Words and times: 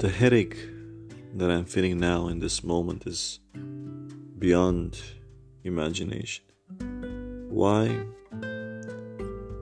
The 0.00 0.08
headache 0.08 0.56
that 1.34 1.50
I'm 1.50 1.66
feeling 1.66 2.00
now 2.00 2.28
in 2.28 2.38
this 2.38 2.64
moment 2.64 3.06
is 3.06 3.38
beyond 4.38 4.98
imagination. 5.62 6.42
Why? 7.50 8.00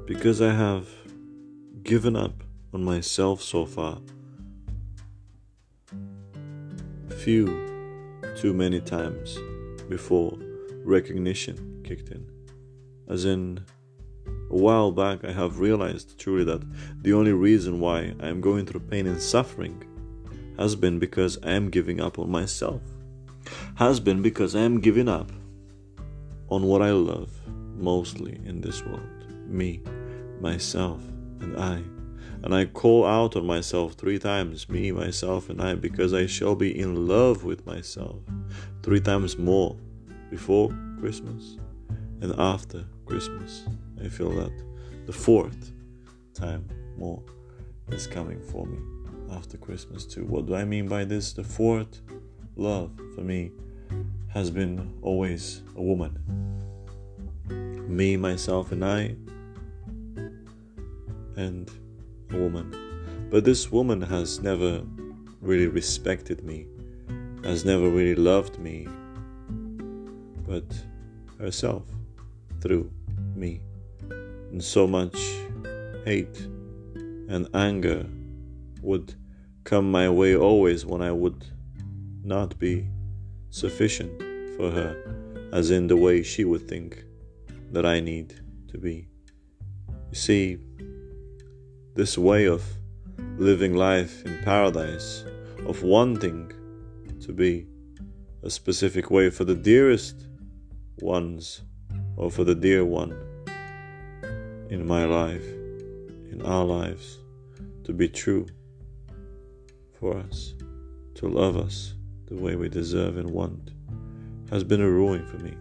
Because 0.07 0.41
I 0.41 0.55
have 0.55 0.87
given 1.83 2.15
up 2.15 2.45
on 2.73 2.85
myself 2.85 3.43
so 3.43 3.67
far. 3.67 3.99
Few, 7.25 8.21
too 8.37 8.55
many 8.55 8.81
times 8.81 9.37
before 9.89 10.39
recognition 10.85 11.83
kicked 11.83 12.11
in. 12.11 12.25
As 13.09 13.25
in, 13.25 13.65
a 14.51 14.57
while 14.57 14.93
back, 14.93 15.25
I 15.25 15.33
have 15.33 15.59
realized 15.59 16.17
truly 16.17 16.45
that 16.45 16.63
the 17.03 17.13
only 17.13 17.33
reason 17.33 17.81
why 17.81 18.15
I 18.21 18.29
am 18.29 18.41
going 18.41 18.67
through 18.67 18.83
pain 18.83 19.09
and 19.09 19.21
suffering 19.21 19.83
has 20.59 20.75
been 20.75 20.99
because 20.99 21.39
I 21.43 21.53
am 21.53 21.71
giving 21.71 22.01
up 22.01 22.19
on 22.19 22.31
myself, 22.31 22.83
has 23.77 24.01
been 24.01 24.23
because 24.23 24.57
I 24.57 24.61
am 24.61 24.81
giving 24.81 25.09
up 25.09 25.31
on 26.49 26.65
what 26.65 26.83
I 26.83 26.91
love 26.91 27.31
mostly 27.77 28.41
in 28.45 28.61
this 28.61 28.85
world 28.85 29.09
me, 29.47 29.81
myself, 30.41 31.01
and 31.41 31.57
I. 31.57 31.83
And 32.43 32.55
I 32.55 32.67
call 32.67 33.07
out 33.07 33.35
on 33.35 33.47
myself 33.47 33.95
three 33.95 34.19
times, 34.19 34.69
me, 34.69 34.93
myself, 34.93 35.49
and 35.49 35.61
I, 35.61 35.75
because 35.75 36.13
I 36.13 36.27
shall 36.27 36.55
be 36.55 36.79
in 36.79 37.09
love 37.09 37.45
with 37.45 37.65
myself 37.65 38.21
three 38.83 39.01
times 39.01 39.39
more 39.39 39.77
before 40.31 40.69
Christmas 41.01 41.57
and 42.21 42.39
after 42.39 42.85
Christmas. 43.07 43.65
I 44.05 44.09
feel 44.09 44.31
that 44.33 44.53
the 45.07 45.13
fourth 45.13 45.73
time 46.35 46.69
more 46.97 47.23
is 47.89 48.07
coming 48.07 48.41
for 48.43 48.67
me 48.67 48.98
after 49.31 49.57
Christmas 49.57 50.05
too. 50.05 50.25
What 50.25 50.47
do 50.47 50.55
I 50.55 50.65
mean 50.65 50.89
by 50.89 51.05
this? 51.05 51.33
The 51.33 51.45
fourth 51.45 52.01
love 52.57 52.91
for 53.15 53.23
me 53.23 53.51
has 54.29 54.51
been 54.51 54.95
always 55.03 55.63
a 55.77 55.83
woman. 55.83 56.19
Me, 57.89 58.17
myself, 58.17 58.73
and 58.73 58.85
I, 58.85 59.17
and 61.37 61.71
a 62.33 62.37
woman. 62.37 62.75
But 63.31 63.45
this 63.45 63.71
woman 63.71 64.03
has 64.03 64.41
never 64.41 64.83
really 65.41 65.67
respected 65.67 66.45
me, 66.45 66.67
has 67.45 67.65
never 67.65 67.89
really 67.89 68.15
loved 68.15 68.59
me, 68.59 68.87
but 70.47 70.65
herself 71.39 71.85
through 72.61 72.91
me. 73.35 73.61
And 74.11 74.63
so 74.63 74.87
much 74.87 75.17
hate 76.05 76.39
and 77.29 77.49
anger 77.55 78.07
would 78.83 79.15
come 79.65 79.91
my 79.91 80.09
way 80.09 80.37
always 80.37 80.87
when 80.87 81.03
I 81.03 81.13
would 81.13 81.45
not 82.23 82.59
be 82.59 82.87
sufficient 83.51 84.19
for 84.57 84.71
her, 84.71 84.97
as 85.53 85.71
in 85.71 85.87
the 85.87 85.97
way 85.97 86.23
she 86.23 86.45
would 86.45 86.69
think 86.69 87.05
that 87.73 87.85
I 87.85 88.01
need 88.01 88.35
to 88.69 88.79
be. 88.79 89.09
You 90.11 90.15
see, 90.15 90.59
this 91.95 92.17
way 92.17 92.47
of 92.47 92.63
living 93.37 93.75
life 93.75 94.25
in 94.25 94.43
paradise, 94.43 95.25
of 95.67 95.83
wanting 95.83 96.53
to 97.21 97.33
be 97.33 97.67
a 98.43 98.51
specific 98.51 99.11
way 99.11 99.31
for 99.31 99.45
the 99.45 99.55
dearest 99.55 100.27
ones 101.01 101.63
or 102.17 102.31
for 102.31 102.45
the 102.45 102.55
dear 102.55 102.85
one 102.85 103.13
in 104.71 104.87
my 104.87 105.05
life, 105.05 105.45
in 106.31 106.43
our 106.45 106.65
lives, 106.65 107.19
to 107.85 107.93
be 107.93 108.09
true 108.09 108.47
for 109.99 110.17
us, 110.17 110.55
to 111.15 111.27
love 111.27 111.57
us 111.57 111.95
the 112.27 112.37
way 112.37 112.55
we 112.55 112.69
deserve 112.69 113.17
and 113.17 113.31
want, 113.31 113.73
has 114.51 114.63
been 114.63 114.81
a 114.81 114.89
ruin 114.89 115.27
for 115.27 115.39
me. 115.39 115.55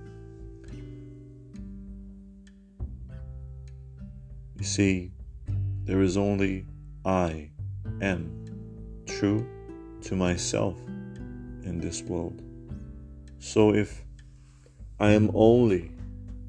You 4.58 4.66
see, 4.66 5.12
there 5.84 6.02
is 6.02 6.18
only 6.18 6.66
I 7.06 7.50
am 8.02 8.46
true 9.06 9.48
to 10.02 10.16
myself 10.16 10.78
in 11.64 11.80
this 11.80 12.02
world. 12.04 12.42
So 13.40 13.74
if 13.74 14.04
I 15.00 15.12
am 15.12 15.32
only 15.34 15.92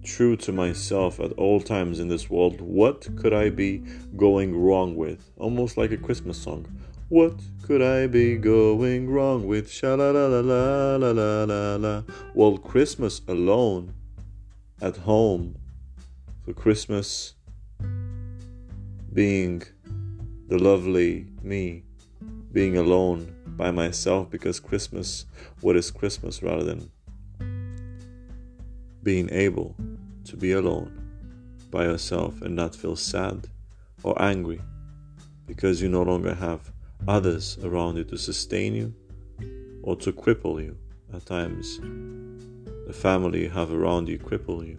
true 0.05 0.37
to 0.37 0.53
myself 0.53 1.21
at 1.21 1.33
all 1.33 1.61
times 1.61 2.01
in 2.01 2.09
this 2.09 2.31
world, 2.31 2.61
what 2.61 3.07
could 3.17 3.33
I 3.33 3.51
be 3.51 3.83
going 4.17 4.57
wrong 4.57 4.97
with? 4.97 5.31
Almost 5.37 5.77
like 5.77 5.93
a 5.93 5.97
Christmas 5.97 6.39
song. 6.39 6.67
What 7.11 7.41
could 7.63 7.81
I 7.81 8.07
be 8.07 8.37
going 8.37 9.09
wrong 9.09 9.47
with? 9.47 9.71
Sha 9.71 9.95
la 9.95 10.11
la 10.11 10.27
la 10.27 10.41
la 10.41 10.97
la 10.97 11.11
la 11.11 11.45
la 11.45 11.77
la. 11.77 12.03
Well, 12.35 12.59
Christmas 12.59 13.23
alone, 13.27 13.95
at 14.83 14.99
home, 14.99 15.57
for 16.45 16.53
Christmas 16.53 17.33
being 19.15 19.63
the 20.49 20.59
lovely 20.59 21.29
me, 21.43 21.85
being 22.53 22.77
alone 22.77 23.35
by 23.57 23.71
myself 23.71 24.29
because 24.29 24.61
Christmas, 24.61 25.25
what 25.63 25.77
is 25.77 25.91
Christmas 25.91 26.43
rather 26.43 26.63
than 26.63 26.91
being 29.03 29.31
able 29.33 29.75
to 30.25 30.37
be 30.37 30.53
alone 30.53 30.93
by 31.71 31.85
yourself 31.85 32.43
and 32.43 32.55
not 32.55 32.77
feel 32.77 32.97
sad 32.97 33.49
or 34.03 34.21
angry 34.21 34.61
because 35.47 35.81
you 35.81 35.89
no 35.89 36.03
longer 36.03 36.35
have 36.35 36.71
others 37.07 37.59
around 37.63 37.97
you 37.97 38.05
to 38.05 38.19
sustain 38.19 38.75
you 38.75 38.95
or 39.83 39.97
to 39.97 40.13
cripple 40.13 40.63
you. 40.63 40.77
At 41.15 41.25
times, 41.25 41.79
the 42.87 42.93
family 42.93 43.45
you 43.45 43.51
have 43.51 43.73
around 43.73 44.09
you 44.09 44.19
cripple 44.19 44.67
you, 44.67 44.77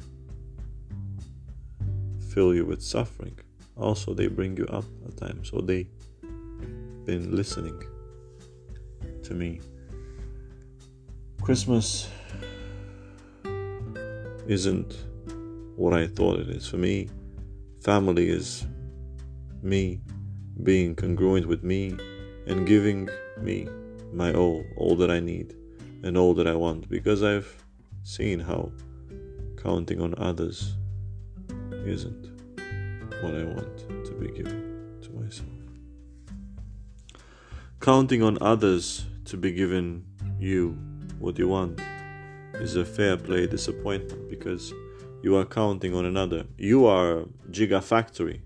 fill 2.32 2.54
you 2.54 2.66
with 2.66 2.84
suffering. 2.84 3.40
Also, 3.76 4.14
they 4.14 4.28
bring 4.28 4.56
you 4.58 4.66
up 4.66 4.86
at 5.08 5.18
times, 5.18 5.50
or 5.52 5.62
they've 5.62 5.88
been 7.06 7.36
listening 7.36 7.82
to 9.24 9.34
me. 9.34 9.60
Christmas 11.42 12.10
isn't 14.48 14.98
what 15.76 15.94
I 15.94 16.06
thought 16.08 16.40
it 16.40 16.50
is. 16.50 16.68
For 16.68 16.78
me, 16.78 17.10
family 17.82 18.30
is 18.30 18.68
me 19.64 20.02
being 20.62 20.94
congruent 20.94 21.48
with 21.48 21.64
me 21.64 21.98
and 22.50 22.66
giving 22.66 23.08
me 23.40 23.68
my 24.12 24.34
all, 24.34 24.66
all 24.76 24.96
that 24.96 25.12
I 25.12 25.20
need 25.20 25.56
and 26.04 26.18
all 26.18 26.34
that 26.34 26.48
I 26.48 26.56
want, 26.56 26.90
because 26.90 27.22
I've 27.24 27.64
seen 28.04 28.40
how 28.40 28.72
counting 29.62 30.02
on 30.02 30.16
others 30.18 30.76
isn't 31.86 32.28
what 33.22 33.36
I 33.36 33.44
want 33.44 34.06
to 34.06 34.14
be 34.14 34.30
given 34.30 34.98
to 35.04 35.12
myself. 35.12 35.48
Counting 37.80 38.24
on 38.24 38.38
others 38.42 39.06
to 39.26 39.38
be 39.38 39.52
given 39.52 40.06
you 40.40 40.78
what 41.20 41.38
you 41.38 41.48
want 41.48 41.80
is 42.56 42.76
a 42.76 42.84
fair 42.84 43.16
play 43.16 43.46
disappointment 43.46 44.30
because 44.30 44.74
you 45.22 45.36
are 45.36 45.46
counting 45.46 45.94
on 45.94 46.06
another. 46.06 46.46
You 46.58 46.88
are 46.88 47.20
a 47.20 47.26
gigafactory 47.52 48.42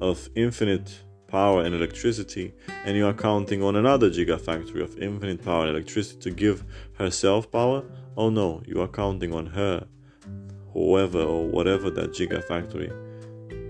of 0.00 0.28
infinite 0.34 1.00
power 1.32 1.62
and 1.62 1.74
electricity, 1.74 2.52
and 2.84 2.94
you 2.94 3.06
are 3.06 3.14
counting 3.14 3.62
on 3.62 3.74
another 3.74 4.10
gigafactory 4.10 4.82
of 4.82 4.98
infinite 4.98 5.42
power 5.42 5.62
and 5.66 5.70
electricity 5.70 6.20
to 6.20 6.30
give 6.30 6.62
herself 6.98 7.50
power. 7.50 7.82
Oh 8.18 8.28
no, 8.28 8.62
you 8.66 8.82
are 8.82 8.86
counting 8.86 9.32
on 9.32 9.46
her, 9.46 9.86
whoever 10.74 11.22
or 11.22 11.48
whatever 11.48 11.88
that 11.90 12.10
gigafactory 12.10 12.92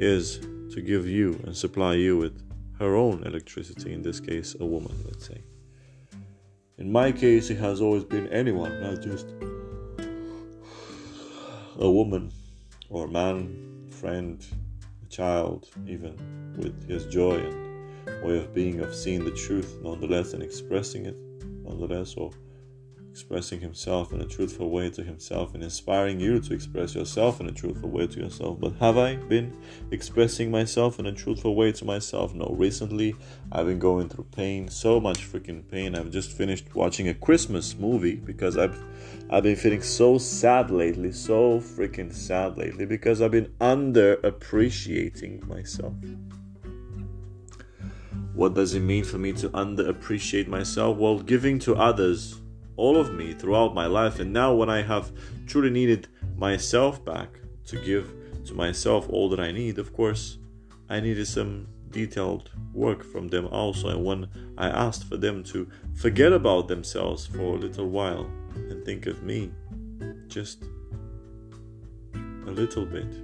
is, 0.01 0.41
to 0.75 0.83
give 0.83 1.07
you 1.07 1.39
and 1.45 1.57
supply 1.57 1.95
you 1.95 2.17
with 2.17 2.43
her 2.81 2.97
own 2.97 3.23
electricity, 3.25 3.93
in 3.93 4.03
this 4.03 4.19
case, 4.19 4.57
a 4.59 4.67
woman, 4.67 4.97
let's 5.05 5.29
say. 5.29 5.41
In 6.79 6.91
my 6.91 7.13
case, 7.13 7.49
it 7.49 7.59
has 7.59 7.81
always 7.81 8.03
been 8.03 8.27
anyone, 8.29 8.83
not 8.83 9.01
just 9.01 9.27
a 11.79 11.89
woman 11.89 12.33
or 12.89 13.07
man, 13.07 13.87
friend, 13.89 14.45
child, 15.13 15.69
even 15.87 16.17
with 16.57 16.89
his 16.89 17.07
joy 17.07 17.37
and 17.37 18.25
way 18.25 18.39
of 18.39 18.53
being, 18.55 18.81
of 18.81 18.95
seeing 18.95 19.25
the 19.25 19.31
truth 19.31 19.79
nonetheless 19.83 20.33
and 20.33 20.43
expressing 20.43 21.07
it 21.07 21.17
nonetheless, 21.63 22.15
or 22.17 22.31
expressing 23.13 23.61
himself 23.61 24.11
in 24.15 24.23
a 24.23 24.25
truthful 24.25 24.71
way 24.71 24.89
to 24.89 25.03
himself 25.05 25.53
and 25.53 25.63
inspiring 25.63 26.19
you 26.19 26.41
to 26.41 26.55
express 26.55 26.95
yourself 26.95 27.41
in 27.41 27.47
a 27.47 27.53
truthful 27.53 27.91
way 27.91 28.07
to 28.07 28.19
yourself. 28.19 28.59
But 28.59 28.73
have 28.81 28.97
I 28.97 29.17
been 29.17 29.55
expressing 29.91 30.51
myself 30.51 30.99
in 30.99 31.05
a 31.05 31.13
truthful 31.13 31.55
way 31.55 31.73
to 31.73 31.85
myself? 31.85 32.33
No. 32.33 32.55
Recently, 32.59 33.15
I've 33.53 33.67
been 33.67 33.79
going 33.79 34.09
through 34.09 34.29
pain, 34.35 34.67
so 34.69 34.99
much 34.99 35.31
freaking 35.31 35.63
pain. 35.71 35.95
I've 35.95 36.11
just 36.11 36.33
finished 36.33 36.75
watching 36.75 37.09
a 37.09 37.15
Christmas 37.15 37.77
movie 37.77 38.17
because 38.17 38.57
I've 38.57 38.83
I've 39.29 39.43
been 39.43 39.57
feeling 39.57 39.83
so 39.83 40.17
sad 40.17 40.71
lately, 40.71 41.13
so 41.13 41.61
freaking 41.61 42.15
sad 42.15 42.57
lately 42.57 42.87
because 42.87 43.21
I've 43.21 43.33
been 43.33 43.53
under 43.61 44.15
appreciating 44.25 45.47
myself. 45.47 45.93
What 48.33 48.55
does 48.55 48.75
it 48.75 48.81
mean 48.81 49.05
for 49.05 49.19
me 49.19 49.35
to 49.35 49.51
underappreciate 49.51 50.49
myself? 50.49 50.97
Well, 50.97 51.19
giving 51.19 51.59
to 51.61 51.77
others 51.77 52.42
all 52.77 52.97
of 52.97 53.13
me 53.13 53.33
throughout 53.33 53.75
my 53.75 53.87
life, 53.87 54.19
and 54.21 54.33
now 54.33 54.55
when 54.55 54.71
I 54.71 54.83
have 54.83 55.13
truly 55.47 55.71
needed 55.71 56.09
myself 56.37 57.05
back 57.05 57.41
to 57.67 57.77
give 57.85 58.13
to 58.47 58.55
myself 58.55 59.09
all 59.09 59.29
that 59.31 59.41
I 59.41 59.53
need, 59.53 59.79
of 59.79 59.93
course, 59.93 60.39
I 60.89 61.01
needed 61.01 61.27
some 61.27 61.69
detailed 61.91 62.51
work 62.73 63.05
from 63.05 63.29
them 63.29 63.47
also. 63.47 63.89
And 63.89 64.05
when 64.05 64.29
I 64.59 64.69
asked 64.69 65.05
for 65.09 65.17
them 65.17 65.45
to 65.45 65.69
forget 65.95 66.33
about 66.33 66.69
themselves 66.69 67.27
for 67.27 67.55
a 67.55 67.59
little 67.59 67.89
while 67.89 68.31
and 68.55 68.85
think 68.85 69.07
of 69.07 69.23
me, 69.23 69.51
just 70.27 70.65
a 72.15 72.51
little 72.51 72.87
bit, 72.87 73.15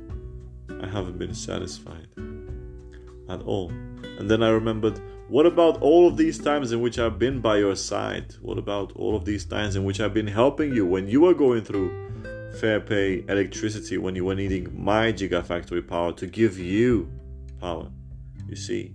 I 0.80 0.86
haven't 0.86 1.18
been 1.18 1.34
satisfied 1.34 2.08
at 3.28 3.42
all. 3.42 3.72
And 4.18 4.28
then 4.28 4.42
I 4.42 4.48
remembered 4.48 5.00
what 5.28 5.46
about 5.46 5.80
all 5.80 6.08
of 6.08 6.16
these 6.16 6.38
times 6.38 6.72
in 6.72 6.80
which 6.80 6.98
I've 6.98 7.18
been 7.20 7.40
by 7.40 7.58
your 7.58 7.76
side? 7.76 8.34
What 8.42 8.58
about 8.58 8.92
all 8.96 9.14
of 9.14 9.24
these 9.24 9.44
times 9.44 9.76
in 9.76 9.84
which 9.84 10.00
I've 10.00 10.12
been 10.12 10.26
helping 10.26 10.74
you 10.74 10.84
when 10.84 11.06
you 11.06 11.20
were 11.20 11.34
going 11.34 11.62
through 11.62 12.52
fair 12.58 12.80
pay 12.80 13.24
electricity, 13.28 13.96
when 13.96 14.16
you 14.16 14.24
were 14.24 14.34
needing 14.34 14.82
my 14.82 15.12
gigafactory 15.12 15.86
power 15.86 16.12
to 16.14 16.26
give 16.26 16.58
you 16.58 17.08
power? 17.60 17.90
You 18.48 18.56
see, 18.56 18.94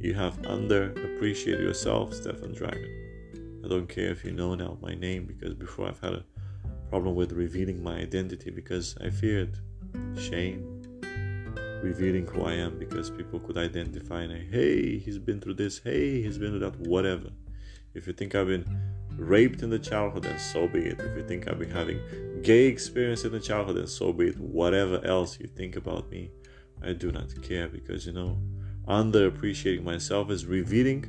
you 0.00 0.14
have 0.14 0.42
underappreciated 0.42 1.60
yourself, 1.60 2.12
Stefan 2.12 2.54
Dragon. 2.54 3.60
I 3.64 3.68
don't 3.68 3.88
care 3.88 4.10
if 4.10 4.24
you 4.24 4.32
know 4.32 4.56
now 4.56 4.78
my 4.82 4.94
name 4.94 5.26
because 5.26 5.54
before 5.54 5.86
I've 5.86 6.00
had 6.00 6.14
a 6.14 6.24
problem 6.90 7.14
with 7.14 7.32
revealing 7.32 7.82
my 7.82 7.98
identity 7.98 8.50
because 8.50 8.96
I 9.00 9.10
feared 9.10 9.58
shame 10.18 10.73
revealing 11.84 12.26
who 12.26 12.44
I 12.44 12.54
am 12.54 12.78
because 12.78 13.10
people 13.10 13.38
could 13.38 13.58
identify 13.58 14.22
and 14.22 14.32
hey, 14.52 14.98
he's 14.98 15.18
been 15.18 15.40
through 15.40 15.54
this, 15.54 15.78
hey, 15.78 16.22
he's 16.22 16.38
been 16.38 16.50
through 16.52 16.70
that, 16.70 16.80
whatever. 16.80 17.30
If 17.92 18.06
you 18.06 18.14
think 18.14 18.34
I've 18.34 18.46
been 18.46 18.66
raped 19.16 19.62
in 19.62 19.70
the 19.70 19.78
childhood, 19.78 20.24
then 20.24 20.38
so 20.38 20.66
be 20.66 20.80
it. 20.80 20.98
If 20.98 21.16
you 21.16 21.28
think 21.28 21.46
I've 21.46 21.58
been 21.58 21.70
having 21.70 22.00
gay 22.42 22.66
experience 22.66 23.24
in 23.24 23.32
the 23.32 23.38
childhood, 23.38 23.76
then 23.76 23.86
so 23.86 24.12
be 24.12 24.28
it. 24.28 24.38
Whatever 24.38 25.04
else 25.04 25.38
you 25.38 25.46
think 25.46 25.76
about 25.76 26.10
me, 26.10 26.30
I 26.82 26.94
do 26.94 27.12
not 27.12 27.30
care 27.42 27.68
because 27.68 28.06
you 28.06 28.12
know, 28.12 28.38
underappreciating 28.88 29.84
myself 29.84 30.30
is 30.30 30.46
revealing 30.46 31.04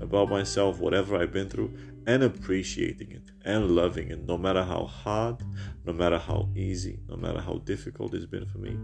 about 0.00 0.28
myself, 0.28 0.78
whatever 0.78 1.16
I've 1.16 1.32
been 1.32 1.48
through, 1.48 1.72
and 2.06 2.22
appreciating 2.22 3.12
it 3.12 3.30
and 3.44 3.70
loving 3.70 4.10
it, 4.10 4.26
no 4.26 4.38
matter 4.38 4.62
how 4.62 4.84
hard, 4.84 5.42
no 5.84 5.92
matter 5.92 6.18
how 6.18 6.48
easy, 6.54 7.00
no 7.08 7.16
matter 7.16 7.40
how 7.40 7.54
difficult 7.64 8.14
it's 8.14 8.26
been 8.26 8.46
for 8.46 8.58
me. 8.58 8.78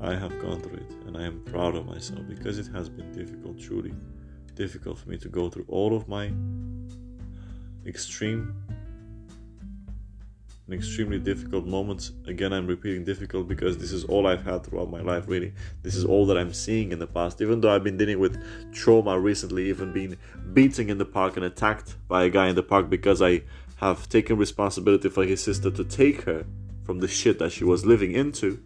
I 0.00 0.14
have 0.14 0.38
gone 0.40 0.60
through 0.60 0.78
it 0.78 0.90
and 1.06 1.16
I 1.16 1.24
am 1.24 1.42
proud 1.44 1.74
of 1.74 1.86
myself 1.86 2.20
because 2.28 2.58
it 2.58 2.68
has 2.68 2.88
been 2.88 3.10
difficult, 3.12 3.58
truly 3.58 3.92
difficult 4.54 4.98
for 4.98 5.08
me 5.08 5.18
to 5.18 5.28
go 5.28 5.48
through 5.48 5.64
all 5.68 5.96
of 5.96 6.08
my 6.08 6.30
extreme 7.86 8.54
and 10.66 10.74
extremely 10.74 11.18
difficult 11.18 11.66
moments. 11.66 12.12
Again, 12.26 12.52
I'm 12.52 12.66
repeating 12.66 13.04
difficult 13.04 13.48
because 13.48 13.78
this 13.78 13.90
is 13.90 14.04
all 14.04 14.26
I've 14.26 14.44
had 14.44 14.64
throughout 14.64 14.90
my 14.90 15.00
life, 15.00 15.24
really. 15.26 15.54
This 15.82 15.96
is 15.96 16.04
all 16.04 16.26
that 16.26 16.36
I'm 16.36 16.52
seeing 16.52 16.92
in 16.92 16.98
the 16.98 17.06
past. 17.06 17.40
Even 17.40 17.60
though 17.60 17.74
I've 17.74 17.82
been 17.82 17.96
dealing 17.96 18.20
with 18.20 18.40
trauma 18.72 19.18
recently, 19.18 19.68
even 19.70 19.92
being 19.92 20.16
beaten 20.52 20.90
in 20.90 20.98
the 20.98 21.06
park 21.06 21.36
and 21.36 21.44
attacked 21.44 21.96
by 22.06 22.24
a 22.24 22.30
guy 22.30 22.48
in 22.48 22.54
the 22.54 22.62
park 22.62 22.90
because 22.90 23.22
I 23.22 23.42
have 23.76 24.08
taken 24.08 24.36
responsibility 24.36 25.08
for 25.08 25.24
his 25.24 25.42
sister 25.42 25.70
to 25.70 25.84
take 25.84 26.22
her 26.22 26.44
from 26.84 27.00
the 27.00 27.08
shit 27.08 27.38
that 27.38 27.52
she 27.52 27.64
was 27.64 27.86
living 27.86 28.12
into 28.12 28.62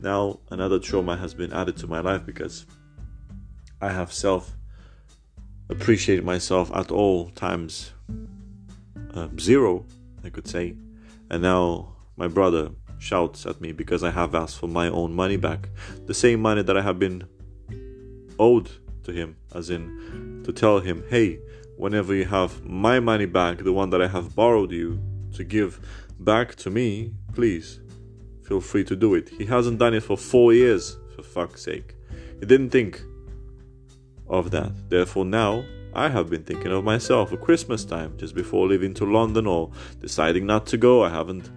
now 0.00 0.40
another 0.50 0.78
trauma 0.78 1.16
has 1.16 1.34
been 1.34 1.52
added 1.52 1.76
to 1.78 1.86
my 1.86 2.00
life 2.00 2.24
because 2.24 2.66
I 3.80 3.90
have 3.90 4.12
self 4.12 4.56
appreciated 5.70 6.24
myself 6.24 6.70
at 6.74 6.90
all 6.90 7.30
times 7.30 7.92
um, 9.14 9.38
zero, 9.38 9.84
I 10.24 10.30
could 10.30 10.48
say, 10.48 10.76
and 11.30 11.42
now 11.42 11.96
my 12.16 12.28
brother 12.28 12.70
shouts 12.98 13.46
at 13.46 13.60
me 13.60 13.72
because 13.72 14.02
I 14.02 14.10
have 14.10 14.34
asked 14.34 14.58
for 14.58 14.66
my 14.66 14.88
own 14.88 15.14
money 15.14 15.36
back, 15.36 15.68
the 16.06 16.14
same 16.14 16.40
money 16.40 16.62
that 16.62 16.76
I 16.76 16.82
have 16.82 16.98
been 16.98 17.24
owed 18.38 18.70
to 19.04 19.12
him, 19.12 19.36
as 19.54 19.70
in 19.70 20.42
to 20.44 20.52
tell 20.52 20.80
him, 20.80 21.04
hey, 21.08 21.38
whenever 21.76 22.14
you 22.14 22.24
have 22.24 22.64
my 22.64 23.00
money 23.00 23.26
back, 23.26 23.58
the 23.58 23.72
one 23.72 23.90
that 23.90 24.02
I 24.02 24.08
have 24.08 24.34
borrowed 24.34 24.72
you 24.72 25.00
to 25.34 25.44
give 25.44 25.80
back 26.18 26.54
to 26.56 26.70
me, 26.70 27.14
please 27.32 27.80
feel 28.48 28.60
free 28.62 28.82
to 28.82 28.96
do 28.96 29.14
it. 29.14 29.28
He 29.28 29.44
hasn't 29.44 29.78
done 29.78 29.92
it 29.92 30.02
for 30.02 30.16
four 30.16 30.54
years, 30.54 30.96
for 31.14 31.22
fuck's 31.22 31.62
sake. 31.62 31.94
He 32.40 32.46
didn't 32.46 32.70
think 32.70 33.02
of 34.26 34.50
that. 34.52 34.72
Therefore, 34.88 35.26
now 35.26 35.64
I 35.94 36.08
have 36.08 36.30
been 36.30 36.44
thinking 36.44 36.72
of 36.72 36.82
myself 36.82 37.30
at 37.30 37.42
Christmas 37.42 37.84
time, 37.84 38.16
just 38.16 38.34
before 38.34 38.66
leaving 38.66 38.94
to 38.94 39.04
London 39.04 39.46
or 39.46 39.70
deciding 40.00 40.46
not 40.46 40.64
to 40.68 40.78
go. 40.78 41.04
I 41.04 41.10
haven't 41.10 41.50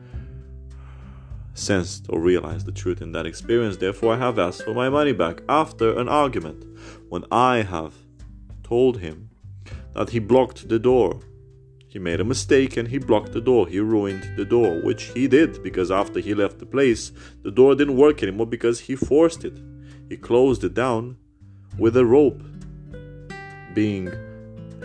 sensed 1.53 2.07
or 2.09 2.19
realized 2.19 2.65
the 2.65 2.73
truth 2.73 3.01
in 3.01 3.13
that 3.13 3.25
experience. 3.25 3.77
Therefore, 3.77 4.13
I 4.15 4.17
have 4.17 4.37
asked 4.37 4.63
for 4.63 4.73
my 4.73 4.89
money 4.89 5.13
back 5.13 5.43
after 5.47 5.97
an 5.97 6.09
argument 6.09 6.65
when 7.07 7.23
I 7.31 7.61
have 7.61 7.93
told 8.63 8.99
him 8.99 9.29
that 9.93 10.09
he 10.09 10.19
blocked 10.19 10.67
the 10.67 10.79
door 10.79 11.21
he 11.91 11.99
made 11.99 12.21
a 12.21 12.23
mistake 12.23 12.77
and 12.77 12.87
he 12.87 12.99
blocked 12.99 13.33
the 13.33 13.41
door. 13.41 13.67
He 13.67 13.81
ruined 13.81 14.37
the 14.37 14.45
door, 14.45 14.79
which 14.79 15.11
he 15.13 15.27
did 15.27 15.61
because 15.61 15.91
after 15.91 16.21
he 16.21 16.33
left 16.33 16.57
the 16.59 16.65
place, 16.65 17.11
the 17.43 17.51
door 17.51 17.75
didn't 17.75 17.97
work 17.97 18.23
anymore 18.23 18.47
because 18.47 18.79
he 18.79 18.95
forced 18.95 19.43
it. 19.43 19.59
He 20.07 20.15
closed 20.15 20.63
it 20.63 20.73
down 20.73 21.17
with 21.77 21.97
a 21.97 22.05
rope 22.05 22.41
being 23.73 24.09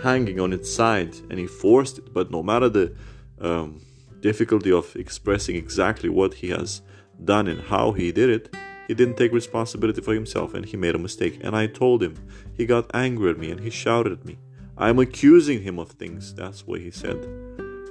hanging 0.03 0.41
on 0.41 0.51
its 0.51 0.69
side 0.69 1.15
and 1.29 1.39
he 1.39 1.47
forced 1.47 1.97
it. 1.99 2.13
But 2.13 2.29
no 2.29 2.43
matter 2.43 2.67
the 2.67 2.93
um, 3.39 3.79
difficulty 4.19 4.73
of 4.73 4.93
expressing 4.97 5.55
exactly 5.55 6.09
what 6.09 6.33
he 6.33 6.49
has 6.49 6.81
done 7.23 7.47
and 7.47 7.61
how 7.61 7.93
he 7.93 8.11
did 8.11 8.29
it, 8.29 8.53
he 8.89 8.93
didn't 8.93 9.15
take 9.15 9.31
responsibility 9.31 10.01
for 10.01 10.13
himself 10.13 10.53
and 10.53 10.65
he 10.65 10.75
made 10.75 10.93
a 10.93 10.99
mistake. 10.99 11.39
And 11.39 11.55
I 11.55 11.67
told 11.67 12.03
him. 12.03 12.15
He 12.53 12.65
got 12.65 12.91
angry 12.93 13.29
at 13.29 13.37
me 13.37 13.49
and 13.49 13.61
he 13.61 13.69
shouted 13.69 14.11
at 14.11 14.25
me. 14.25 14.39
I'm 14.77 14.99
accusing 14.99 15.63
him 15.63 15.79
of 15.79 15.91
things. 15.91 16.33
That's 16.33 16.67
what 16.67 16.81
he 16.81 16.91
said. 16.91 17.15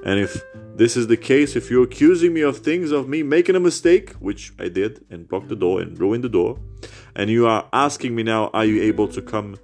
And 0.05 0.21
if 0.21 0.41
this 0.77 0.97
is 0.97 1.09
the 1.09 1.17
case, 1.17 1.57
if 1.57 1.69
you're 1.71 1.83
accusing 1.83 2.33
me 2.33 2.43
of 2.43 2.59
things, 2.59 2.93
of 2.93 3.09
me 3.09 3.25
making 3.25 3.57
a 3.57 3.61
mistake, 3.61 4.13
which 4.15 4.53
I 4.59 4.69
did, 4.69 5.05
and 5.11 5.27
blocked 5.27 5.49
the 5.49 5.57
door 5.57 5.81
and 5.81 5.99
ruined 5.99 6.23
the 6.23 6.29
door, 6.29 6.61
and 7.17 7.29
you 7.29 7.47
are 7.47 7.69
asking 7.73 8.15
me 8.15 8.23
now, 8.23 8.51
are 8.55 8.65
you 8.65 8.83
able 8.83 9.09
to 9.09 9.21
come 9.21 9.57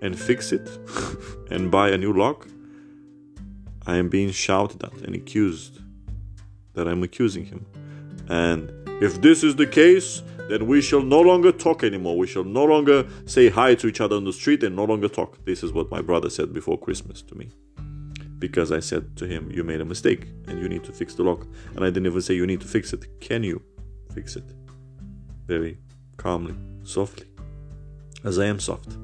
and 0.00 0.16
fix 0.16 0.52
it 0.52 0.68
and 1.50 1.70
buy 1.70 1.90
a 1.90 1.98
new 1.98 2.12
lock? 2.12 2.46
I 3.86 3.96
am 3.96 4.08
being 4.08 4.30
shouted 4.30 4.84
at 4.84 4.92
and 4.98 5.16
accused 5.16 5.80
that 6.74 6.86
I'm 6.86 7.02
accusing 7.02 7.46
him. 7.46 7.66
And 8.28 8.70
if 9.02 9.20
this 9.20 9.42
is 9.42 9.56
the 9.56 9.66
case, 9.66 10.22
then 10.48 10.66
we 10.66 10.80
shall 10.80 11.02
no 11.02 11.20
longer 11.20 11.52
talk 11.52 11.84
anymore. 11.84 12.16
We 12.16 12.26
shall 12.26 12.44
no 12.44 12.64
longer 12.64 13.06
say 13.26 13.48
hi 13.48 13.74
to 13.76 13.86
each 13.86 14.00
other 14.00 14.16
on 14.16 14.24
the 14.24 14.32
street 14.32 14.62
and 14.62 14.74
no 14.74 14.84
longer 14.84 15.08
talk. 15.08 15.44
This 15.44 15.62
is 15.62 15.72
what 15.72 15.90
my 15.90 16.00
brother 16.00 16.30
said 16.30 16.52
before 16.52 16.78
Christmas 16.78 17.22
to 17.22 17.34
me. 17.34 17.50
Because 18.38 18.70
I 18.70 18.80
said 18.80 19.16
to 19.16 19.26
him, 19.26 19.50
You 19.50 19.64
made 19.64 19.80
a 19.80 19.84
mistake 19.84 20.26
and 20.46 20.60
you 20.60 20.68
need 20.68 20.84
to 20.84 20.92
fix 20.92 21.14
the 21.14 21.24
lock. 21.24 21.46
And 21.74 21.84
I 21.84 21.88
didn't 21.88 22.06
even 22.06 22.22
say, 22.22 22.34
You 22.34 22.46
need 22.46 22.60
to 22.60 22.68
fix 22.68 22.92
it. 22.92 23.20
Can 23.20 23.42
you 23.42 23.62
fix 24.14 24.36
it? 24.36 24.44
Very 25.46 25.78
calmly, 26.16 26.54
softly, 26.84 27.26
as 28.24 28.38
I 28.38 28.46
am 28.46 28.60
soft 28.60 28.96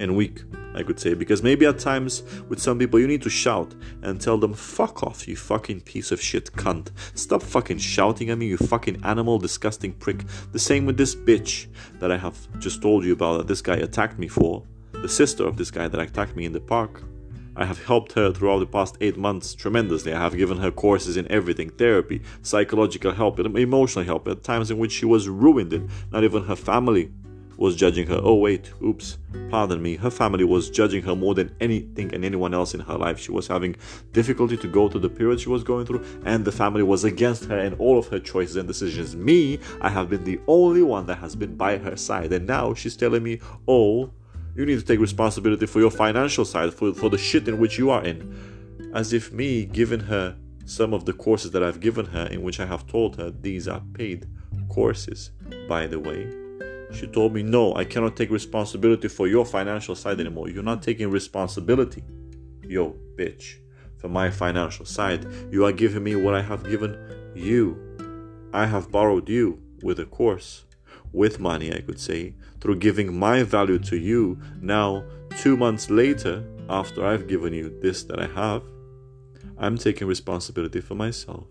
and 0.00 0.16
weak, 0.16 0.42
I 0.74 0.82
could 0.82 0.98
say, 0.98 1.14
because 1.14 1.42
maybe 1.42 1.66
at 1.66 1.78
times 1.78 2.22
with 2.48 2.60
some 2.60 2.78
people 2.78 2.98
you 2.98 3.06
need 3.06 3.22
to 3.22 3.30
shout 3.30 3.74
and 4.02 4.20
tell 4.20 4.38
them, 4.38 4.54
fuck 4.54 5.02
off, 5.02 5.28
you 5.28 5.36
fucking 5.36 5.82
piece 5.82 6.12
of 6.12 6.20
shit 6.20 6.52
cunt. 6.52 6.90
Stop 7.14 7.42
fucking 7.42 7.78
shouting 7.78 8.30
at 8.30 8.38
me, 8.38 8.46
you 8.46 8.56
fucking 8.56 9.02
animal, 9.04 9.38
disgusting 9.38 9.92
prick. 9.92 10.24
The 10.52 10.58
same 10.58 10.86
with 10.86 10.96
this 10.96 11.14
bitch 11.14 11.66
that 12.00 12.10
I 12.10 12.16
have 12.16 12.36
just 12.58 12.82
told 12.82 13.04
you 13.04 13.12
about 13.12 13.38
that 13.38 13.46
this 13.46 13.62
guy 13.62 13.76
attacked 13.76 14.18
me 14.18 14.28
for, 14.28 14.64
the 14.92 15.08
sister 15.08 15.44
of 15.44 15.56
this 15.56 15.70
guy 15.70 15.88
that 15.88 16.00
attacked 16.00 16.36
me 16.36 16.44
in 16.44 16.52
the 16.52 16.60
park. 16.60 17.02
I 17.54 17.66
have 17.66 17.84
helped 17.84 18.12
her 18.12 18.32
throughout 18.32 18.60
the 18.60 18.66
past 18.66 18.96
eight 19.02 19.18
months 19.18 19.54
tremendously. 19.54 20.14
I 20.14 20.20
have 20.20 20.36
given 20.36 20.56
her 20.58 20.70
courses 20.70 21.18
in 21.18 21.30
everything 21.30 21.68
therapy, 21.68 22.22
psychological 22.40 23.12
help, 23.12 23.38
emotional 23.38 24.06
help 24.06 24.26
at 24.26 24.42
times 24.42 24.70
in 24.70 24.78
which 24.78 24.92
she 24.92 25.04
was 25.04 25.28
ruined, 25.28 25.74
and 25.74 25.90
not 26.10 26.24
even 26.24 26.44
her 26.44 26.56
family 26.56 27.12
was 27.62 27.76
judging 27.76 28.08
her. 28.08 28.20
Oh, 28.20 28.34
wait, 28.34 28.72
oops, 28.82 29.18
pardon 29.48 29.80
me. 29.80 29.94
Her 29.94 30.10
family 30.10 30.42
was 30.42 30.68
judging 30.68 31.02
her 31.04 31.14
more 31.14 31.32
than 31.32 31.54
anything 31.60 32.12
and 32.12 32.24
anyone 32.24 32.52
else 32.52 32.74
in 32.74 32.80
her 32.80 32.98
life. 32.98 33.20
She 33.20 33.30
was 33.30 33.46
having 33.46 33.76
difficulty 34.12 34.56
to 34.56 34.66
go 34.66 34.88
through 34.88 35.02
the 35.02 35.08
period 35.08 35.40
she 35.40 35.48
was 35.48 35.62
going 35.62 35.86
through, 35.86 36.04
and 36.24 36.44
the 36.44 36.50
family 36.50 36.82
was 36.82 37.04
against 37.04 37.44
her 37.44 37.56
and 37.56 37.76
all 37.78 37.98
of 37.98 38.08
her 38.08 38.18
choices 38.18 38.56
and 38.56 38.66
decisions. 38.66 39.14
Me, 39.14 39.60
I 39.80 39.88
have 39.88 40.10
been 40.10 40.24
the 40.24 40.40
only 40.48 40.82
one 40.82 41.06
that 41.06 41.18
has 41.18 41.36
been 41.36 41.54
by 41.54 41.78
her 41.78 41.96
side, 41.96 42.32
and 42.32 42.48
now 42.48 42.74
she's 42.74 42.96
telling 42.96 43.22
me, 43.22 43.38
oh, 43.68 44.10
you 44.56 44.66
need 44.66 44.80
to 44.80 44.84
take 44.84 44.98
responsibility 44.98 45.66
for 45.66 45.78
your 45.78 45.92
financial 45.92 46.44
side, 46.44 46.74
for, 46.74 46.92
for 46.92 47.10
the 47.10 47.18
shit 47.18 47.46
in 47.46 47.58
which 47.58 47.78
you 47.78 47.90
are 47.90 48.02
in. 48.02 48.90
As 48.92 49.12
if 49.12 49.32
me 49.32 49.64
giving 49.66 50.00
her 50.00 50.36
some 50.64 50.92
of 50.92 51.04
the 51.04 51.12
courses 51.12 51.52
that 51.52 51.62
I've 51.62 51.78
given 51.78 52.06
her, 52.06 52.26
in 52.26 52.42
which 52.42 52.58
I 52.58 52.66
have 52.66 52.88
told 52.88 53.16
her 53.16 53.30
these 53.30 53.68
are 53.68 53.82
paid 53.94 54.26
courses, 54.68 55.30
by 55.68 55.86
the 55.86 56.00
way 56.00 56.41
She 56.92 57.06
told 57.06 57.32
me, 57.32 57.42
No, 57.42 57.74
I 57.74 57.84
cannot 57.84 58.16
take 58.16 58.30
responsibility 58.30 59.08
for 59.08 59.26
your 59.26 59.44
financial 59.44 59.94
side 59.94 60.20
anymore. 60.20 60.48
You're 60.48 60.62
not 60.62 60.82
taking 60.82 61.10
responsibility, 61.10 62.02
yo, 62.62 62.96
bitch, 63.16 63.56
for 63.96 64.08
my 64.08 64.30
financial 64.30 64.84
side. 64.84 65.26
You 65.50 65.64
are 65.64 65.72
giving 65.72 66.04
me 66.04 66.16
what 66.16 66.34
I 66.34 66.42
have 66.42 66.68
given 66.68 66.98
you. 67.34 67.78
I 68.52 68.66
have 68.66 68.90
borrowed 68.90 69.28
you 69.28 69.62
with 69.82 69.98
a 70.00 70.04
course, 70.04 70.64
with 71.12 71.40
money, 71.40 71.72
I 71.72 71.80
could 71.80 71.98
say, 71.98 72.34
through 72.60 72.76
giving 72.76 73.16
my 73.18 73.42
value 73.42 73.78
to 73.80 73.96
you. 73.96 74.38
Now, 74.60 75.04
two 75.38 75.56
months 75.56 75.88
later, 75.90 76.44
after 76.68 77.04
I've 77.04 77.26
given 77.26 77.52
you 77.52 77.78
this 77.80 78.02
that 78.04 78.20
I 78.20 78.26
have, 78.26 78.62
I'm 79.58 79.78
taking 79.78 80.06
responsibility 80.06 80.80
for 80.80 80.94
myself 80.94 81.46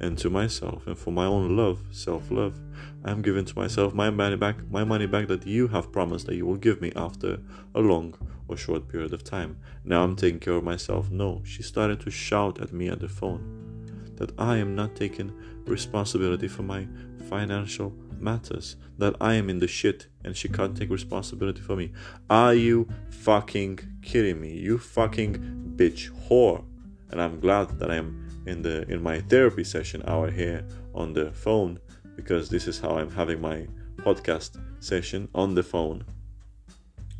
and 0.00 0.16
to 0.18 0.30
myself 0.30 0.86
and 0.86 0.96
for 0.96 1.10
my 1.10 1.24
own 1.24 1.56
love, 1.56 1.82
self-love. 1.90 2.58
I'm 3.04 3.22
giving 3.22 3.44
to 3.44 3.58
myself 3.58 3.94
my 3.94 4.10
money 4.10 4.36
back, 4.36 4.56
my 4.70 4.84
money 4.84 5.06
back 5.06 5.28
that 5.28 5.46
you 5.46 5.68
have 5.68 5.92
promised 5.92 6.26
that 6.26 6.36
you 6.36 6.46
will 6.46 6.56
give 6.56 6.80
me 6.80 6.92
after 6.96 7.38
a 7.74 7.80
long 7.80 8.14
or 8.48 8.56
short 8.56 8.88
period 8.88 9.12
of 9.12 9.24
time. 9.24 9.58
Now 9.84 10.04
I'm 10.04 10.16
taking 10.16 10.40
care 10.40 10.54
of 10.54 10.64
myself. 10.64 11.10
No, 11.10 11.42
she 11.44 11.62
started 11.62 12.00
to 12.00 12.10
shout 12.10 12.60
at 12.60 12.72
me 12.72 12.88
at 12.88 13.00
the 13.00 13.08
phone 13.08 14.14
that 14.16 14.32
I 14.38 14.56
am 14.56 14.74
not 14.74 14.96
taking 14.96 15.32
responsibility 15.64 16.48
for 16.48 16.62
my 16.62 16.88
financial 17.28 17.92
matters, 18.18 18.76
that 18.98 19.14
I 19.20 19.34
am 19.34 19.48
in 19.48 19.60
the 19.60 19.68
shit 19.68 20.08
and 20.24 20.36
she 20.36 20.48
can't 20.48 20.76
take 20.76 20.90
responsibility 20.90 21.60
for 21.60 21.76
me. 21.76 21.92
Are 22.28 22.54
you 22.54 22.88
fucking 23.10 23.78
kidding 24.02 24.40
me? 24.40 24.54
You 24.54 24.78
fucking 24.78 25.74
bitch 25.76 26.10
whore. 26.26 26.64
And 27.10 27.22
I'm 27.22 27.40
glad 27.40 27.78
that 27.78 27.90
I'm 27.90 28.27
in 28.48 28.62
the 28.62 28.90
in 28.90 29.02
my 29.02 29.20
therapy 29.20 29.64
session 29.64 30.02
hour 30.06 30.30
here 30.30 30.66
on 30.94 31.12
the 31.12 31.30
phone 31.32 31.78
because 32.16 32.48
this 32.48 32.66
is 32.66 32.80
how 32.80 32.98
I'm 32.98 33.10
having 33.10 33.40
my 33.40 33.66
podcast 33.96 34.60
session 34.80 35.28
on 35.34 35.54
the 35.54 35.62
phone. 35.62 36.04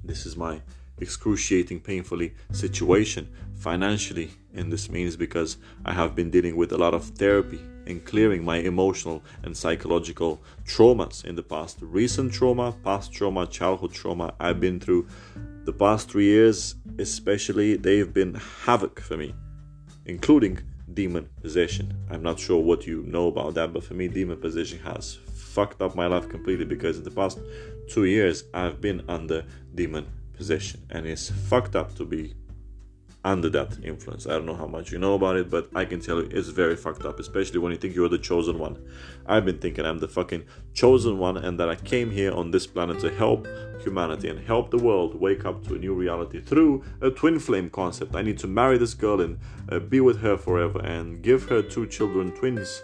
This 0.02 0.26
is 0.26 0.36
my 0.36 0.60
excruciating, 1.00 1.80
painfully 1.80 2.34
situation 2.52 3.28
financially, 3.54 4.30
and 4.54 4.72
this 4.72 4.88
means 4.90 5.16
because 5.16 5.58
I 5.84 5.92
have 5.92 6.14
been 6.14 6.30
dealing 6.30 6.56
with 6.56 6.72
a 6.72 6.78
lot 6.78 6.94
of 6.94 7.04
therapy 7.04 7.60
and 7.86 8.04
clearing 8.04 8.44
my 8.44 8.56
emotional 8.56 9.22
and 9.42 9.56
psychological 9.56 10.40
traumas 10.64 11.24
in 11.24 11.34
the 11.36 11.42
past. 11.42 11.78
Recent 11.80 12.32
trauma, 12.32 12.72
past 12.84 13.12
trauma, 13.12 13.46
childhood 13.46 13.92
trauma 13.92 14.34
I've 14.40 14.60
been 14.60 14.80
through 14.80 15.06
the 15.64 15.72
past 15.72 16.10
three 16.10 16.24
years, 16.24 16.74
especially, 16.98 17.76
they've 17.76 18.12
been 18.12 18.34
havoc 18.64 19.00
for 19.00 19.16
me, 19.16 19.34
including 20.06 20.60
demon 20.94 21.28
possession. 21.42 21.94
I'm 22.10 22.22
not 22.22 22.38
sure 22.38 22.62
what 22.62 22.86
you 22.86 23.02
know 23.02 23.28
about 23.28 23.54
that, 23.54 23.72
but 23.72 23.84
for 23.84 23.94
me, 23.94 24.08
demon 24.08 24.38
possession 24.38 24.78
has 24.80 25.18
fucked 25.34 25.82
up 25.82 25.94
my 25.94 26.06
life 26.06 26.28
completely 26.28 26.64
because 26.64 26.98
in 26.98 27.04
the 27.04 27.10
past 27.10 27.38
two 27.88 28.04
years 28.04 28.44
I've 28.54 28.80
been 28.80 29.02
under 29.08 29.44
demon 29.74 30.06
possession 30.34 30.86
and 30.90 31.06
it's 31.06 31.30
fucked 31.30 31.74
up 31.74 31.94
to 31.96 32.04
be 32.04 32.34
under 33.32 33.50
that 33.50 33.78
influence. 33.84 34.26
I 34.26 34.30
don't 34.30 34.46
know 34.46 34.54
how 34.54 34.66
much 34.66 34.90
you 34.90 34.98
know 34.98 35.14
about 35.14 35.36
it, 35.36 35.50
but 35.50 35.68
I 35.74 35.84
can 35.84 36.00
tell 36.00 36.16
you 36.16 36.28
it's 36.30 36.48
very 36.48 36.76
fucked 36.76 37.04
up, 37.04 37.20
especially 37.20 37.58
when 37.58 37.72
you 37.72 37.78
think 37.78 37.94
you're 37.94 38.08
the 38.08 38.18
chosen 38.18 38.58
one. 38.58 38.82
I've 39.26 39.44
been 39.44 39.58
thinking 39.58 39.84
I'm 39.84 39.98
the 39.98 40.08
fucking 40.08 40.44
chosen 40.72 41.18
one 41.18 41.36
and 41.36 41.60
that 41.60 41.68
I 41.68 41.74
came 41.74 42.10
here 42.10 42.32
on 42.32 42.50
this 42.50 42.66
planet 42.66 42.98
to 43.00 43.10
help 43.14 43.46
humanity 43.82 44.28
and 44.28 44.40
help 44.40 44.70
the 44.70 44.78
world 44.78 45.14
wake 45.14 45.44
up 45.44 45.66
to 45.66 45.74
a 45.74 45.78
new 45.78 45.94
reality 45.94 46.40
through 46.40 46.84
a 47.00 47.10
twin 47.10 47.38
flame 47.38 47.68
concept. 47.70 48.16
I 48.16 48.22
need 48.22 48.38
to 48.38 48.46
marry 48.46 48.78
this 48.78 48.94
girl 48.94 49.20
and 49.20 49.38
uh, 49.70 49.78
be 49.78 50.00
with 50.00 50.20
her 50.20 50.36
forever 50.36 50.80
and 50.80 51.22
give 51.22 51.44
her 51.44 51.62
two 51.62 51.86
children, 51.86 52.32
twins. 52.32 52.82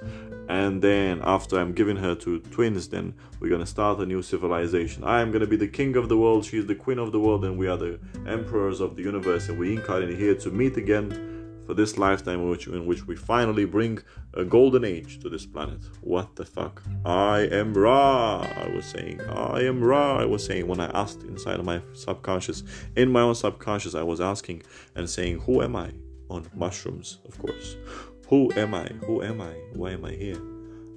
And 0.48 0.82
then 0.82 1.20
after 1.24 1.58
I'm 1.58 1.72
giving 1.72 1.96
her 1.96 2.14
to 2.16 2.40
twins, 2.40 2.88
then 2.88 3.14
we're 3.40 3.50
gonna 3.50 3.66
start 3.66 3.98
a 4.00 4.06
new 4.06 4.22
civilization. 4.22 5.04
I 5.04 5.20
am 5.20 5.32
gonna 5.32 5.46
be 5.46 5.56
the 5.56 5.68
king 5.68 5.96
of 5.96 6.08
the 6.08 6.18
world, 6.18 6.44
she's 6.44 6.66
the 6.66 6.74
queen 6.74 6.98
of 6.98 7.12
the 7.12 7.20
world, 7.20 7.44
and 7.44 7.58
we 7.58 7.66
are 7.68 7.76
the 7.76 7.98
emperors 8.26 8.80
of 8.80 8.96
the 8.96 9.02
universe, 9.02 9.48
and 9.48 9.58
we 9.58 9.74
incarnate 9.76 10.16
here 10.18 10.34
to 10.34 10.50
meet 10.50 10.76
again 10.76 11.34
for 11.66 11.74
this 11.74 11.96
lifetime 11.96 12.40
in 12.40 12.50
which, 12.50 12.66
in 12.66 12.86
which 12.86 13.06
we 13.06 13.16
finally 13.16 13.64
bring 13.64 13.98
a 14.34 14.44
golden 14.44 14.84
age 14.84 15.18
to 15.20 15.28
this 15.28 15.46
planet. 15.46 15.80
What 16.00 16.36
the 16.36 16.44
fuck? 16.44 16.82
I 17.04 17.40
am 17.50 17.74
Ra, 17.74 18.40
I 18.40 18.68
was 18.74 18.84
saying. 18.84 19.20
I 19.22 19.62
am 19.62 19.82
Ra, 19.82 20.18
I 20.18 20.24
was 20.24 20.44
saying 20.44 20.66
when 20.66 20.80
I 20.80 20.86
asked 20.86 21.22
inside 21.22 21.58
of 21.58 21.64
my 21.64 21.80
subconscious. 21.94 22.62
In 22.96 23.10
my 23.10 23.22
own 23.22 23.34
subconscious, 23.34 23.94
I 23.94 24.02
was 24.02 24.20
asking 24.20 24.62
and 24.94 25.08
saying, 25.08 25.40
Who 25.40 25.62
am 25.62 25.76
I? 25.76 25.92
On 26.30 26.46
mushrooms, 26.54 27.18
of 27.26 27.38
course. 27.38 27.76
Who 28.28 28.52
am 28.56 28.74
I? 28.74 28.86
Who 29.06 29.22
am 29.22 29.40
I? 29.40 29.52
Why 29.74 29.92
am 29.92 30.04
I 30.04 30.12
here? 30.12 30.40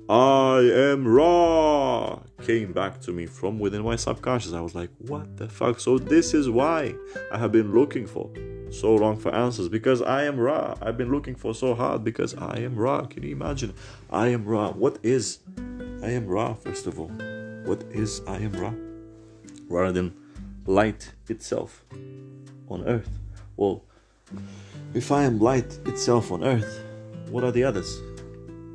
I 0.09 0.59
am 0.59 1.05
Ra 1.05 2.19
came 2.43 2.71
back 2.71 3.01
to 3.01 3.11
me 3.11 3.25
from 3.25 3.59
within 3.59 3.83
my 3.83 3.97
subconscious. 3.97 4.53
I 4.53 4.61
was 4.61 4.73
like, 4.73 4.89
what 4.99 5.35
the 5.35 5.49
fuck? 5.49 5.81
So, 5.81 5.97
this 5.97 6.33
is 6.33 6.49
why 6.49 6.95
I 7.31 7.37
have 7.37 7.51
been 7.51 7.73
looking 7.73 8.07
for 8.07 8.31
so 8.71 8.95
long 8.95 9.17
for 9.17 9.33
answers 9.35 9.67
because 9.67 10.01
I 10.01 10.23
am 10.23 10.39
Ra. 10.39 10.75
I've 10.81 10.97
been 10.97 11.11
looking 11.11 11.35
for 11.35 11.53
so 11.53 11.75
hard 11.75 12.05
because 12.05 12.35
I 12.35 12.59
am 12.59 12.75
Ra. 12.75 13.05
Can 13.05 13.23
you 13.23 13.31
imagine? 13.31 13.73
I 14.09 14.29
am 14.29 14.45
Ra. 14.45 14.71
What 14.71 14.99
is 15.03 15.39
I 16.01 16.11
am 16.11 16.25
Ra, 16.27 16.53
first 16.53 16.87
of 16.87 16.99
all? 16.99 17.11
What 17.65 17.83
is 17.91 18.21
I 18.27 18.37
am 18.37 18.53
Ra? 18.53 18.73
Rather 19.67 19.91
than 19.91 20.13
light 20.65 21.11
itself 21.27 21.83
on 22.69 22.87
earth. 22.87 23.19
Well, 23.57 23.83
if 24.93 25.11
I 25.11 25.23
am 25.23 25.39
light 25.39 25.79
itself 25.85 26.31
on 26.31 26.43
earth, 26.43 26.81
what 27.29 27.43
are 27.43 27.51
the 27.51 27.63
others? 27.63 28.01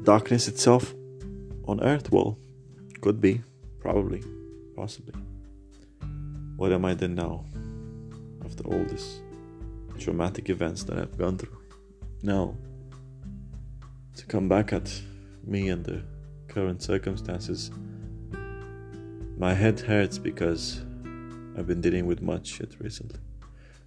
Darkness 0.04 0.49
itself 0.49 0.94
on 1.66 1.82
earth? 1.82 2.11
Well, 2.12 2.38
could 3.00 3.21
be, 3.21 3.42
probably, 3.80 4.23
possibly. 4.76 5.14
What 6.56 6.73
am 6.73 6.85
I 6.85 6.94
then 6.94 7.14
now? 7.14 7.44
After 8.44 8.64
all 8.64 8.85
this 8.85 9.21
traumatic 9.99 10.50
events 10.50 10.82
that 10.85 10.99
I've 10.99 11.16
gone 11.16 11.38
through. 11.38 11.56
Now, 12.23 12.56
to 14.16 14.26
come 14.26 14.49
back 14.49 14.73
at 14.73 15.00
me 15.44 15.68
and 15.68 15.85
the 15.85 16.02
current 16.49 16.82
circumstances, 16.82 17.71
my 19.38 19.54
head 19.54 19.80
hurts 19.80 20.18
because 20.18 20.82
I've 21.56 21.66
been 21.66 21.80
dealing 21.80 22.06
with 22.06 22.23
much 22.23 22.47
shit 22.47 22.76
recently. 22.78 23.21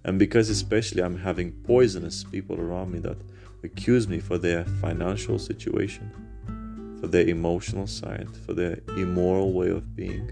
And 0.04 0.18
because, 0.18 0.50
especially, 0.50 1.02
I'm 1.02 1.18
having 1.18 1.52
poisonous 1.52 2.24
people 2.24 2.60
around 2.60 2.92
me 2.92 2.98
that 3.00 3.18
accuse 3.66 4.08
me 4.08 4.18
for 4.20 4.38
their 4.38 4.64
financial 4.64 5.38
situation, 5.38 6.10
for 7.00 7.06
their 7.06 7.26
emotional 7.26 7.86
side, 7.86 8.28
for 8.44 8.54
their 8.54 8.80
immoral 8.96 9.52
way 9.52 9.68
of 9.70 9.94
being, 9.94 10.30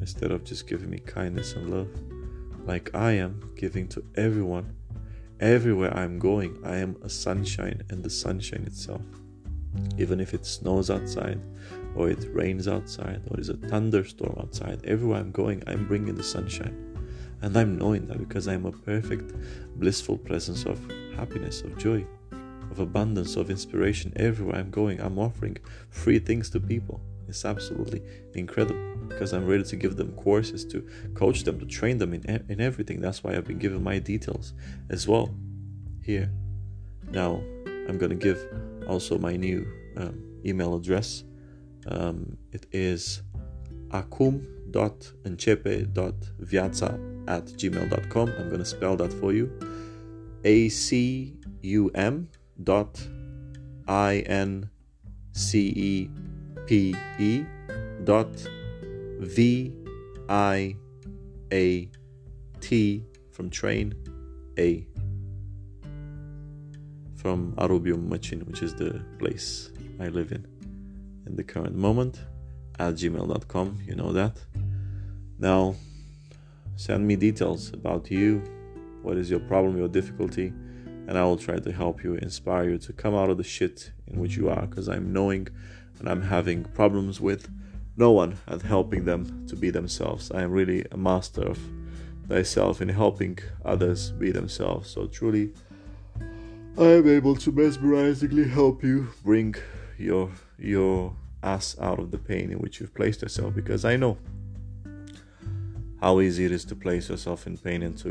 instead 0.00 0.32
of 0.32 0.44
just 0.44 0.66
giving 0.66 0.90
me 0.90 0.98
kindness 0.98 1.52
and 1.54 1.70
love 1.70 1.88
like 2.66 2.94
I 2.94 3.12
am 3.12 3.52
giving 3.56 3.88
to 3.88 4.02
everyone. 4.16 4.74
Everywhere 5.40 5.94
I'm 5.96 6.18
going, 6.18 6.58
I 6.64 6.76
am 6.76 6.96
a 7.02 7.08
sunshine 7.08 7.82
and 7.90 8.02
the 8.02 8.10
sunshine 8.10 8.64
itself. 8.66 9.02
Even 9.98 10.20
if 10.20 10.32
it 10.32 10.46
snows 10.46 10.90
outside, 10.90 11.40
or 11.94 12.08
it 12.08 12.26
rains 12.32 12.68
outside, 12.68 13.22
or 13.26 13.36
there's 13.36 13.48
a 13.48 13.54
thunderstorm 13.54 14.36
outside, 14.38 14.84
everywhere 14.84 15.20
I'm 15.20 15.32
going, 15.32 15.62
I'm 15.66 15.86
bringing 15.86 16.14
the 16.14 16.22
sunshine. 16.22 16.93
And 17.42 17.56
I'm 17.56 17.78
knowing 17.78 18.06
that 18.08 18.18
because 18.18 18.48
I'm 18.48 18.66
a 18.66 18.72
perfect, 18.72 19.32
blissful 19.76 20.18
presence 20.18 20.64
of 20.64 20.80
happiness, 21.16 21.62
of 21.62 21.76
joy, 21.76 22.06
of 22.70 22.78
abundance, 22.80 23.36
of 23.36 23.50
inspiration. 23.50 24.12
Everywhere 24.16 24.56
I'm 24.56 24.70
going, 24.70 25.00
I'm 25.00 25.18
offering 25.18 25.58
free 25.90 26.18
things 26.18 26.50
to 26.50 26.60
people. 26.60 27.00
It's 27.28 27.44
absolutely 27.44 28.02
incredible 28.34 28.80
because 29.08 29.32
I'm 29.32 29.46
ready 29.46 29.64
to 29.64 29.76
give 29.76 29.96
them 29.96 30.12
courses 30.12 30.64
to 30.66 30.86
coach 31.14 31.44
them, 31.44 31.58
to 31.60 31.66
train 31.66 31.98
them 31.98 32.14
in, 32.14 32.44
in 32.48 32.60
everything. 32.60 33.00
That's 33.00 33.22
why 33.22 33.34
I've 33.34 33.44
been 33.44 33.58
given 33.58 33.82
my 33.82 33.98
details 33.98 34.52
as 34.90 35.06
well 35.06 35.34
here. 36.02 36.30
Now, 37.10 37.42
I'm 37.88 37.98
going 37.98 38.10
to 38.10 38.16
give 38.16 38.46
also 38.88 39.18
my 39.18 39.36
new 39.36 39.66
um, 39.96 40.22
email 40.44 40.74
address. 40.74 41.24
Um, 41.86 42.36
it 42.52 42.66
is 42.72 43.22
acum.începe.viața 44.74 46.98
at 47.24 47.54
gmail.com. 47.56 48.28
I'm 48.28 48.48
going 48.48 48.58
to 48.58 48.64
spell 48.64 48.96
that 48.96 49.12
for 49.12 49.32
you. 49.32 49.48
A 50.44 50.68
C 50.68 51.32
U 51.62 51.90
M 51.94 52.28
dot 52.62 53.08
I 53.86 54.22
N 54.26 54.70
C 55.32 55.72
E 55.76 56.10
P 56.66 56.94
E 57.18 57.44
dot 58.04 58.48
V 59.20 59.72
I 60.28 60.76
A 61.52 61.90
T 62.60 63.02
from 63.30 63.48
train 63.48 63.94
A 64.58 64.86
from 67.14 67.54
Arubium 67.56 68.08
Machin, 68.08 68.40
which 68.40 68.62
is 68.62 68.74
the 68.74 69.00
place 69.18 69.70
I 69.98 70.08
live 70.08 70.32
in 70.32 70.46
in 71.26 71.36
the 71.36 71.44
current 71.44 71.74
moment 71.74 72.20
at 72.78 72.94
gmail.com. 72.94 73.78
You 73.86 73.94
know 73.94 74.12
that. 74.12 74.38
Now, 75.44 75.74
send 76.76 77.06
me 77.06 77.16
details 77.16 77.70
about 77.74 78.10
you. 78.10 78.42
What 79.02 79.18
is 79.18 79.28
your 79.28 79.40
problem, 79.40 79.76
your 79.76 79.88
difficulty? 79.88 80.54
And 81.06 81.18
I 81.18 81.24
will 81.24 81.36
try 81.36 81.58
to 81.58 81.70
help 81.70 82.02
you, 82.02 82.14
inspire 82.14 82.70
you 82.70 82.78
to 82.78 82.94
come 82.94 83.14
out 83.14 83.28
of 83.28 83.36
the 83.36 83.44
shit 83.44 83.92
in 84.06 84.18
which 84.18 84.36
you 84.38 84.48
are, 84.48 84.66
because 84.66 84.88
I'm 84.88 85.12
knowing 85.12 85.48
and 85.98 86.08
I'm 86.08 86.22
having 86.22 86.64
problems 86.64 87.20
with 87.20 87.50
no 87.98 88.10
one 88.10 88.38
at 88.48 88.62
helping 88.62 89.04
them 89.04 89.46
to 89.48 89.54
be 89.54 89.68
themselves. 89.68 90.30
I 90.30 90.40
am 90.40 90.50
really 90.50 90.86
a 90.90 90.96
master 90.96 91.42
of 91.42 91.58
thyself 92.26 92.80
in 92.80 92.88
helping 92.88 93.38
others 93.66 94.12
be 94.12 94.30
themselves. 94.30 94.88
So 94.88 95.08
truly, 95.08 95.52
I 96.78 96.86
am 96.86 97.06
able 97.06 97.36
to 97.36 97.52
mesmerizingly 97.52 98.48
help 98.48 98.82
you 98.82 99.08
bring 99.22 99.56
your 99.98 100.30
your 100.58 101.14
ass 101.42 101.76
out 101.82 101.98
of 101.98 102.12
the 102.12 102.16
pain 102.16 102.50
in 102.50 102.60
which 102.60 102.80
you've 102.80 102.94
placed 102.94 103.20
yourself 103.20 103.54
because 103.54 103.84
I 103.84 103.96
know 103.96 104.16
how 106.04 106.20
easy 106.20 106.44
it 106.44 106.52
is 106.52 106.66
to 106.66 106.76
place 106.76 107.08
yourself 107.08 107.46
in 107.46 107.56
pain 107.56 107.82
and 107.82 107.96
to 107.96 108.10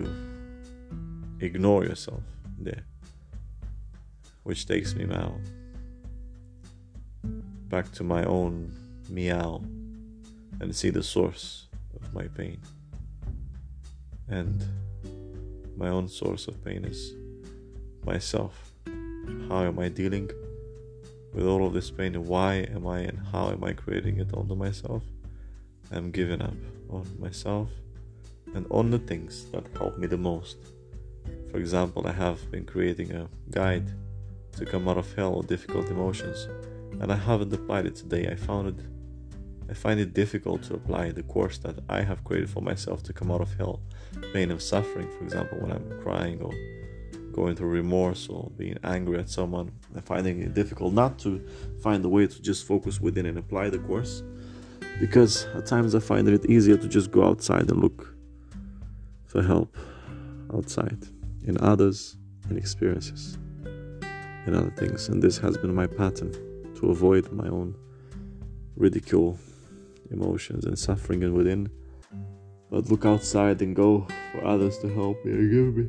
ignore 1.40 1.84
yourself 1.86 2.24
there. 2.58 2.84
Which 4.42 4.66
takes 4.66 4.96
me 4.96 5.06
now 5.06 5.36
back 7.70 7.92
to 7.92 8.04
my 8.04 8.24
own 8.24 8.74
meow 9.10 9.62
and 10.60 10.76
see 10.76 10.90
the 10.90 11.04
source 11.04 11.68
of 11.96 12.12
my 12.16 12.28
pain. 12.30 12.60
And 14.28 14.66
my 15.78 15.90
own 15.90 16.08
source 16.08 16.48
of 16.48 16.66
pain 16.66 16.86
is 16.86 17.14
myself. 18.04 18.74
How 19.50 19.66
am 19.66 19.78
I 19.78 19.90
dealing 19.90 20.32
with 21.32 21.46
all 21.46 21.68
of 21.68 21.74
this 21.74 21.92
pain 21.92 22.16
why 22.26 22.66
am 22.74 22.88
I 22.88 23.02
and 23.02 23.20
how 23.32 23.52
am 23.52 23.64
I 23.64 23.74
creating 23.74 24.20
it 24.20 24.34
onto 24.34 24.56
myself? 24.56 25.04
I'm 25.92 26.10
giving 26.10 26.42
up 26.42 26.58
on 26.90 27.06
myself 27.20 27.70
and 28.56 28.66
on 28.70 28.92
the 28.92 29.00
things 29.00 29.46
that 29.52 29.66
help 29.78 29.98
me 29.98 30.08
the 30.08 30.18
most. 30.18 30.58
For 31.52 31.58
example, 31.58 32.08
I 32.08 32.12
have 32.12 32.50
been 32.52 32.66
creating 32.66 33.12
a 33.12 33.30
guide 33.52 33.92
to 34.58 34.66
come 34.66 34.88
out 34.88 34.98
of 34.98 35.14
hell 35.16 35.34
or 35.34 35.44
difficult 35.44 35.90
emotions, 35.90 36.48
and 37.00 37.12
I 37.12 37.16
haven't 37.16 37.54
applied 37.54 37.86
it 37.86 37.96
today. 37.96 38.28
I 38.28 38.36
found 38.36 38.68
it 38.68 38.86
I 39.70 39.74
find 39.74 40.00
it 40.00 40.14
difficult 40.14 40.62
to 40.64 40.76
apply 40.76 41.12
the 41.12 41.24
course 41.24 41.58
that 41.60 41.80
I 41.90 42.02
have 42.02 42.24
created 42.24 42.50
for 42.50 42.62
myself 42.62 43.02
to 43.04 43.14
come 43.14 43.32
out 43.32 43.42
of 43.42 43.56
hell, 43.56 43.82
pain 44.34 44.52
and 44.52 44.62
suffering, 44.62 45.10
for 45.18 45.24
example, 45.24 45.58
when 45.60 45.72
I'm 45.72 46.02
crying 46.02 46.42
or 46.42 46.52
going 47.32 47.56
through 47.56 47.70
remorse 47.70 48.28
or 48.28 48.52
being 48.58 48.78
angry 48.84 49.20
at 49.20 49.30
someone. 49.30 49.72
I'm 49.96 50.02
finding 50.04 50.42
it 50.42 50.54
difficult 50.54 50.94
not 50.94 51.18
to 51.20 51.46
find 51.82 52.06
a 52.06 52.10
way 52.10 52.28
to 52.28 52.42
just 52.42 52.68
focus 52.68 53.02
within 53.02 53.26
and 53.26 53.38
apply 53.38 53.70
the 53.70 53.80
course 53.80 54.22
because 55.00 55.46
at 55.56 55.66
times 55.66 55.96
I 55.96 56.00
find 56.00 56.28
it 56.28 56.46
easier 56.46 56.78
to 56.78 56.88
just 56.88 57.12
go 57.12 57.26
outside 57.26 57.70
and 57.70 57.82
look 57.82 58.13
for 59.34 59.42
help 59.42 59.76
outside 60.54 61.08
in 61.44 61.58
others 61.60 62.18
and 62.50 62.58
experiences 62.58 63.40
and 64.46 64.56
other 64.56 64.70
things. 64.78 65.10
And 65.10 65.22
this 65.22 65.40
has 65.40 65.58
been 65.58 65.74
my 65.74 65.88
pattern 65.88 66.32
to 66.76 66.92
avoid 66.92 67.32
my 67.32 67.48
own 67.48 67.76
ridicule, 68.76 69.40
emotions, 70.12 70.66
and 70.66 70.78
suffering 70.78 71.24
and 71.24 71.34
within. 71.34 71.68
But 72.70 72.92
look 72.92 73.06
outside 73.06 73.62
and 73.64 73.76
go 73.76 74.08
for 74.32 74.46
others 74.46 74.78
to 74.80 74.94
help 74.94 75.26
me 75.26 75.32
and 75.32 75.52
give 75.52 75.76
me 75.78 75.86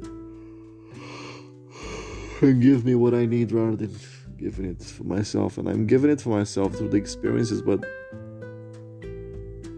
and 2.40 2.62
give 2.62 2.84
me 2.84 2.94
what 2.94 3.14
I 3.14 3.26
need 3.26 3.52
rather 3.52 3.76
than 3.76 3.94
giving 4.38 4.64
it 4.64 4.82
for 4.82 5.04
myself. 5.04 5.58
And 5.58 5.68
I'm 5.68 5.86
giving 5.86 6.10
it 6.10 6.20
for 6.22 6.30
myself 6.30 6.74
through 6.76 6.90
the 6.90 6.96
experiences, 6.96 7.60
but 7.60 7.84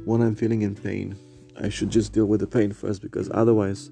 when 0.05 0.23
I'm 0.23 0.37
feeling 0.37 0.63
in 0.63 0.77
pain, 0.77 1.17
I 1.61 1.69
should 1.69 1.91
just 1.91 2.13
deal 2.13 2.27
with 2.27 2.41
the 2.41 2.47
pain 2.47 2.73
first 2.73 3.03
because 3.03 3.31
otherwise 3.33 3.91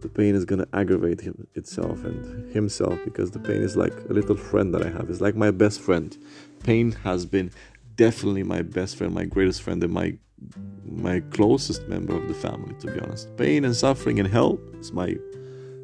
the 0.00 0.08
pain 0.08 0.34
is 0.34 0.44
gonna 0.44 0.66
aggravate 0.72 1.20
him 1.20 1.46
itself 1.54 2.04
and 2.04 2.52
himself 2.52 2.98
because 3.04 3.30
the 3.30 3.38
pain 3.38 3.62
is 3.62 3.76
like 3.76 3.94
a 4.10 4.12
little 4.12 4.36
friend 4.36 4.74
that 4.74 4.84
I 4.84 4.90
have. 4.90 5.08
It's 5.08 5.20
like 5.20 5.36
my 5.36 5.50
best 5.50 5.80
friend. 5.80 6.16
Pain 6.64 6.92
has 7.04 7.24
been 7.24 7.50
definitely 7.96 8.42
my 8.42 8.62
best 8.62 8.96
friend, 8.96 9.14
my 9.14 9.24
greatest 9.24 9.62
friend, 9.62 9.82
and 9.82 9.92
my 9.92 10.16
my 10.84 11.20
closest 11.30 11.88
member 11.88 12.16
of 12.16 12.26
the 12.28 12.34
family. 12.34 12.74
To 12.80 12.90
be 12.92 13.00
honest, 13.00 13.34
pain 13.36 13.64
and 13.64 13.74
suffering 13.74 14.18
and 14.18 14.28
hell 14.28 14.58
is 14.80 14.92
my 14.92 15.16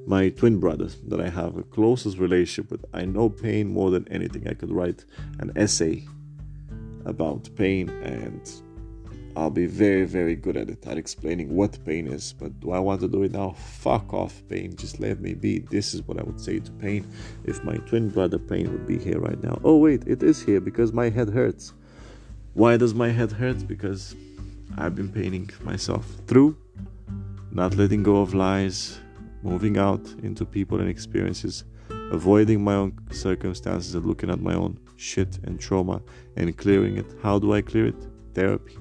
my 0.06 0.30
twin 0.30 0.59
brother 0.59 0.88
that 1.09 1.20
I 1.20 1.28
have 1.28 1.56
a 1.56 1.62
closest 1.62 2.18
relationship 2.18 2.70
with. 2.70 2.85
I 2.92 3.04
know 3.04 3.28
pain 3.28 3.72
more 3.72 3.90
than 3.90 4.09
anything. 4.09 4.48
I 4.48 4.54
could 4.54 4.72
write 4.72 5.04
an 5.38 5.52
essay 5.54 6.04
about 7.04 7.48
pain 7.56 7.88
and 8.02 8.40
I'll 9.38 9.51
be 9.51 9.66
very, 9.66 10.05
very 10.05 10.35
good 10.35 10.57
at 10.57 10.68
it, 10.68 10.85
at 10.85 10.98
explaining 10.98 11.55
what 11.55 11.79
pain 11.85 12.09
is. 12.09 12.33
But 12.33 12.59
do 12.59 12.72
I 12.72 12.81
want 12.81 13.01
to 13.03 13.09
do 13.09 13.22
it 13.22 13.31
now? 13.31 13.53
Fuck 13.53 14.12
off, 14.12 14.42
pain. 14.48 14.74
Just 14.74 14.98
let 14.98 15.20
me 15.20 15.33
be. 15.35 15.61
This 15.61 15.94
is 15.94 16.03
what 16.03 16.18
I 16.18 16.24
would 16.24 16.40
say 16.40 16.59
to 16.59 16.72
pain 16.72 17.07
if 17.44 17.62
my 17.62 17.77
twin 17.77 18.09
brother 18.09 18.40
pain 18.40 18.72
would 18.72 18.85
be 18.85 18.98
here 18.98 19.20
right 19.20 19.40
now. 19.40 19.61
Oh, 19.62 19.77
wait, 19.77 20.03
it 20.09 20.24
is 20.24 20.42
here 20.42 20.61
because 20.61 20.92
my 20.92 21.09
head 21.09 21.31
hurts. 21.31 21.72
Why 22.55 22.77
does 22.77 22.94
my 22.94 23.11
head 23.11 23.31
hurt? 23.31 23.68
Because 23.68 24.16
I've 24.77 24.96
been 24.96 25.12
paining 25.12 25.48
myself 25.62 26.05
through 26.27 26.57
not 27.53 27.77
letting 27.77 28.03
go 28.03 28.16
of 28.20 28.35
lies, 28.35 28.98
moving 29.44 29.79
out 29.79 30.05
into 30.24 30.44
people 30.44 30.81
and 30.81 30.88
experiences, 30.88 31.62
avoiding 32.11 32.62
my 32.64 32.74
own 32.74 32.98
circumstances 33.12 33.94
and 33.94 34.05
looking 34.05 34.31
at 34.31 34.40
my 34.40 34.55
own 34.55 34.79
shit 34.96 35.38
and 35.44 35.61
trauma 35.61 36.03
and 36.37 36.57
clearing 36.57 36.96
it. 36.96 37.07
How 37.22 37.38
do 37.38 37.53
I 37.53 37.62
clear 37.62 37.87
it? 37.87 38.07
Therapy. 38.35 38.77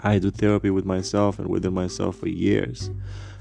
I 0.00 0.18
do 0.18 0.30
therapy 0.30 0.70
with 0.70 0.84
myself 0.84 1.38
and 1.38 1.48
within 1.48 1.74
myself 1.74 2.16
for 2.16 2.28
years. 2.28 2.90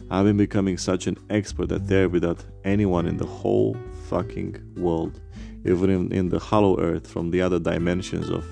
I've 0.10 0.26
been 0.26 0.38
becoming 0.38 0.78
such 0.78 1.06
an 1.08 1.18
expert 1.30 1.72
at 1.72 1.86
therapy 1.88 2.20
that 2.20 2.44
anyone 2.64 3.06
in 3.08 3.18
the 3.18 3.26
whole 3.26 3.78
fucking 4.10 4.74
world, 4.78 5.20
even 5.66 5.90
in, 5.90 6.12
in 6.14 6.30
the 6.30 6.40
hollow 6.40 6.80
earth 6.80 7.08
from 7.08 7.32
the 7.32 7.42
other 7.42 7.60
dimensions 7.60 8.30
of 8.30 8.46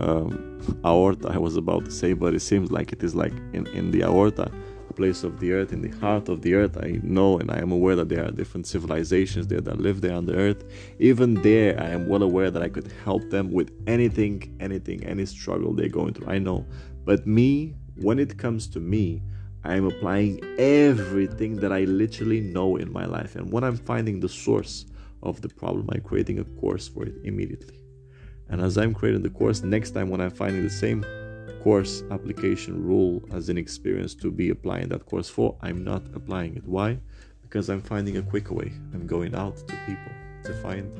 um, 0.00 0.60
aorta, 0.84 1.28
I 1.28 1.38
was 1.38 1.56
about 1.56 1.84
to 1.84 1.90
say, 1.90 2.14
but 2.14 2.34
it 2.34 2.40
seems 2.40 2.72
like 2.72 2.92
it 2.92 3.02
is 3.02 3.14
like 3.14 3.34
in, 3.52 3.66
in 3.68 3.90
the 3.90 4.02
aorta, 4.04 4.50
place 5.00 5.24
of 5.24 5.40
the 5.40 5.50
earth, 5.52 5.72
in 5.72 5.80
the 5.80 5.96
heart 5.98 6.28
of 6.28 6.42
the 6.42 6.52
earth. 6.54 6.76
I 6.76 7.00
know 7.02 7.38
and 7.38 7.50
I 7.50 7.58
am 7.58 7.72
aware 7.72 7.96
that 7.96 8.10
there 8.10 8.22
are 8.26 8.30
different 8.30 8.66
civilizations 8.66 9.46
there 9.46 9.62
that 9.62 9.78
live 9.80 10.02
there 10.02 10.14
on 10.14 10.26
the 10.26 10.34
earth. 10.34 10.62
Even 10.98 11.34
there, 11.40 11.80
I 11.80 11.88
am 11.88 12.06
well 12.06 12.22
aware 12.22 12.50
that 12.50 12.62
I 12.62 12.68
could 12.68 12.92
help 13.02 13.30
them 13.30 13.50
with 13.50 13.70
anything, 13.86 14.54
anything, 14.60 15.02
any 15.04 15.24
struggle 15.24 15.72
they're 15.72 15.88
going 15.88 16.12
through. 16.12 16.28
I 16.28 16.38
know. 16.38 16.66
But 17.04 17.26
me, 17.26 17.74
when 17.96 18.18
it 18.18 18.38
comes 18.38 18.66
to 18.68 18.80
me, 18.80 19.22
I 19.62 19.76
am 19.76 19.86
applying 19.86 20.40
everything 20.58 21.56
that 21.56 21.72
I 21.72 21.84
literally 21.84 22.40
know 22.40 22.76
in 22.76 22.92
my 22.92 23.04
life. 23.04 23.36
And 23.36 23.52
when 23.52 23.62
I'm 23.62 23.76
finding 23.76 24.20
the 24.20 24.28
source 24.28 24.86
of 25.22 25.40
the 25.42 25.48
problem, 25.48 25.88
I'm 25.92 26.00
creating 26.00 26.38
a 26.38 26.44
course 26.44 26.88
for 26.88 27.04
it 27.04 27.14
immediately. 27.24 27.78
And 28.48 28.60
as 28.60 28.78
I'm 28.78 28.94
creating 28.94 29.22
the 29.22 29.30
course, 29.30 29.62
next 29.62 29.90
time 29.90 30.08
when 30.08 30.20
I'm 30.20 30.30
finding 30.30 30.62
the 30.62 30.70
same 30.70 31.04
course 31.62 32.02
application 32.10 32.82
rule 32.82 33.22
as 33.32 33.50
an 33.50 33.58
experience 33.58 34.14
to 34.14 34.30
be 34.30 34.48
applying 34.48 34.88
that 34.88 35.04
course 35.04 35.28
for, 35.28 35.56
I'm 35.60 35.84
not 35.84 36.02
applying 36.14 36.56
it. 36.56 36.66
Why? 36.66 36.98
Because 37.42 37.68
I'm 37.68 37.82
finding 37.82 38.16
a 38.16 38.22
quicker 38.22 38.54
way. 38.54 38.72
I'm 38.94 39.06
going 39.06 39.34
out 39.34 39.56
to 39.56 39.76
people 39.86 40.12
to 40.44 40.54
find 40.62 40.90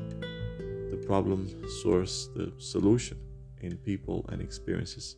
the 0.91 0.97
problem, 1.07 1.49
source, 1.81 2.29
the 2.35 2.53
solution 2.57 3.17
in 3.61 3.77
people 3.77 4.25
and 4.29 4.41
experiences. 4.41 5.15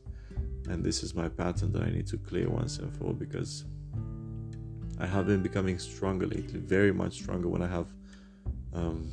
And 0.69 0.83
this 0.83 1.03
is 1.03 1.13
my 1.13 1.29
pattern 1.29 1.71
that 1.73 1.83
I 1.83 1.89
need 1.89 2.07
to 2.07 2.17
clear 2.17 2.49
once 2.49 2.79
and 2.79 2.95
for 2.95 3.05
all 3.05 3.13
because 3.13 3.65
I 4.99 5.05
have 5.05 5.27
been 5.27 5.41
becoming 5.41 5.79
stronger 5.79 6.27
lately, 6.27 6.59
very 6.59 6.93
much 6.93 7.13
stronger 7.13 7.49
when 7.49 7.61
I 7.61 7.67
have, 7.67 7.87
um, 8.73 9.11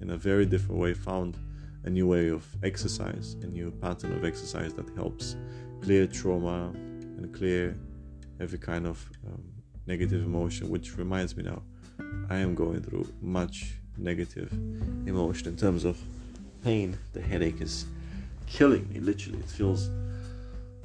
in 0.00 0.10
a 0.10 0.16
very 0.16 0.46
different 0.46 0.80
way, 0.80 0.94
found 0.94 1.36
a 1.84 1.90
new 1.90 2.06
way 2.06 2.28
of 2.28 2.46
exercise, 2.62 3.34
a 3.42 3.46
new 3.46 3.70
pattern 3.70 4.12
of 4.16 4.24
exercise 4.24 4.72
that 4.74 4.88
helps 4.94 5.36
clear 5.82 6.06
trauma 6.06 6.70
and 6.74 7.32
clear 7.34 7.76
every 8.40 8.58
kind 8.58 8.86
of 8.86 9.04
um, 9.26 9.42
negative 9.86 10.22
emotion. 10.24 10.70
Which 10.70 10.96
reminds 10.96 11.36
me 11.36 11.42
now, 11.42 11.62
I 12.30 12.36
am 12.36 12.54
going 12.54 12.82
through 12.82 13.12
much 13.20 13.74
negative 13.98 14.52
emotion 15.06 15.48
in 15.48 15.56
terms 15.56 15.84
of 15.84 15.98
pain. 16.62 16.96
The 17.12 17.20
headache 17.20 17.60
is 17.60 17.86
killing 18.52 18.86
me, 18.88 19.00
literally. 19.00 19.38
It 19.38 19.48
feels 19.48 19.88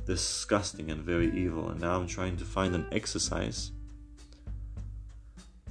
disgusting 0.05 0.89
and 0.89 1.01
very 1.03 1.29
evil. 1.37 1.69
And 1.69 1.81
now 1.81 1.97
I'm 1.97 2.07
trying 2.07 2.37
to 2.37 2.45
find 2.45 2.73
an 2.73 2.87
exercise 2.91 3.71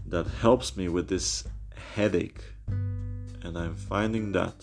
that 0.06 0.26
helps 0.26 0.76
me 0.76 0.88
with 0.88 1.08
this 1.08 1.44
headache. 1.94 2.42
And 2.68 3.56
I'm 3.56 3.76
finding 3.76 4.32
that 4.32 4.54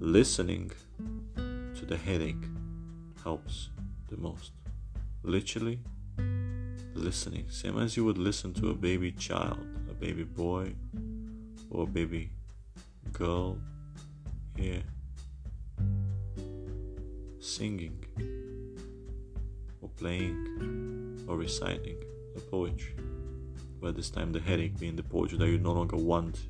listening 0.00 0.72
to 1.36 1.84
the 1.86 1.96
headache 1.96 2.44
helps 3.22 3.70
the 4.08 4.16
most. 4.16 4.52
Literally, 5.22 5.78
listening. 6.94 7.46
Same 7.48 7.78
as 7.78 7.96
you 7.96 8.04
would 8.04 8.18
listen 8.18 8.52
to 8.54 8.70
a 8.70 8.74
baby 8.74 9.12
child, 9.12 9.64
a 9.88 9.94
baby 9.94 10.24
boy, 10.24 10.74
or 11.70 11.84
a 11.84 11.86
baby 11.86 12.30
girl 13.12 13.58
here 14.56 14.82
singing 17.46 18.04
or 19.80 19.88
playing 19.96 21.24
or 21.28 21.36
reciting 21.36 22.02
a 22.36 22.40
poetry. 22.40 22.96
But 23.80 23.94
this 23.94 24.10
time, 24.10 24.32
the 24.32 24.40
headache 24.40 24.78
being 24.78 24.96
the 24.96 25.02
poetry 25.02 25.38
that 25.38 25.48
you 25.48 25.58
no 25.58 25.72
longer 25.72 25.96
want 25.96 26.40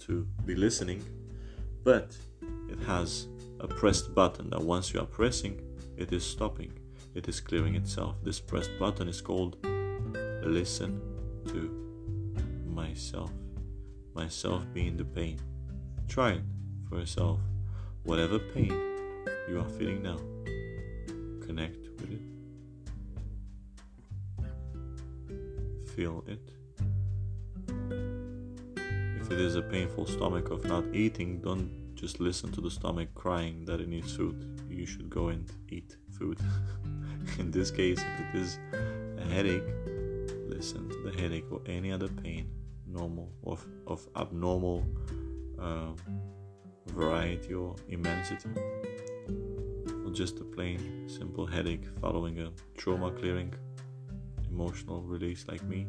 to 0.00 0.26
be 0.46 0.54
listening, 0.54 1.04
but 1.84 2.16
it 2.70 2.78
has 2.86 3.26
a 3.60 3.68
pressed 3.68 4.14
button 4.14 4.50
that 4.50 4.62
once 4.62 4.94
you 4.94 5.00
are 5.00 5.06
pressing, 5.06 5.60
it 5.96 6.12
is 6.12 6.24
stopping, 6.24 6.72
it 7.14 7.28
is 7.28 7.40
clearing 7.40 7.74
itself. 7.74 8.16
This 8.22 8.40
pressed 8.40 8.70
button 8.78 9.08
is 9.08 9.20
called 9.20 9.56
listen 10.42 11.00
to 11.48 11.70
myself. 12.66 13.30
Myself 14.14 14.64
being 14.72 14.96
the 14.96 15.04
pain. 15.04 15.38
Try 16.08 16.32
it 16.32 16.42
for 16.88 16.98
yourself. 16.98 17.40
Whatever 18.04 18.38
pain 18.38 18.87
you 19.48 19.60
are 19.60 19.68
feeling 19.78 20.02
now, 20.02 20.18
connect 21.46 21.88
with 22.00 22.12
it. 22.12 22.20
Feel 25.94 26.24
it. 26.26 26.50
If 29.20 29.30
it 29.32 29.40
is 29.40 29.56
a 29.56 29.62
painful 29.62 30.06
stomach 30.06 30.50
of 30.50 30.64
not 30.64 30.84
eating, 30.94 31.40
don't 31.40 31.94
just 31.94 32.20
listen 32.20 32.52
to 32.52 32.60
the 32.60 32.70
stomach 32.70 33.08
crying 33.14 33.64
that 33.64 33.80
it 33.80 33.88
needs 33.88 34.14
food. 34.14 34.60
You 34.70 34.86
should 34.86 35.10
go 35.10 35.28
and 35.28 35.50
eat 35.68 35.96
food. 36.18 36.38
In 37.38 37.50
this 37.50 37.70
case, 37.70 37.98
if 38.00 38.34
it 38.34 38.40
is 38.40 38.58
a 38.72 39.24
headache, 39.24 39.68
listen 40.46 40.88
to 40.88 41.10
the 41.10 41.20
headache 41.20 41.50
or 41.50 41.60
any 41.66 41.90
other 41.90 42.08
pain, 42.08 42.50
normal 42.86 43.30
or 43.42 43.58
of 43.86 44.06
abnormal 44.16 44.84
um, 45.58 45.96
variety 46.86 47.54
or 47.54 47.74
immensity, 47.88 48.48
or 50.08 50.12
just 50.12 50.40
a 50.40 50.44
plain 50.44 51.06
simple 51.06 51.46
headache 51.46 51.84
following 52.00 52.40
a 52.40 52.50
trauma 52.78 53.10
clearing, 53.10 53.52
emotional 54.48 55.02
release 55.02 55.44
like 55.48 55.62
me, 55.64 55.86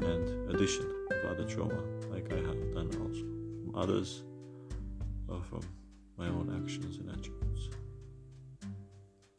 and 0.00 0.50
addition 0.50 0.86
of 1.10 1.30
other 1.30 1.44
trauma 1.44 1.82
like 2.10 2.32
I 2.32 2.36
have 2.36 2.74
done 2.74 2.90
also 3.02 3.26
from 3.64 3.72
others 3.74 4.24
or 5.28 5.42
from 5.42 5.60
my 6.16 6.28
own 6.28 6.62
actions 6.62 6.96
and 6.96 7.10
attributes. 7.10 7.68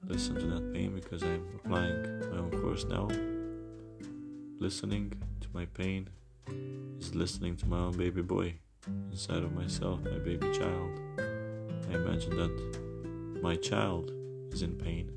Listen 0.06 0.36
to 0.36 0.46
that 0.48 0.74
pain 0.74 0.94
because 0.94 1.24
I'm 1.24 1.44
applying 1.56 2.20
my 2.30 2.38
own 2.38 2.52
course 2.62 2.86
now. 2.86 3.08
Listening 4.60 5.14
to 5.42 5.48
my 5.54 5.66
pain 5.66 6.10
is 7.00 7.16
listening 7.16 7.56
to 7.58 7.66
my 7.66 7.80
own 7.80 7.98
baby 7.98 8.22
boy 8.22 8.56
inside 9.12 9.44
of 9.44 9.54
myself, 9.54 10.02
my 10.04 10.20
baby 10.20 10.52
child. 10.52 11.00
I 11.18 11.96
imagine 11.96 12.38
that 12.38 12.83
my 13.44 13.58
child 13.58 14.10
is 14.54 14.62
in 14.62 14.74
pain 14.74 15.12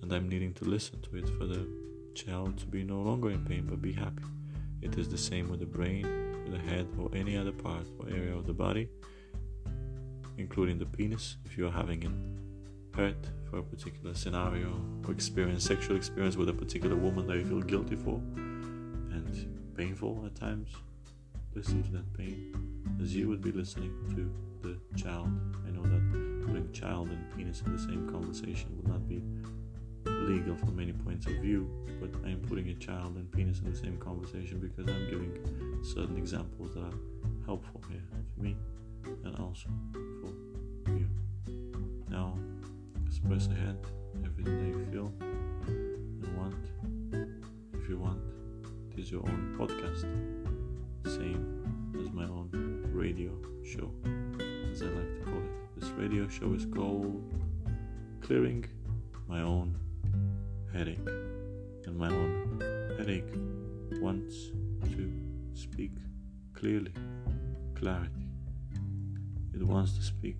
and 0.00 0.10
I'm 0.10 0.30
needing 0.30 0.54
to 0.54 0.64
listen 0.64 1.02
to 1.02 1.16
it 1.18 1.28
for 1.28 1.44
the 1.44 1.68
child 2.14 2.56
to 2.56 2.66
be 2.66 2.82
no 2.82 3.02
longer 3.02 3.28
in 3.30 3.44
pain 3.44 3.66
but 3.68 3.82
be 3.82 3.92
happy. 3.92 4.24
It 4.80 4.96
is 4.96 5.10
the 5.10 5.18
same 5.18 5.50
with 5.50 5.60
the 5.60 5.66
brain, 5.66 6.06
with 6.44 6.52
the 6.52 6.70
head, 6.70 6.88
or 6.98 7.10
any 7.14 7.36
other 7.36 7.52
part 7.52 7.86
or 7.98 8.08
area 8.08 8.34
of 8.34 8.46
the 8.46 8.54
body, 8.54 8.88
including 10.38 10.78
the 10.78 10.86
penis 10.86 11.36
if 11.44 11.58
you 11.58 11.66
are 11.66 11.70
having 11.70 12.02
it 12.02 12.96
hurt 12.98 13.28
for 13.50 13.58
a 13.58 13.62
particular 13.62 14.14
scenario 14.14 14.80
or 15.06 15.12
experience, 15.12 15.64
sexual 15.64 15.98
experience 15.98 16.38
with 16.38 16.48
a 16.48 16.54
particular 16.54 16.96
woman 16.96 17.26
that 17.26 17.36
you 17.36 17.44
feel 17.44 17.60
guilty 17.60 17.96
for 17.96 18.22
and 18.36 19.74
painful 19.76 20.22
at 20.24 20.34
times. 20.34 20.70
Listen 21.54 21.82
to 21.82 21.92
that 21.92 22.10
pain 22.14 22.54
as 23.02 23.14
you 23.14 23.28
would 23.28 23.42
be 23.42 23.52
listening 23.52 23.92
to 24.14 24.32
the 24.66 24.98
child. 24.98 25.28
I 25.66 25.70
know 25.70 25.82
that 25.82 26.33
putting 26.46 26.70
child 26.72 27.08
and 27.08 27.36
penis 27.36 27.62
in 27.66 27.72
the 27.72 27.78
same 27.78 28.08
conversation 28.10 28.68
would 28.76 28.88
not 28.88 29.08
be 29.08 29.22
legal 30.06 30.56
from 30.56 30.76
many 30.76 30.92
points 30.92 31.26
of 31.26 31.32
view, 31.34 31.68
but 32.00 32.10
I 32.24 32.30
am 32.30 32.40
putting 32.40 32.68
a 32.68 32.74
child 32.74 33.16
and 33.16 33.30
penis 33.32 33.60
in 33.60 33.70
the 33.70 33.76
same 33.76 33.96
conversation 33.98 34.58
because 34.58 34.90
I'm 34.92 35.08
giving 35.10 35.80
certain 35.82 36.16
examples 36.16 36.74
that 36.74 36.80
are 36.82 36.98
helpful 37.46 37.80
here 37.90 38.02
for 38.34 38.42
me 38.42 38.56
and 39.24 39.36
also 39.36 39.68
for 40.84 40.90
you. 40.92 41.08
Now, 42.08 42.38
express 43.06 43.46
ahead 43.48 43.76
everything 44.24 44.58
that 44.58 44.78
you 44.78 44.86
feel 44.92 45.12
and 45.20 46.36
want. 46.36 46.54
If 47.74 47.88
you 47.88 47.98
want, 47.98 48.20
it 48.92 49.00
is 49.00 49.10
your 49.10 49.22
own 49.22 49.56
podcast, 49.58 50.02
same 51.04 51.94
as 52.00 52.10
my 52.12 52.24
own 52.24 52.50
radio 52.92 53.32
show, 53.62 53.90
radio 55.96 56.26
show 56.28 56.52
is 56.54 56.66
called 56.66 57.22
Clearing 58.20 58.64
My 59.28 59.42
Own 59.42 59.78
Headache, 60.72 61.08
and 61.86 61.96
my 61.96 62.08
own 62.08 62.60
headache 62.98 63.32
wants 64.02 64.50
to 64.92 65.10
speak 65.54 65.92
clearly, 66.52 66.92
clarity. 67.76 68.26
It 69.54 69.62
wants 69.62 69.96
to 69.96 70.02
speak 70.02 70.36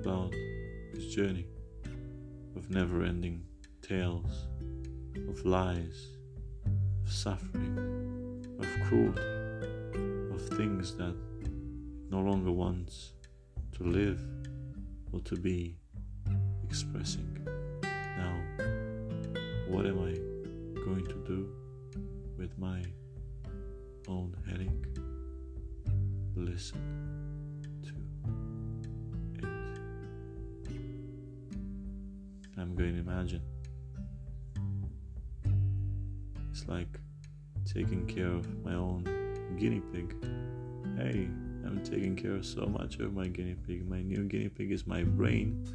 about 0.00 0.32
its 0.92 1.12
journey 1.12 1.48
of 2.56 2.70
never 2.70 3.02
ending 3.02 3.42
tales 3.82 4.46
of 5.28 5.44
lies, 5.44 6.06
of 7.04 7.12
suffering, 7.12 8.46
of 8.60 8.88
cruelty, 8.88 9.20
of 10.32 10.40
things 10.56 10.94
that 10.96 11.16
no 12.10 12.20
longer 12.20 12.52
wants 12.52 13.14
to 13.74 13.82
live 13.82 14.20
or 15.12 15.20
to 15.20 15.36
be 15.36 15.76
expressing. 16.62 17.26
Now, 18.16 18.36
what 19.68 19.84
am 19.86 19.98
I 19.98 20.12
going 20.84 21.04
to 21.08 21.24
do 21.26 21.48
with 22.38 22.56
my 22.56 22.82
own 24.06 24.36
headache? 24.46 24.70
Listen 26.36 26.80
to 27.82 27.94
it. 29.38 29.48
I'm 32.56 32.76
going 32.76 32.94
to 32.94 33.00
imagine. 33.00 33.42
It's 36.50 36.68
like 36.68 37.00
taking 37.64 38.06
care 38.06 38.28
of 38.28 38.46
my 38.64 38.74
own 38.74 39.02
guinea 39.58 39.82
pig. 39.92 40.14
Hey, 40.96 41.28
I'm 41.66 41.82
taking 41.82 42.16
care 42.16 42.34
of 42.34 42.44
so 42.44 42.66
much 42.66 42.98
of 42.98 43.14
my 43.14 43.26
guinea 43.26 43.56
pig. 43.66 43.88
My 43.88 44.02
new 44.02 44.24
guinea 44.24 44.48
pig 44.48 44.70
is 44.70 44.86
my 44.86 45.02
brain 45.02 45.66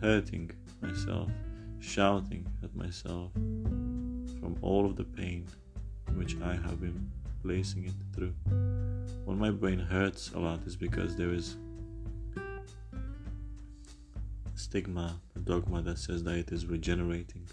hurting 0.00 0.50
myself, 0.82 1.30
shouting 1.80 2.46
at 2.62 2.74
myself 2.74 3.32
from 3.32 4.56
all 4.60 4.84
of 4.86 4.96
the 4.96 5.04
pain 5.04 5.46
which 6.14 6.36
I 6.42 6.54
have 6.54 6.80
been 6.80 7.10
placing 7.42 7.84
it 7.84 7.94
through. 8.14 8.34
When 9.24 9.38
my 9.38 9.50
brain 9.50 9.78
hurts 9.78 10.32
a 10.32 10.38
lot 10.38 10.60
is 10.66 10.76
because 10.76 11.16
there 11.16 11.32
is 11.32 11.56
stigma, 14.54 15.20
a 15.34 15.38
dogma 15.38 15.82
that 15.82 15.98
says 15.98 16.22
that 16.24 16.36
it 16.36 16.52
is 16.52 16.66
regenerating. 16.66 17.48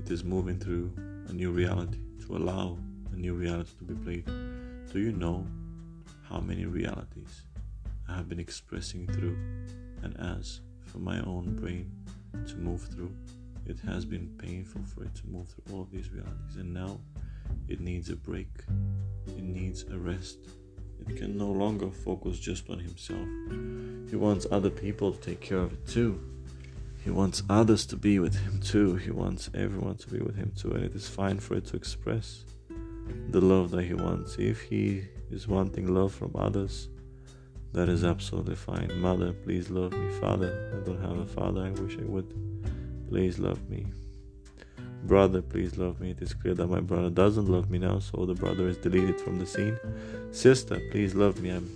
It 0.00 0.10
is 0.10 0.22
moving 0.24 0.58
through 0.58 0.92
a 1.28 1.32
new 1.32 1.50
reality 1.50 1.98
to 2.26 2.36
allow 2.36 2.78
a 3.12 3.16
new 3.16 3.34
reality 3.34 3.70
to 3.78 3.84
be 3.84 3.94
played. 3.94 4.26
Do 4.92 5.00
you 5.00 5.12
know 5.12 5.46
how 6.28 6.40
many 6.40 6.66
realities 6.66 7.42
I 8.08 8.16
have 8.16 8.28
been 8.28 8.40
expressing 8.40 9.06
through 9.06 9.36
and 10.02 10.16
as 10.18 10.60
for 10.84 10.98
my 10.98 11.20
own 11.20 11.56
brain 11.56 11.92
to 12.48 12.56
move 12.56 12.82
through? 12.82 13.14
It 13.64 13.78
has 13.80 14.04
been 14.04 14.28
painful 14.38 14.82
for 14.84 15.04
it 15.04 15.14
to 15.16 15.26
move 15.26 15.48
through 15.48 15.74
all 15.74 15.82
of 15.82 15.90
these 15.90 16.10
realities, 16.10 16.56
and 16.56 16.72
now 16.72 17.00
it 17.68 17.80
needs 17.80 18.10
a 18.10 18.16
break, 18.16 18.48
it 19.26 19.42
needs 19.42 19.84
a 19.84 19.98
rest. 19.98 20.38
It 21.08 21.16
can 21.16 21.36
no 21.36 21.50
longer 21.50 21.90
focus 21.90 22.38
just 22.38 22.70
on 22.70 22.78
himself. 22.78 23.28
He 24.10 24.16
wants 24.16 24.46
other 24.50 24.70
people 24.70 25.12
to 25.12 25.20
take 25.20 25.40
care 25.40 25.58
of 25.58 25.72
it 25.72 25.86
too. 25.86 26.20
He 27.04 27.10
wants 27.10 27.42
others 27.48 27.86
to 27.86 27.96
be 27.96 28.18
with 28.18 28.34
him 28.36 28.60
too. 28.60 28.96
He 28.96 29.10
wants 29.10 29.50
everyone 29.54 29.96
to 29.98 30.08
be 30.08 30.18
with 30.18 30.36
him 30.36 30.52
too, 30.56 30.72
and 30.72 30.84
it 30.84 30.94
is 30.94 31.08
fine 31.08 31.38
for 31.38 31.54
it 31.54 31.66
to 31.66 31.76
express 31.76 32.44
the 33.30 33.40
love 33.40 33.70
that 33.72 33.84
he 33.84 33.94
wants. 33.94 34.36
If 34.38 34.62
he 34.62 35.06
is 35.30 35.48
wanting 35.48 35.92
love 35.92 36.12
from 36.12 36.32
others, 36.34 36.88
that 37.72 37.88
is 37.88 38.04
absolutely 38.04 38.54
fine. 38.54 38.90
Mother, 39.00 39.32
please 39.32 39.68
love 39.68 39.92
me. 39.92 40.10
Father, 40.18 40.72
I 40.74 40.86
don't 40.86 41.00
have 41.00 41.18
a 41.18 41.26
father. 41.26 41.62
I 41.62 41.70
wish 41.70 41.98
I 41.98 42.04
would. 42.04 42.32
Please 43.08 43.38
love 43.38 43.68
me. 43.68 43.86
Brother, 45.02 45.42
please 45.42 45.76
love 45.76 46.00
me. 46.00 46.10
It 46.10 46.22
is 46.22 46.34
clear 46.34 46.54
that 46.54 46.66
my 46.66 46.80
brother 46.80 47.10
doesn't 47.10 47.48
love 47.48 47.70
me 47.70 47.78
now, 47.78 47.98
so 47.98 48.24
the 48.24 48.34
brother 48.34 48.66
is 48.66 48.76
deleted 48.78 49.20
from 49.20 49.38
the 49.38 49.46
scene. 49.46 49.78
Sister, 50.32 50.80
please 50.90 51.14
love 51.14 51.40
me. 51.42 51.50
I'm 51.50 51.70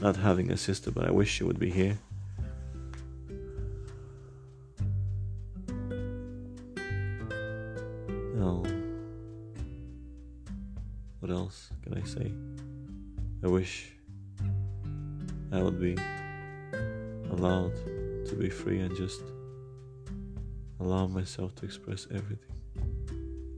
not 0.00 0.16
having 0.16 0.52
a 0.52 0.56
sister, 0.56 0.90
but 0.90 1.06
I 1.06 1.10
wish 1.10 1.30
she 1.30 1.44
would 1.44 1.58
be 1.58 1.70
here. 1.70 1.98
Oh. 8.40 8.64
What 11.20 11.32
else 11.32 11.70
can 11.82 11.94
I 11.94 12.06
say? 12.06 12.30
I 13.42 13.46
wish 13.46 13.92
I 15.52 15.62
would 15.62 15.80
be 15.80 15.96
allowed 17.30 17.74
to 18.26 18.36
be 18.36 18.50
free 18.50 18.80
and 18.80 18.96
just 18.96 19.22
allow 20.80 21.06
myself 21.06 21.54
to 21.56 21.64
express 21.64 22.08
everything 22.10 22.56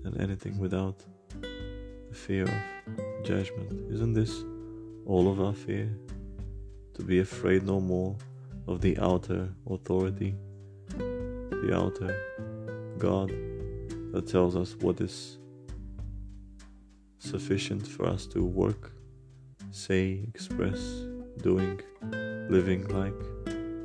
and 0.05 0.21
anything 0.21 0.59
without 0.59 1.03
the 1.41 2.15
fear 2.15 2.45
of 2.45 3.25
judgment. 3.25 3.91
Isn't 3.91 4.13
this 4.13 4.45
all 5.07 5.31
of 5.33 5.41
our 5.41 5.55
fear? 5.55 5.91
To 6.95 7.03
be 7.03 7.21
afraid 7.21 7.63
no 7.63 7.81
more 7.81 8.17
of 8.67 8.83
the 8.83 8.99
outer 8.99 9.49
authority, 9.67 10.35
the 10.89 11.71
outer 11.75 12.15
God 12.99 13.31
that 14.13 14.29
tells 14.29 14.57
us 14.57 14.77
what 14.77 15.01
is 15.01 15.39
sufficient 17.19 17.87
for 17.87 18.07
us 18.07 18.27
to 18.27 18.45
work, 18.45 18.93
say, 19.71 20.25
express, 20.29 20.79
doing, 21.43 21.81
living 22.49 22.87
like. 22.89 23.15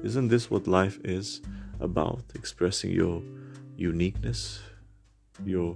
Isn't 0.03 0.27
this 0.27 0.49
what 0.49 0.67
life 0.67 0.99
is 1.03 1.41
about? 1.79 2.23
Expressing 2.35 2.91
your 2.91 3.21
uniqueness, 3.75 4.61
your 5.45 5.75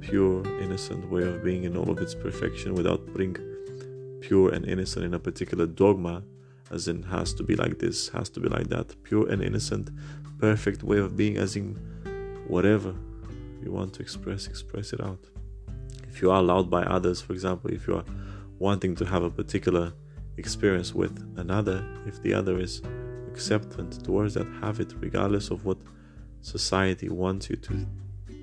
pure, 0.00 0.46
innocent 0.60 1.10
way 1.10 1.22
of 1.22 1.42
being 1.42 1.64
in 1.64 1.76
all 1.76 1.90
of 1.90 1.98
its 1.98 2.14
perfection 2.14 2.74
without 2.74 3.06
putting 3.12 3.36
pure 4.20 4.52
and 4.52 4.64
innocent 4.66 5.04
in 5.04 5.14
a 5.14 5.18
particular 5.18 5.66
dogma, 5.66 6.22
as 6.70 6.88
in 6.88 7.02
has 7.04 7.32
to 7.34 7.42
be 7.42 7.54
like 7.54 7.78
this, 7.78 8.08
has 8.10 8.28
to 8.30 8.40
be 8.40 8.48
like 8.48 8.68
that. 8.68 8.94
Pure 9.04 9.28
and 9.30 9.42
innocent, 9.42 9.90
perfect 10.38 10.82
way 10.82 10.98
of 10.98 11.16
being, 11.16 11.36
as 11.36 11.56
in 11.56 11.74
whatever 12.46 12.94
you 13.62 13.72
want 13.72 13.92
to 13.94 14.02
express, 14.02 14.46
express 14.46 14.92
it 14.92 15.00
out. 15.00 15.18
If 16.08 16.22
you 16.22 16.30
are 16.30 16.38
allowed 16.38 16.70
by 16.70 16.82
others, 16.82 17.20
for 17.20 17.32
example, 17.32 17.70
if 17.70 17.86
you 17.86 17.96
are 17.96 18.04
wanting 18.58 18.94
to 18.96 19.04
have 19.04 19.22
a 19.22 19.30
particular 19.30 19.92
experience 20.36 20.94
with 20.94 21.18
another, 21.36 21.84
if 22.06 22.22
the 22.22 22.34
other 22.34 22.58
is 22.58 22.82
acceptant 23.28 24.04
towards 24.04 24.34
that, 24.34 24.46
have 24.60 24.80
it 24.80 24.94
regardless 24.98 25.50
of 25.50 25.64
what 25.64 25.78
society 26.40 27.08
wants 27.08 27.50
you 27.50 27.56
to 27.56 27.86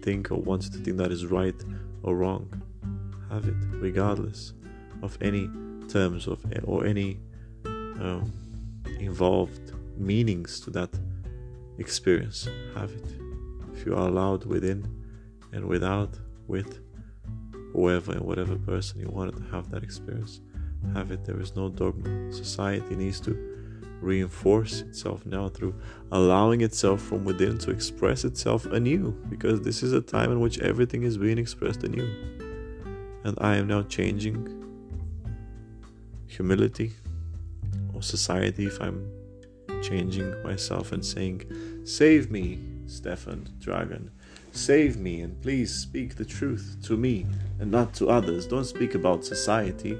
think 0.02 0.32
or 0.32 0.40
wants 0.40 0.68
you 0.68 0.72
to 0.74 0.78
think 0.80 0.98
that 0.98 1.12
is 1.12 1.26
right 1.26 1.56
or 2.04 2.16
wrong. 2.16 2.62
Have 3.30 3.48
it 3.48 3.56
regardless 3.72 4.54
of 5.02 5.18
any 5.22 5.50
terms 5.88 6.28
of 6.28 6.46
or 6.64 6.86
any 6.86 7.20
um, 7.66 8.32
involved 9.00 9.74
meanings 9.98 10.60
to 10.62 10.70
that 10.72 10.90
experience. 11.78 12.48
Have 12.76 12.92
it. 12.92 13.06
If 13.74 13.86
you 13.86 13.96
are 13.96 14.08
allowed 14.08 14.46
within 14.46 14.86
and 15.52 15.66
without, 15.66 16.20
with 16.48 16.83
whoever 17.74 18.14
and 18.14 18.22
whatever 18.22 18.56
person 18.56 19.00
you 19.00 19.10
wanted 19.10 19.36
to 19.38 19.44
have 19.52 19.70
that 19.72 19.84
experience, 19.84 20.40
have 20.94 21.12
it. 21.12 21.26
There 21.26 21.40
is 21.40 21.56
no 21.56 21.70
dogma. 21.70 22.32
Society 22.32 22.96
needs 22.96 23.20
to 23.22 23.54
reinforce 24.02 24.82
itself 24.82 25.26
now 25.26 25.48
through 25.48 25.74
allowing 26.12 26.62
itself 26.62 27.02
from 27.02 27.24
within 27.24 27.58
to 27.58 27.72
express 27.72 28.26
itself 28.26 28.66
anew 28.66 29.12
because 29.30 29.62
this 29.62 29.82
is 29.82 29.94
a 29.94 30.02
time 30.02 30.30
in 30.30 30.42
which 30.42 30.60
everything 30.60 31.04
is 31.04 31.18
being 31.18 31.38
expressed 31.38 31.84
anew. 31.84 32.08
And 33.24 33.38
I 33.40 33.56
am 33.56 33.68
now 33.68 33.84
changing 33.84 34.60
humility 36.28 36.92
or 37.94 38.02
society 38.02 38.66
if 38.66 38.82
I'm 38.82 39.10
changing 39.82 40.42
myself 40.44 40.92
and 40.92 41.06
saying, 41.06 41.46
Save 41.86 42.30
me, 42.30 42.60
Stefan 42.86 43.48
Dragon. 43.60 44.12
Save 44.54 44.98
me 44.98 45.22
and 45.22 45.42
please 45.42 45.74
speak 45.74 46.16
the 46.16 46.26
truth 46.26 46.78
to 46.84 46.96
me 46.96 47.26
and 47.60 47.70
not 47.70 47.94
to 47.96 48.08
others. 48.10 48.48
Don't 48.48 48.66
speak 48.66 48.96
about 48.96 49.26
society 49.26 49.98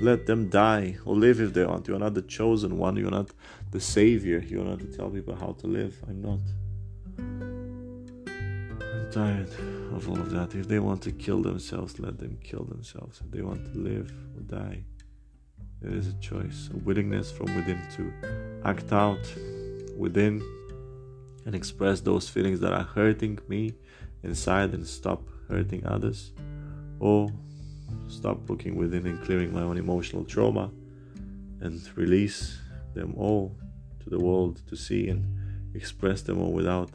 let 0.00 0.26
them 0.26 0.48
die 0.48 0.96
or 1.04 1.16
live 1.16 1.40
if 1.40 1.52
they 1.52 1.64
want. 1.64 1.88
You're 1.88 1.98
not 1.98 2.14
the 2.14 2.22
chosen 2.22 2.78
one. 2.78 2.96
You're 2.96 3.10
not 3.10 3.30
the 3.70 3.80
savior. 3.80 4.38
You're 4.38 4.64
not 4.64 4.78
to 4.80 4.86
tell 4.86 5.10
people 5.10 5.34
how 5.34 5.56
to 5.60 5.66
live. 5.66 6.00
I'm 6.08 6.22
not. 6.22 6.38
I'm 7.18 9.10
tired 9.10 9.50
of 9.92 10.08
all 10.08 10.18
of 10.18 10.30
that. 10.30 10.54
If 10.54 10.68
they 10.68 10.78
want 10.78 11.02
to 11.02 11.12
kill 11.12 11.42
themselves, 11.42 11.98
let 11.98 12.18
them 12.18 12.38
kill 12.42 12.64
themselves. 12.64 13.20
If 13.24 13.30
they 13.30 13.42
want 13.42 13.72
to 13.72 13.78
live 13.78 14.12
or 14.36 14.42
die, 14.42 14.84
there 15.80 15.94
is 15.94 16.08
a 16.08 16.14
choice, 16.14 16.70
a 16.72 16.76
willingness 16.76 17.30
from 17.32 17.54
within 17.56 17.80
to 17.96 18.12
act 18.64 18.92
out 18.92 19.34
within 19.96 20.42
and 21.44 21.54
express 21.54 22.00
those 22.00 22.28
feelings 22.28 22.60
that 22.60 22.72
are 22.72 22.84
hurting 22.84 23.38
me 23.48 23.74
inside 24.22 24.74
and 24.74 24.86
stop 24.86 25.28
hurting 25.48 25.86
others. 25.86 26.32
Or 27.00 27.30
stop 28.08 28.48
looking 28.48 28.76
within 28.76 29.06
and 29.06 29.22
clearing 29.22 29.52
my 29.52 29.62
own 29.62 29.78
emotional 29.78 30.24
trauma 30.24 30.70
and 31.60 31.80
release 31.96 32.58
them 32.94 33.14
all 33.16 33.56
to 34.00 34.10
the 34.10 34.18
world 34.18 34.62
to 34.68 34.76
see 34.76 35.08
and 35.08 35.24
express 35.74 36.22
them 36.22 36.40
all 36.40 36.52
without 36.52 36.90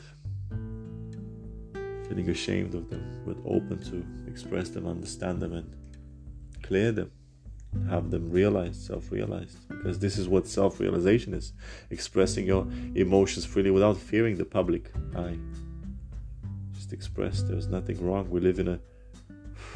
feeling 2.08 2.30
ashamed 2.30 2.76
of 2.76 2.90
them, 2.90 3.24
but 3.26 3.38
open 3.46 3.80
to 3.84 4.06
express 4.30 4.70
them, 4.70 4.88
understand 4.88 5.42
them, 5.42 5.54
and 5.54 5.76
clear 6.62 6.92
them, 6.92 7.12
have 7.90 8.12
them 8.12 8.30
realized, 8.30 8.82
self 8.82 9.12
realized. 9.12 9.68
Because 9.68 10.00
this 10.00 10.18
is 10.18 10.28
what 10.28 10.48
self 10.48 10.80
realization 10.80 11.34
is 11.34 11.54
expressing 11.90 12.46
your 12.46 12.68
emotions 12.96 13.46
freely 13.46 13.72
without 13.72 13.98
fearing 13.98 14.38
the 14.38 14.46
public 14.46 14.92
eye. 15.16 15.38
Just 16.94 17.08
express, 17.08 17.42
there's 17.42 17.68
nothing 17.68 18.06
wrong. 18.06 18.30
We 18.30 18.40
live 18.40 18.60
in 18.60 18.68
a 18.68 18.80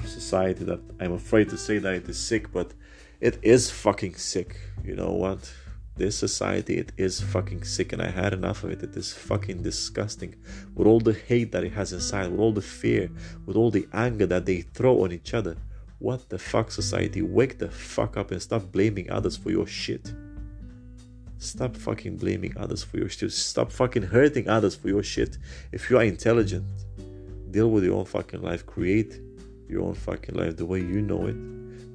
society 0.05 0.63
that 0.65 0.79
I'm 0.99 1.13
afraid 1.13 1.49
to 1.49 1.57
say 1.57 1.79
that 1.79 1.93
it 1.93 2.09
is 2.09 2.19
sick, 2.19 2.51
but 2.51 2.73
it 3.19 3.39
is 3.41 3.71
fucking 3.71 4.15
sick. 4.15 4.59
You 4.83 4.95
know 4.95 5.13
what? 5.13 5.51
This 5.95 6.15
society, 6.15 6.77
it 6.77 6.91
is 6.95 7.19
fucking 7.19 7.63
sick, 7.63 7.91
and 7.93 8.03
I 8.03 8.09
had 8.09 8.33
enough 8.33 8.63
of 8.63 8.71
it. 8.71 8.83
It 8.83 8.95
is 8.95 9.13
fucking 9.13 9.63
disgusting. 9.63 10.35
With 10.75 10.85
all 10.85 10.99
the 10.99 11.13
hate 11.13 11.51
that 11.53 11.63
it 11.63 11.73
has 11.73 11.91
inside, 11.91 12.29
with 12.29 12.39
all 12.39 12.51
the 12.53 12.61
fear, 12.61 13.09
with 13.47 13.55
all 13.55 13.71
the 13.71 13.87
anger 13.93 14.27
that 14.27 14.45
they 14.45 14.61
throw 14.61 15.03
on 15.03 15.11
each 15.11 15.33
other. 15.33 15.57
What 15.97 16.29
the 16.29 16.37
fuck, 16.37 16.69
society? 16.69 17.23
Wake 17.23 17.57
the 17.57 17.71
fuck 17.71 18.15
up 18.15 18.29
and 18.29 18.41
stop 18.41 18.71
blaming 18.71 19.09
others 19.09 19.35
for 19.37 19.49
your 19.49 19.65
shit. 19.65 20.13
Stop 21.39 21.75
fucking 21.75 22.17
blaming 22.17 22.55
others 22.57 22.83
for 22.83 22.97
your 22.97 23.09
shit. 23.09 23.31
Stop 23.31 23.71
fucking 23.71 24.03
hurting 24.03 24.47
others 24.47 24.75
for 24.75 24.87
your 24.87 25.03
shit. 25.03 25.37
If 25.71 25.89
you 25.89 25.97
are 25.97 26.03
intelligent, 26.03 26.65
deal 27.57 27.71
with 27.71 27.83
your 27.83 27.95
own 27.95 28.05
fucking 28.05 28.43
life. 28.43 28.63
Create 28.67 29.19
your 29.67 29.81
own 29.81 29.95
fucking 29.95 30.35
life 30.35 30.55
the 30.57 30.65
way 30.65 30.79
you 30.79 31.01
know 31.01 31.25
it, 31.25 31.37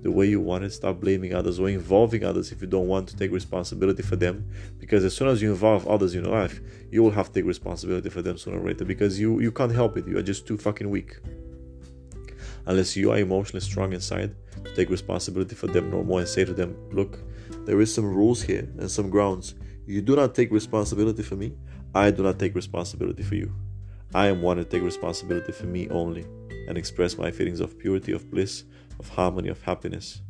the 0.02 0.10
way 0.10 0.26
you 0.26 0.40
want 0.40 0.64
it. 0.64 0.72
Stop 0.72 0.98
blaming 0.98 1.32
others 1.34 1.60
or 1.60 1.68
involving 1.68 2.24
others 2.24 2.50
if 2.50 2.60
you 2.60 2.66
don't 2.66 2.88
want 2.88 3.08
to 3.08 3.16
take 3.16 3.30
responsibility 3.30 4.02
for 4.02 4.16
them. 4.16 4.44
Because 4.80 5.04
as 5.04 5.14
soon 5.16 5.28
as 5.28 5.40
you 5.40 5.52
involve 5.52 5.86
others 5.86 6.16
in 6.16 6.24
your 6.24 6.32
life, 6.32 6.60
you 6.90 7.00
will 7.00 7.12
have 7.12 7.28
to 7.28 7.34
take 7.34 7.44
responsibility 7.44 8.10
for 8.10 8.22
them 8.22 8.36
sooner 8.36 8.58
or 8.60 8.66
later 8.66 8.84
because 8.84 9.20
you, 9.20 9.38
you 9.38 9.52
can't 9.52 9.70
help 9.72 9.96
it. 9.96 10.08
You 10.08 10.18
are 10.18 10.28
just 10.32 10.48
too 10.48 10.58
fucking 10.58 10.90
weak. 10.90 11.18
Unless 12.66 12.96
you 12.96 13.12
are 13.12 13.18
emotionally 13.18 13.60
strong 13.60 13.92
inside 13.92 14.34
to 14.64 14.74
take 14.74 14.90
responsibility 14.90 15.54
for 15.54 15.68
them 15.68 15.90
no 15.92 16.02
more 16.02 16.18
and 16.18 16.28
say 16.28 16.44
to 16.44 16.52
them, 16.52 16.76
look, 16.90 17.20
there 17.66 17.80
is 17.80 17.94
some 17.94 18.06
rules 18.06 18.42
here 18.42 18.68
and 18.78 18.90
some 18.90 19.10
grounds. 19.10 19.54
You 19.86 20.02
do 20.02 20.16
not 20.16 20.34
take 20.34 20.50
responsibility 20.50 21.22
for 21.22 21.36
me. 21.36 21.54
I 21.94 22.10
do 22.10 22.24
not 22.24 22.40
take 22.40 22.56
responsibility 22.56 23.22
for 23.22 23.36
you. 23.36 23.52
I 24.14 24.26
am 24.26 24.42
one 24.42 24.58
to 24.58 24.64
take 24.64 24.82
responsibility 24.82 25.52
for 25.52 25.64
me 25.64 25.88
only 25.88 26.26
and 26.68 26.76
express 26.76 27.16
my 27.16 27.30
feelings 27.30 27.60
of 27.60 27.78
purity, 27.78 28.12
of 28.12 28.30
bliss, 28.30 28.64
of 28.98 29.08
harmony, 29.08 29.48
of 29.48 29.62
happiness, 29.62 30.20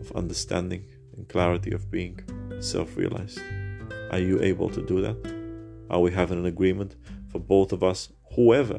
of 0.00 0.12
understanding 0.12 0.84
and 1.16 1.26
clarity 1.28 1.72
of 1.72 1.90
being 1.90 2.20
self 2.60 2.96
realized. 2.96 3.40
Are 4.10 4.18
you 4.18 4.42
able 4.42 4.68
to 4.68 4.82
do 4.82 5.00
that? 5.00 5.16
Are 5.88 6.00
we 6.00 6.10
having 6.10 6.38
an 6.38 6.46
agreement 6.46 6.96
for 7.28 7.38
both 7.38 7.72
of 7.72 7.82
us, 7.82 8.10
whoever, 8.34 8.78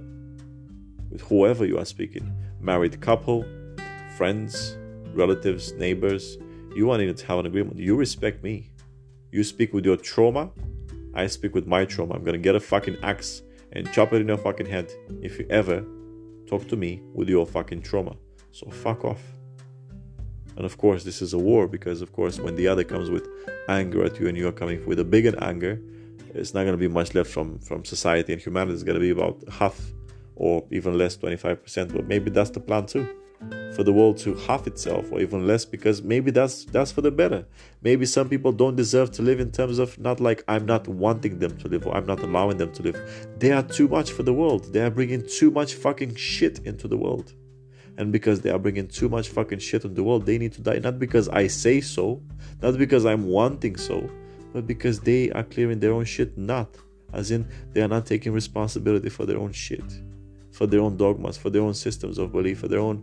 with 1.10 1.22
whoever 1.22 1.66
you 1.66 1.80
are 1.80 1.86
speaking, 1.86 2.32
married 2.60 3.02
couple, 3.02 3.44
friends, 4.18 4.78
relatives, 5.14 5.74
neighbors, 5.74 6.38
you 6.76 6.92
are 6.92 6.98
needing 7.00 7.16
to 7.16 7.26
have 7.26 7.40
an 7.40 7.48
agreement. 7.48 7.80
You 7.80 7.96
respect 7.96 8.44
me. 8.44 8.72
You 9.32 9.44
speak 9.44 9.74
with 9.74 9.86
your 9.86 9.98
trauma, 9.98 10.52
I 11.16 11.26
speak 11.26 11.56
with 11.56 11.66
my 11.66 11.86
trauma. 11.86 12.14
I'm 12.14 12.24
gonna 12.24 12.38
get 12.38 12.56
a 12.56 12.60
fucking 12.60 12.98
axe 13.02 13.42
and 13.74 13.92
chop 13.92 14.14
it 14.14 14.22
in 14.22 14.28
your 14.28 14.38
fucking 14.38 14.66
head 14.66 14.92
if 15.22 15.40
you 15.40 15.46
ever 15.50 15.86
talk 16.48 16.68
to 16.68 16.76
me 16.76 17.02
with 17.14 17.30
your 17.30 17.46
fucking 17.46 17.82
trauma. 17.82 18.16
So 18.52 18.70
fuck 18.70 19.06
off. 19.06 19.22
And 20.58 20.66
of 20.66 20.78
course, 20.78 21.04
this 21.04 21.22
is 21.22 21.34
a 21.34 21.38
war 21.38 21.68
because, 21.68 22.02
of 22.02 22.12
course, 22.12 22.40
when 22.40 22.56
the 22.56 22.68
other 22.68 22.84
comes 22.84 23.10
with 23.10 23.28
anger 23.70 24.04
at 24.04 24.20
you 24.20 24.28
and 24.28 24.38
you're 24.38 24.52
coming 24.52 24.86
with 24.86 25.00
a 25.00 25.06
bigger 25.06 25.34
anger, 25.42 25.80
it's 26.34 26.54
not 26.54 26.64
going 26.64 26.74
to 26.74 26.78
be 26.78 26.88
much 26.88 27.14
left 27.16 27.30
from, 27.30 27.60
from 27.60 27.86
society 27.86 28.34
and 28.34 28.42
humanity. 28.42 28.74
It's 28.74 28.84
going 28.84 28.96
to 28.96 29.00
be 29.00 29.12
about 29.12 29.42
half 29.50 29.80
or 30.36 30.66
even 30.72 30.98
less, 30.98 31.16
25%. 31.18 31.94
But 31.94 32.08
maybe 32.08 32.30
that's 32.30 32.50
the 32.50 32.60
plan 32.60 32.88
too 32.88 33.08
for 33.74 33.84
the 33.84 33.94
world 33.94 34.18
to 34.18 34.36
half 34.36 34.68
itself 34.68 35.12
or 35.12 35.22
even 35.22 35.48
less 35.48 35.64
because 35.64 36.02
maybe 36.02 36.32
that's 36.32 36.66
that's 36.66 36.92
for 36.92 37.02
the 37.02 37.12
better. 37.12 37.46
Maybe 37.82 38.06
some 38.06 38.28
people 38.28 38.52
don't 38.52 38.76
deserve 38.76 39.12
to 39.12 39.22
live 39.22 39.40
in 39.40 39.52
terms 39.52 39.80
of 39.80 39.98
not 39.98 40.20
like 40.20 40.44
i'm 40.48 40.66
not 40.66 40.88
wanting 40.88 41.40
them 41.40 41.58
to 41.60 41.68
live 41.70 41.88
or 41.88 41.96
i'm 41.96 42.06
not 42.06 42.20
allowing 42.20 42.58
them 42.58 42.72
to 42.74 42.84
live. 42.84 43.00
They 43.38 43.52
are 43.52 43.64
too 43.64 43.88
much 43.88 44.12
for 44.12 44.24
the 44.24 44.34
world. 44.34 44.74
They 44.74 44.82
are 44.82 44.90
bringing 44.90 45.26
too 45.26 45.52
much 45.52 45.76
fucking 45.76 46.16
shit 46.16 46.60
into 46.66 46.88
the 46.88 46.98
world. 46.98 47.34
And 47.98 48.12
because 48.12 48.42
they 48.42 48.50
are 48.50 48.60
bringing 48.60 48.88
too 48.88 49.10
much 49.10 49.30
fucking 49.30 49.60
shit 49.60 49.84
into 49.84 49.96
the 49.96 50.04
world 50.04 50.26
they 50.26 50.38
need 50.38 50.54
to 50.54 50.62
die. 50.62 50.80
Not 50.80 51.00
because 51.00 51.30
i 51.30 51.48
say 51.48 51.80
so 51.80 52.22
not 52.62 52.78
because 52.78 53.06
i'm 53.06 53.26
wanting 53.28 53.78
so 53.78 54.10
but 54.52 54.68
because 54.68 55.00
they 55.00 55.32
are 55.32 55.44
clearing 55.44 55.80
their 55.80 55.94
own 55.94 56.06
shit 56.06 56.38
not. 56.38 56.76
As 57.14 57.32
in 57.32 57.48
they 57.72 57.82
are 57.82 57.88
not 57.88 58.06
taking 58.06 58.34
responsibility 58.34 59.10
for 59.10 59.26
their 59.26 59.38
own 59.38 59.54
shit 59.54 60.02
for 60.60 60.68
their 60.68 60.82
own 60.82 60.98
dogmas 60.98 61.38
for 61.38 61.50
their 61.50 61.62
own 61.62 61.74
systems 61.74 62.18
of 62.18 62.34
belief 62.34 62.60
for 62.60 62.68
their 62.68 62.82
own 62.82 63.00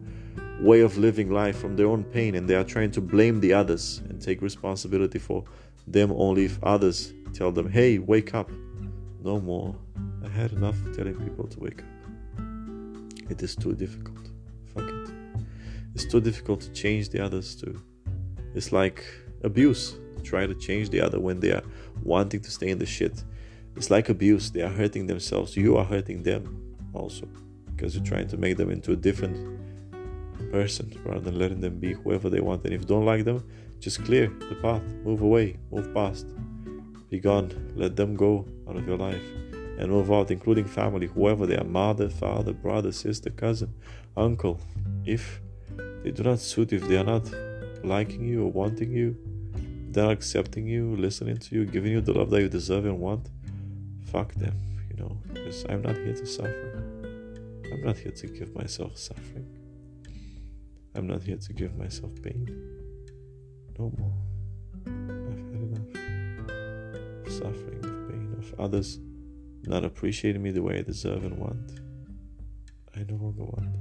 way 0.61 0.81
of 0.83 0.99
living 0.99 1.31
life 1.33 1.57
from 1.57 1.75
their 1.75 1.87
own 1.87 2.05
pain 2.05 2.35
and 2.35 2.47
they 2.47 2.55
are 2.55 2.69
trying 2.75 2.91
to 2.91 3.01
blame 3.01 3.41
the 3.41 3.51
others 3.51 4.03
and 4.11 4.21
take 4.21 4.43
responsibility 4.43 5.19
for 5.19 5.43
them 5.87 6.13
only 6.17 6.45
if 6.45 6.63
others 6.63 7.15
tell 7.33 7.51
them, 7.51 7.71
hey, 7.71 7.99
wake 7.99 8.35
up. 8.35 8.51
No 9.23 9.41
more. 9.41 9.75
I 10.23 10.29
had 10.29 10.53
enough 10.53 10.77
telling 10.95 11.15
people 11.15 11.47
to 11.47 11.59
wake 11.59 11.81
up. 11.81 13.31
It 13.31 13.43
is 13.43 13.57
too 13.57 13.75
difficult. 13.75 14.29
Fuck 14.75 14.91
it. 14.91 15.09
It's 15.95 16.05
too 16.05 16.21
difficult 16.21 16.61
to 16.61 16.71
change 16.73 17.09
the 17.09 17.25
others 17.25 17.55
too. 17.55 17.81
It's 18.55 18.71
like 18.71 19.03
abuse. 19.45 19.97
Try 20.25 20.47
to 20.47 20.55
change 20.55 20.91
the 20.91 21.01
other 21.01 21.19
when 21.21 21.41
they 21.41 21.53
are 21.53 21.63
wanting 22.03 22.41
to 22.41 22.51
stay 22.51 22.69
in 22.69 22.79
the 22.79 22.85
shit. 22.85 23.25
It's 23.77 23.91
like 23.91 24.11
abuse. 24.11 24.51
They 24.51 24.61
are 24.61 24.75
hurting 24.81 25.07
themselves. 25.07 25.57
You 25.57 25.79
are 25.79 25.85
hurting 25.85 26.23
them 26.23 26.43
also 26.93 27.27
because 27.77 27.95
you're 27.95 28.05
trying 28.05 28.29
to 28.29 28.37
make 28.37 28.57
them 28.57 28.71
into 28.71 28.93
a 28.93 28.97
different 28.97 29.37
person 30.51 30.91
rather 31.05 31.21
than 31.21 31.39
letting 31.39 31.61
them 31.61 31.79
be 31.79 31.93
whoever 31.93 32.31
they 32.31 32.41
want. 32.41 32.65
And 32.65 32.73
if 32.73 32.81
you 32.81 32.87
don't 32.87 33.05
like 33.05 33.25
them, 33.25 33.45
just 33.81 34.05
clear 34.05 34.29
the 34.49 34.55
path, 34.57 34.83
move 35.05 35.21
away, 35.21 35.59
move 35.71 35.93
past, 35.93 36.27
be 37.11 37.21
gone, 37.21 37.73
let 37.77 37.95
them 37.95 38.17
go 38.17 38.47
out 38.69 38.77
of 38.77 38.87
your 38.87 38.97
life 38.97 39.23
and 39.79 39.91
move 39.91 40.11
out, 40.11 40.31
including 40.31 40.65
family, 40.65 41.07
whoever 41.07 41.47
they 41.47 41.57
are 41.57 41.65
mother, 41.65 42.09
father, 42.09 42.53
brother, 42.53 42.93
sister, 42.93 43.31
cousin, 43.31 43.75
uncle. 44.17 44.59
If 45.05 45.41
they 46.03 46.11
do 46.11 46.23
not 46.23 46.39
suit, 46.39 46.73
if 46.73 46.89
they 46.89 46.97
are 46.97 47.05
not 47.05 47.31
liking 47.85 48.25
you 48.27 48.45
or 48.45 48.51
wanting 48.51 48.93
you, 48.93 49.17
they're 49.91 50.05
not 50.05 50.13
accepting 50.13 50.67
you, 50.67 50.97
listening 50.97 51.37
to 51.39 51.55
you, 51.55 51.65
giving 51.67 51.93
you 51.93 52.01
the 52.01 52.13
love 52.13 52.31
that 52.31 52.41
you 52.41 52.49
deserve 52.49 52.87
and 52.87 52.99
want, 52.99 53.29
fuck 54.07 54.33
them, 54.35 54.57
you 54.91 54.97
know, 54.97 55.17
because 55.33 55.67
I'm 55.69 55.83
not 55.83 55.97
here 55.97 56.15
to 56.15 56.27
suffer. 56.27 56.76
I'm 57.77 57.83
not 57.83 57.99
here 57.99 58.13
to 58.13 58.27
give 58.27 58.55
myself 58.55 58.97
suffering. 58.97 59.47
I'm 60.95 61.07
not 61.07 61.23
here 61.23 61.37
to 61.37 61.53
give 61.53 61.77
myself 61.77 62.11
pain. 62.23 62.47
No 63.79 63.93
more. 63.99 64.15
I've 64.87 65.37
had 65.37 65.61
enough 65.61 67.27
of 67.27 67.33
suffering, 67.33 67.85
of 67.85 68.09
pain, 68.09 68.35
of 68.39 68.59
others 68.59 68.99
not 69.67 69.85
appreciating 69.85 70.43
me 70.43 70.53
the 70.53 70.63
way 70.63 70.79
I 70.79 70.83
deserve 70.83 71.25
and 71.25 71.37
want. 71.37 71.81
I 72.95 73.01
no 73.01 73.17
longer 73.17 73.45
want 73.45 73.77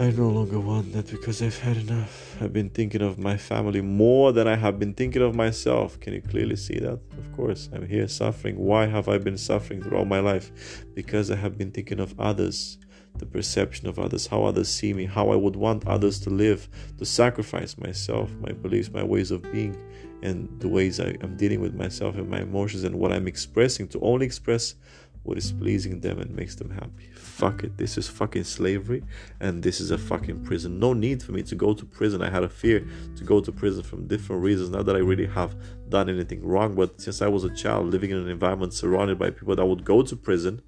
I 0.00 0.10
no 0.10 0.28
longer 0.28 0.58
want 0.58 0.94
that 0.94 1.10
because 1.10 1.42
I've 1.42 1.58
had 1.58 1.76
enough. 1.76 2.36
I've 2.40 2.52
been 2.52 2.70
thinking 2.70 3.02
of 3.02 3.18
my 3.18 3.36
family 3.36 3.82
more 3.82 4.32
than 4.32 4.48
I 4.48 4.56
have 4.56 4.78
been 4.78 4.94
thinking 4.94 5.20
of 5.20 5.34
myself. 5.34 6.00
Can 6.00 6.14
you 6.14 6.22
clearly 6.22 6.56
see 6.56 6.78
that? 6.78 6.98
Of 7.18 7.32
course, 7.36 7.68
I'm 7.72 7.86
here 7.86 8.08
suffering. 8.08 8.56
Why 8.56 8.86
have 8.86 9.08
I 9.08 9.18
been 9.18 9.36
suffering 9.36 9.82
throughout 9.82 10.08
my 10.08 10.18
life? 10.18 10.84
Because 10.94 11.30
I 11.30 11.36
have 11.36 11.58
been 11.58 11.70
thinking 11.70 12.00
of 12.00 12.18
others, 12.18 12.78
the 13.18 13.26
perception 13.26 13.86
of 13.86 13.98
others, 13.98 14.26
how 14.26 14.44
others 14.44 14.70
see 14.70 14.94
me, 14.94 15.04
how 15.04 15.28
I 15.28 15.36
would 15.36 15.56
want 15.56 15.86
others 15.86 16.18
to 16.20 16.30
live, 16.30 16.68
to 16.98 17.04
sacrifice 17.04 17.76
myself, 17.76 18.30
my 18.40 18.52
beliefs, 18.52 18.90
my 18.90 19.04
ways 19.04 19.30
of 19.30 19.42
being, 19.52 19.76
and 20.22 20.48
the 20.58 20.68
ways 20.68 21.00
I, 21.00 21.16
am 21.20 21.36
dealing 21.36 21.60
with 21.60 21.74
myself 21.74 22.16
and 22.16 22.30
my 22.30 22.40
emotions 22.40 22.84
and 22.84 22.96
what 22.96 23.12
I'm 23.12 23.28
expressing 23.28 23.88
to 23.88 24.00
only 24.00 24.24
express 24.24 24.74
what 25.22 25.36
is 25.36 25.52
pleasing 25.52 26.00
them 26.00 26.18
and 26.18 26.34
makes 26.34 26.54
them 26.54 26.70
happy. 26.70 27.11
Fuck 27.42 27.64
it. 27.64 27.76
This 27.76 27.98
is 27.98 28.06
fucking 28.06 28.44
slavery 28.44 29.02
and 29.40 29.64
this 29.64 29.80
is 29.80 29.90
a 29.90 29.98
fucking 29.98 30.44
prison. 30.44 30.78
No 30.78 30.92
need 30.92 31.24
for 31.24 31.32
me 31.32 31.42
to 31.42 31.56
go 31.56 31.74
to 31.74 31.84
prison. 31.84 32.22
I 32.22 32.30
had 32.30 32.44
a 32.44 32.48
fear 32.48 32.86
to 33.16 33.24
go 33.24 33.40
to 33.40 33.50
prison 33.50 33.82
from 33.82 34.06
different 34.06 34.44
reasons. 34.44 34.70
Not 34.70 34.86
that 34.86 34.94
I 34.94 35.00
really 35.00 35.26
have 35.26 35.56
done 35.88 36.08
anything 36.08 36.46
wrong, 36.46 36.76
but 36.76 37.00
since 37.00 37.20
I 37.20 37.26
was 37.26 37.42
a 37.42 37.52
child 37.52 37.86
living 37.88 38.12
in 38.12 38.18
an 38.18 38.28
environment 38.28 38.74
surrounded 38.74 39.18
by 39.18 39.30
people 39.30 39.56
that 39.56 39.66
would 39.66 39.84
go 39.84 40.02
to 40.02 40.14
prison, 40.14 40.62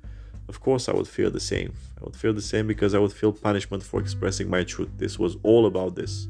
of 0.48 0.60
course 0.60 0.88
I 0.88 0.94
would 0.94 1.06
feel 1.06 1.30
the 1.30 1.38
same. 1.38 1.74
I 2.00 2.06
would 2.06 2.16
feel 2.16 2.32
the 2.32 2.42
same 2.42 2.66
because 2.66 2.92
I 2.92 2.98
would 2.98 3.12
feel 3.12 3.30
punishment 3.30 3.84
for 3.84 4.00
expressing 4.00 4.50
my 4.50 4.64
truth. 4.64 4.90
This 4.96 5.16
was 5.16 5.37
all 5.44 5.66
about 5.66 5.94
this. 5.94 6.26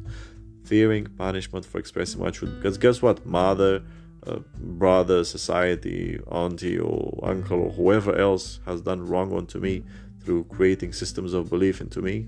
Fearing 0.67 1.07
punishment 1.07 1.65
for 1.65 1.79
expressing 1.79 2.21
my 2.21 2.29
truth. 2.29 2.55
Because 2.57 2.77
guess 2.77 3.01
what? 3.01 3.25
Mother, 3.25 3.83
uh, 4.27 4.41
brother, 4.59 5.25
society, 5.25 6.21
auntie, 6.31 6.79
or 6.79 7.19
uncle, 7.23 7.63
or 7.63 7.71
whoever 7.71 8.15
else 8.15 8.61
has 8.67 8.83
done 8.83 9.07
wrong 9.07 9.35
unto 9.35 9.59
me 9.59 9.85
through 10.25 10.45
creating 10.45 10.93
systems 10.93 11.35
of 11.35 11.51
belief 11.51 11.81
into 11.81 12.01
me 12.01 12.27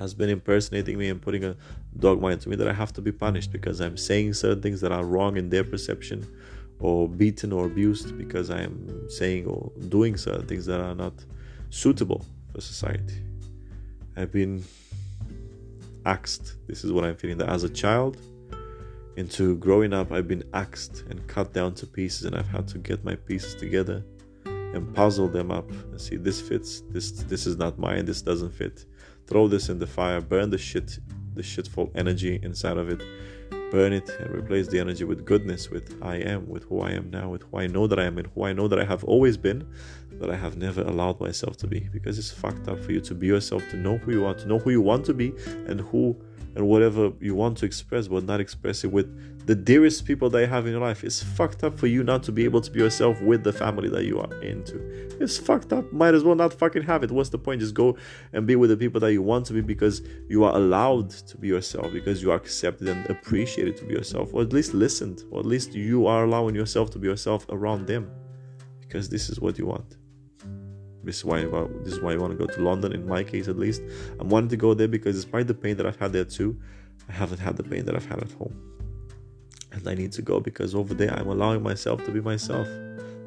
has 0.00 0.14
been 0.14 0.30
impersonating 0.30 0.96
me 0.96 1.08
and 1.10 1.20
putting 1.20 1.44
a 1.44 1.54
dogma 1.98 2.28
into 2.28 2.48
me 2.48 2.56
that 2.56 2.66
I 2.66 2.72
have 2.72 2.92
to 2.94 3.02
be 3.02 3.12
punished 3.12 3.52
because 3.52 3.80
I'm 3.80 3.98
saying 3.98 4.32
certain 4.32 4.62
things 4.62 4.80
that 4.80 4.92
are 4.92 5.04
wrong 5.04 5.36
in 5.36 5.50
their 5.50 5.62
perception, 5.62 6.26
or 6.78 7.06
beaten 7.06 7.52
or 7.52 7.66
abused 7.66 8.16
because 8.16 8.50
I 8.50 8.62
am 8.62 9.10
saying 9.10 9.46
or 9.46 9.70
doing 9.88 10.16
certain 10.16 10.46
things 10.46 10.64
that 10.66 10.80
are 10.80 10.94
not 10.94 11.12
suitable 11.68 12.24
for 12.52 12.62
society. 12.62 13.22
I've 14.16 14.32
been 14.32 14.64
axed. 16.06 16.56
This 16.66 16.82
is 16.82 16.92
what 16.92 17.04
I'm 17.04 17.16
feeling 17.16 17.36
that 17.38 17.50
as 17.50 17.64
a 17.64 17.68
child, 17.68 18.16
into 19.16 19.56
growing 19.56 19.92
up, 19.92 20.12
I've 20.12 20.28
been 20.28 20.44
axed 20.54 21.04
and 21.10 21.26
cut 21.26 21.52
down 21.52 21.74
to 21.74 21.86
pieces, 21.86 22.24
and 22.24 22.34
I've 22.34 22.48
had 22.48 22.66
to 22.68 22.78
get 22.78 23.04
my 23.04 23.16
pieces 23.16 23.54
together 23.54 24.02
and 24.74 24.94
puzzle 24.94 25.28
them 25.28 25.50
up 25.50 25.70
and 25.70 26.00
see 26.00 26.16
this 26.16 26.40
fits, 26.40 26.82
this 26.90 27.10
this 27.10 27.46
is 27.46 27.56
not 27.56 27.78
mine, 27.78 28.04
this 28.04 28.22
doesn't 28.22 28.52
fit. 28.52 28.84
Throw 29.26 29.48
this 29.48 29.68
in 29.68 29.78
the 29.78 29.86
fire, 29.86 30.20
burn 30.20 30.50
the 30.50 30.58
shit, 30.58 30.98
the 31.34 31.42
shitful 31.42 31.90
energy 31.94 32.40
inside 32.42 32.76
of 32.76 32.88
it, 32.88 33.00
burn 33.70 33.92
it 33.92 34.08
and 34.18 34.34
replace 34.34 34.66
the 34.68 34.78
energy 34.78 35.04
with 35.04 35.24
goodness, 35.24 35.70
with 35.70 35.96
I 36.02 36.16
am, 36.16 36.48
with 36.48 36.64
who 36.64 36.80
I 36.80 36.90
am 36.90 37.10
now, 37.10 37.28
with 37.30 37.42
who 37.44 37.58
I 37.58 37.66
know 37.66 37.86
that 37.86 37.98
I 37.98 38.04
am, 38.04 38.18
and 38.18 38.26
who 38.34 38.44
I 38.44 38.52
know 38.52 38.68
that 38.68 38.78
I 38.78 38.84
have 38.84 39.04
always 39.04 39.36
been, 39.36 39.66
that 40.12 40.30
I 40.30 40.36
have 40.36 40.56
never 40.56 40.82
allowed 40.82 41.20
myself 41.20 41.56
to 41.58 41.66
be. 41.66 41.88
Because 41.92 42.18
it's 42.18 42.30
fucked 42.30 42.68
up 42.68 42.80
for 42.80 42.92
you 42.92 43.00
to 43.02 43.14
be 43.14 43.28
yourself, 43.28 43.62
to 43.70 43.76
know 43.76 43.98
who 43.98 44.12
you 44.12 44.26
are, 44.26 44.34
to 44.34 44.46
know 44.46 44.58
who 44.58 44.70
you 44.70 44.80
want 44.80 45.04
to 45.06 45.14
be, 45.14 45.32
and 45.66 45.80
who 45.80 46.16
and 46.54 46.66
whatever 46.66 47.12
you 47.20 47.34
want 47.34 47.58
to 47.58 47.66
express, 47.66 48.08
but 48.08 48.24
not 48.24 48.40
express 48.40 48.84
it 48.84 48.92
with 48.92 49.46
the 49.46 49.54
dearest 49.54 50.04
people 50.04 50.28
that 50.30 50.40
you 50.40 50.46
have 50.46 50.66
in 50.66 50.72
your 50.72 50.80
life. 50.80 51.02
It's 51.04 51.22
fucked 51.22 51.64
up 51.64 51.78
for 51.78 51.86
you 51.86 52.04
not 52.04 52.22
to 52.24 52.32
be 52.32 52.44
able 52.44 52.60
to 52.60 52.70
be 52.70 52.80
yourself 52.80 53.20
with 53.20 53.42
the 53.42 53.52
family 53.52 53.88
that 53.88 54.04
you 54.04 54.20
are 54.20 54.42
into. 54.42 54.78
It's 55.20 55.38
fucked 55.38 55.72
up. 55.72 55.92
Might 55.92 56.14
as 56.14 56.24
well 56.24 56.34
not 56.34 56.52
fucking 56.52 56.82
have 56.82 57.02
it. 57.02 57.10
What's 57.10 57.30
the 57.30 57.38
point? 57.38 57.60
Just 57.60 57.74
go 57.74 57.96
and 58.32 58.46
be 58.46 58.56
with 58.56 58.70
the 58.70 58.76
people 58.76 59.00
that 59.00 59.12
you 59.12 59.22
want 59.22 59.46
to 59.46 59.52
be 59.52 59.60
because 59.60 60.02
you 60.28 60.44
are 60.44 60.54
allowed 60.54 61.10
to 61.10 61.36
be 61.36 61.48
yourself, 61.48 61.92
because 61.92 62.22
you 62.22 62.30
are 62.30 62.36
accepted 62.36 62.88
and 62.88 63.08
appreciated 63.10 63.76
to 63.78 63.84
be 63.84 63.94
yourself, 63.94 64.34
or 64.34 64.42
at 64.42 64.52
least 64.52 64.74
listened, 64.74 65.24
or 65.30 65.40
at 65.40 65.46
least 65.46 65.74
you 65.74 66.06
are 66.06 66.24
allowing 66.24 66.54
yourself 66.54 66.90
to 66.90 66.98
be 66.98 67.08
yourself 67.08 67.46
around 67.48 67.86
them 67.86 68.10
because 68.90 69.08
this 69.08 69.30
is 69.30 69.40
what 69.40 69.56
you 69.56 69.66
want. 69.66 69.99
This 71.02 71.18
is 71.18 71.24
why 71.24 71.42
this 71.82 71.94
is 71.94 72.00
why 72.00 72.12
I 72.12 72.16
want 72.16 72.38
to 72.38 72.46
go 72.46 72.52
to 72.52 72.60
London. 72.60 72.92
In 72.92 73.06
my 73.06 73.24
case, 73.24 73.48
at 73.48 73.58
least, 73.58 73.82
I'm 74.18 74.28
wanting 74.28 74.50
to 74.50 74.56
go 74.56 74.74
there 74.74 74.88
because 74.88 75.16
despite 75.16 75.46
the 75.46 75.54
pain 75.54 75.76
that 75.76 75.86
I've 75.86 75.98
had 75.98 76.12
there 76.12 76.24
too, 76.24 76.60
I 77.08 77.12
haven't 77.12 77.38
had 77.38 77.56
the 77.56 77.62
pain 77.62 77.84
that 77.86 77.96
I've 77.96 78.06
had 78.06 78.20
at 78.20 78.32
home, 78.32 78.54
and 79.72 79.86
I 79.88 79.94
need 79.94 80.12
to 80.12 80.22
go 80.22 80.40
because 80.40 80.74
over 80.74 80.92
there 80.94 81.12
I'm 81.12 81.28
allowing 81.28 81.62
myself 81.62 82.04
to 82.04 82.10
be 82.10 82.20
myself 82.20 82.68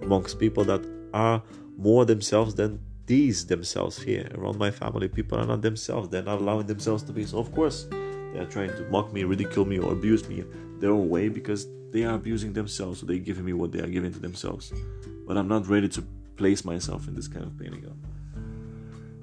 amongst 0.02 0.40
people 0.40 0.64
that 0.66 0.86
are 1.14 1.42
more 1.78 2.06
themselves 2.06 2.56
than 2.56 2.80
these 3.06 3.46
themselves 3.48 4.02
here 4.02 4.30
around 4.36 4.58
my 4.58 4.72
family. 4.72 5.08
People 5.08 5.40
are 5.40 5.46
not 5.46 5.62
themselves; 5.62 6.10
they're 6.10 6.22
not 6.22 6.40
allowing 6.42 6.68
themselves 6.68 7.04
to 7.04 7.12
be. 7.12 7.26
So 7.26 7.40
of 7.40 7.52
course, 7.54 7.88
they 8.34 8.40
are 8.40 8.46
trying 8.46 8.70
to 8.70 8.88
mock 8.90 9.12
me, 9.12 9.24
ridicule 9.24 9.66
me, 9.66 9.80
or 9.80 9.92
abuse 9.94 10.28
me 10.30 10.44
their 10.80 10.92
own 10.92 11.10
way 11.10 11.30
because 11.30 11.68
they 11.92 12.04
are 12.04 12.16
abusing 12.16 12.54
themselves. 12.54 13.00
So 13.00 13.06
they're 13.08 13.18
giving 13.18 13.46
me 13.46 13.54
what 13.54 13.72
they 13.72 13.80
are 13.80 13.88
giving 13.88 14.14
to 14.14 14.20
themselves. 14.20 14.72
But 15.26 15.38
I'm 15.38 15.48
not 15.48 15.68
ready 15.68 15.88
to 15.90 16.04
place 16.44 16.66
myself 16.66 17.08
in 17.08 17.16
this 17.16 17.30
kind 17.30 17.46
of 17.46 17.58
pain 17.58 17.74
again. 17.74 17.98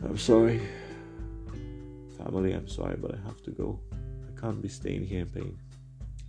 I'm 0.02 0.16
sorry. 0.16 0.58
Family, 2.16 2.52
I'm 2.54 2.66
sorry, 2.66 2.96
but 2.96 3.14
I 3.14 3.18
have 3.28 3.42
to 3.42 3.50
go. 3.50 3.78
I 4.26 4.40
can't 4.40 4.62
be 4.62 4.70
staying 4.70 5.04
here 5.04 5.20
in 5.20 5.28
pain. 5.28 5.58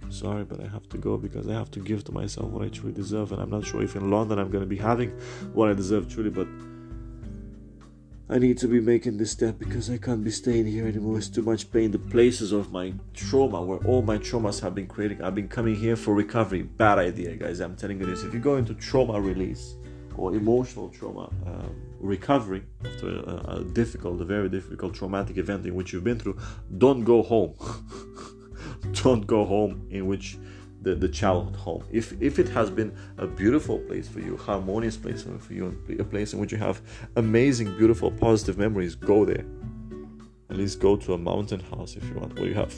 I'm 0.03 0.11
sorry, 0.11 0.43
but 0.43 0.59
I 0.59 0.67
have 0.67 0.89
to 0.89 0.97
go 0.97 1.17
because 1.17 1.47
I 1.47 1.53
have 1.53 1.71
to 1.71 1.79
give 1.79 2.03
to 2.07 2.11
myself 2.11 2.47
what 2.51 2.65
I 2.65 2.67
truly 2.67 2.91
deserve. 2.91 3.31
And 3.31 3.41
I'm 3.41 3.49
not 3.49 3.65
sure 3.65 3.81
if 3.81 3.95
in 3.95 4.11
London 4.11 4.37
I'm 4.37 4.51
going 4.51 4.65
to 4.65 4.73
be 4.75 4.75
having 4.75 5.11
what 5.53 5.69
I 5.69 5.73
deserve 5.73 6.13
truly, 6.13 6.29
but 6.29 6.49
I 8.29 8.37
need 8.37 8.57
to 8.57 8.67
be 8.67 8.81
making 8.81 9.15
this 9.17 9.31
step 9.31 9.57
because 9.57 9.89
I 9.89 9.97
can't 9.97 10.25
be 10.25 10.31
staying 10.31 10.65
here 10.65 10.87
anymore. 10.87 11.19
It's 11.19 11.29
too 11.29 11.41
much 11.41 11.71
pain. 11.71 11.91
The 11.91 11.99
places 11.99 12.51
of 12.51 12.73
my 12.73 12.93
trauma, 13.13 13.61
where 13.61 13.79
all 13.87 14.01
my 14.01 14.17
traumas 14.17 14.59
have 14.59 14.75
been 14.75 14.87
creating, 14.87 15.21
I've 15.21 15.35
been 15.35 15.47
coming 15.47 15.75
here 15.75 15.95
for 15.95 16.13
recovery. 16.13 16.63
Bad 16.63 16.99
idea, 16.99 17.37
guys. 17.37 17.61
I'm 17.61 17.77
telling 17.77 18.01
you 18.01 18.07
this. 18.07 18.23
If 18.23 18.33
you 18.33 18.41
go 18.41 18.57
into 18.57 18.73
trauma 18.73 19.21
release, 19.21 19.75
or 20.17 20.35
emotional 20.35 20.89
trauma 20.89 21.29
um, 21.45 21.75
recovery 21.99 22.63
after 22.85 23.09
a, 23.09 23.57
a, 23.57 23.63
difficult, 23.63 24.19
a 24.21 24.25
very 24.25 24.49
difficult 24.49 24.93
traumatic 24.93 25.37
event 25.37 25.65
in 25.65 25.75
which 25.75 25.93
you've 25.93 26.03
been 26.03 26.19
through, 26.19 26.37
don't 26.77 27.03
go 27.03 27.21
home. 27.21 27.53
don't 29.03 29.27
go 29.27 29.45
home 29.45 29.87
in 29.91 30.07
which 30.07 30.37
the, 30.81 30.95
the 30.95 31.07
childhood 31.07 31.55
home. 31.55 31.83
If 31.91 32.19
if 32.21 32.39
it 32.39 32.49
has 32.49 32.69
been 32.69 32.95
a 33.17 33.27
beautiful 33.27 33.79
place 33.79 34.07
for 34.07 34.19
you, 34.19 34.37
harmonious 34.37 34.97
place 34.97 35.23
for 35.23 35.53
you, 35.53 35.77
a 35.99 36.03
place 36.03 36.33
in 36.33 36.39
which 36.39 36.51
you 36.51 36.57
have 36.57 36.81
amazing, 37.15 37.77
beautiful, 37.77 38.11
positive 38.11 38.57
memories, 38.57 38.95
go 38.95 39.25
there. 39.25 39.45
At 40.49 40.57
least 40.57 40.79
go 40.79 40.97
to 40.97 41.13
a 41.13 41.17
mountain 41.17 41.61
house 41.61 41.95
if 41.95 42.03
you 42.09 42.15
want, 42.15 42.37
where 42.37 42.47
you 42.47 42.55
have 42.55 42.77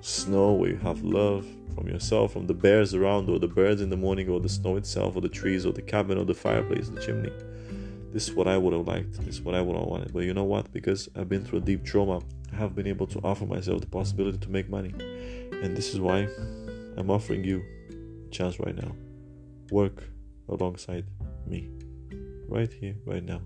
snow, 0.00 0.54
where 0.54 0.70
you 0.70 0.78
have 0.78 1.02
love, 1.02 1.46
from 1.70 1.88
yourself, 1.88 2.32
from 2.32 2.46
the 2.46 2.54
bears 2.54 2.94
around, 2.94 3.28
or 3.28 3.38
the 3.38 3.48
birds 3.48 3.80
in 3.80 3.90
the 3.90 3.96
morning, 3.96 4.28
or 4.28 4.40
the 4.40 4.48
snow 4.48 4.76
itself, 4.76 5.16
or 5.16 5.20
the 5.20 5.28
trees, 5.28 5.64
or 5.64 5.72
the 5.72 5.82
cabin, 5.82 6.18
or 6.18 6.24
the 6.24 6.34
fireplace, 6.34 6.88
the 6.88 7.00
chimney. 7.00 7.30
This 8.12 8.28
is 8.28 8.34
what 8.34 8.48
I 8.48 8.58
would 8.58 8.72
have 8.72 8.88
liked. 8.88 9.24
This 9.24 9.36
is 9.36 9.42
what 9.42 9.54
I 9.54 9.60
would 9.60 9.76
have 9.76 9.86
wanted. 9.86 10.12
But 10.12 10.24
you 10.24 10.34
know 10.34 10.44
what? 10.44 10.72
Because 10.72 11.08
I've 11.14 11.28
been 11.28 11.44
through 11.44 11.60
a 11.60 11.62
deep 11.62 11.84
trauma, 11.84 12.20
I 12.52 12.56
have 12.56 12.74
been 12.74 12.88
able 12.88 13.06
to 13.06 13.20
offer 13.20 13.46
myself 13.46 13.80
the 13.80 13.86
possibility 13.86 14.38
to 14.38 14.50
make 14.50 14.68
money. 14.68 14.92
And 15.62 15.76
this 15.76 15.94
is 15.94 16.00
why 16.00 16.26
I'm 16.96 17.10
offering 17.10 17.44
you 17.44 17.62
a 18.26 18.30
chance 18.30 18.58
right 18.58 18.74
now. 18.74 18.96
Work 19.70 20.02
alongside 20.48 21.06
me. 21.46 21.68
Right 22.48 22.72
here, 22.72 22.96
right 23.06 23.24
now. 23.24 23.42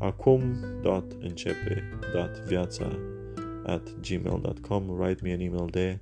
acum.începe.viața 0.00 2.90
at 3.66 3.82
gmail.com. 4.00 4.90
Write 4.90 5.22
me 5.22 5.32
an 5.32 5.40
email 5.40 5.66
there. 5.66 6.00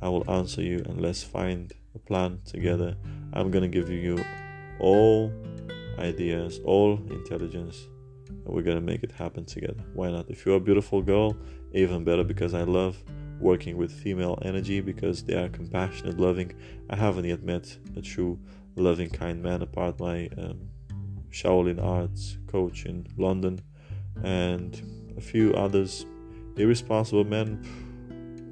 I 0.00 0.08
will 0.08 0.30
answer 0.30 0.62
you 0.62 0.78
and 0.86 1.00
let's 1.00 1.22
find 1.22 1.72
a 1.94 1.98
plan 1.98 2.40
together. 2.44 2.96
I'm 3.32 3.50
gonna 3.50 3.68
give 3.68 3.90
you 3.90 4.24
all 4.78 5.32
ideas, 5.98 6.60
all 6.64 6.98
intelligence, 7.10 7.88
and 8.28 8.46
we're 8.46 8.62
gonna 8.62 8.80
make 8.80 9.02
it 9.02 9.12
happen 9.12 9.44
together. 9.44 9.82
Why 9.94 10.10
not? 10.10 10.30
If 10.30 10.46
you're 10.46 10.56
a 10.56 10.60
beautiful 10.60 11.02
girl, 11.02 11.36
even 11.72 12.04
better 12.04 12.22
because 12.22 12.54
I 12.54 12.62
love 12.62 12.96
working 13.40 13.76
with 13.76 13.92
female 13.92 14.38
energy 14.42 14.80
because 14.80 15.22
they 15.24 15.34
are 15.34 15.48
compassionate, 15.48 16.18
loving. 16.18 16.52
I 16.90 16.96
haven't 16.96 17.24
yet 17.24 17.42
met 17.42 17.76
a 17.96 18.00
true 18.00 18.38
loving, 18.76 19.10
kind 19.10 19.42
man 19.42 19.62
apart 19.62 19.98
my 19.98 20.28
um, 20.38 20.68
Shaolin 21.30 21.82
arts 21.82 22.38
coach 22.46 22.86
in 22.86 23.06
London 23.16 23.60
and 24.22 24.80
a 25.16 25.20
few 25.20 25.52
others 25.54 26.06
irresponsible 26.56 27.24
men 27.24 27.64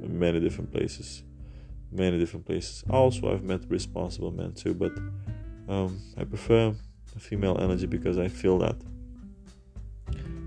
in 0.03 0.19
many 0.19 0.39
different 0.39 0.71
places 0.73 1.23
many 1.93 2.19
different 2.19 2.45
places. 2.47 2.85
Also 2.91 3.33
i've 3.33 3.43
met 3.43 3.61
responsible 3.69 4.31
men 4.31 4.53
too 4.53 4.75
but 4.75 4.93
um, 5.69 6.01
i 6.17 6.25
prefer 6.25 6.75
female 7.19 7.57
energy 7.61 7.87
because 7.87 8.19
i 8.19 8.29
feel 8.29 8.59
that 8.59 8.77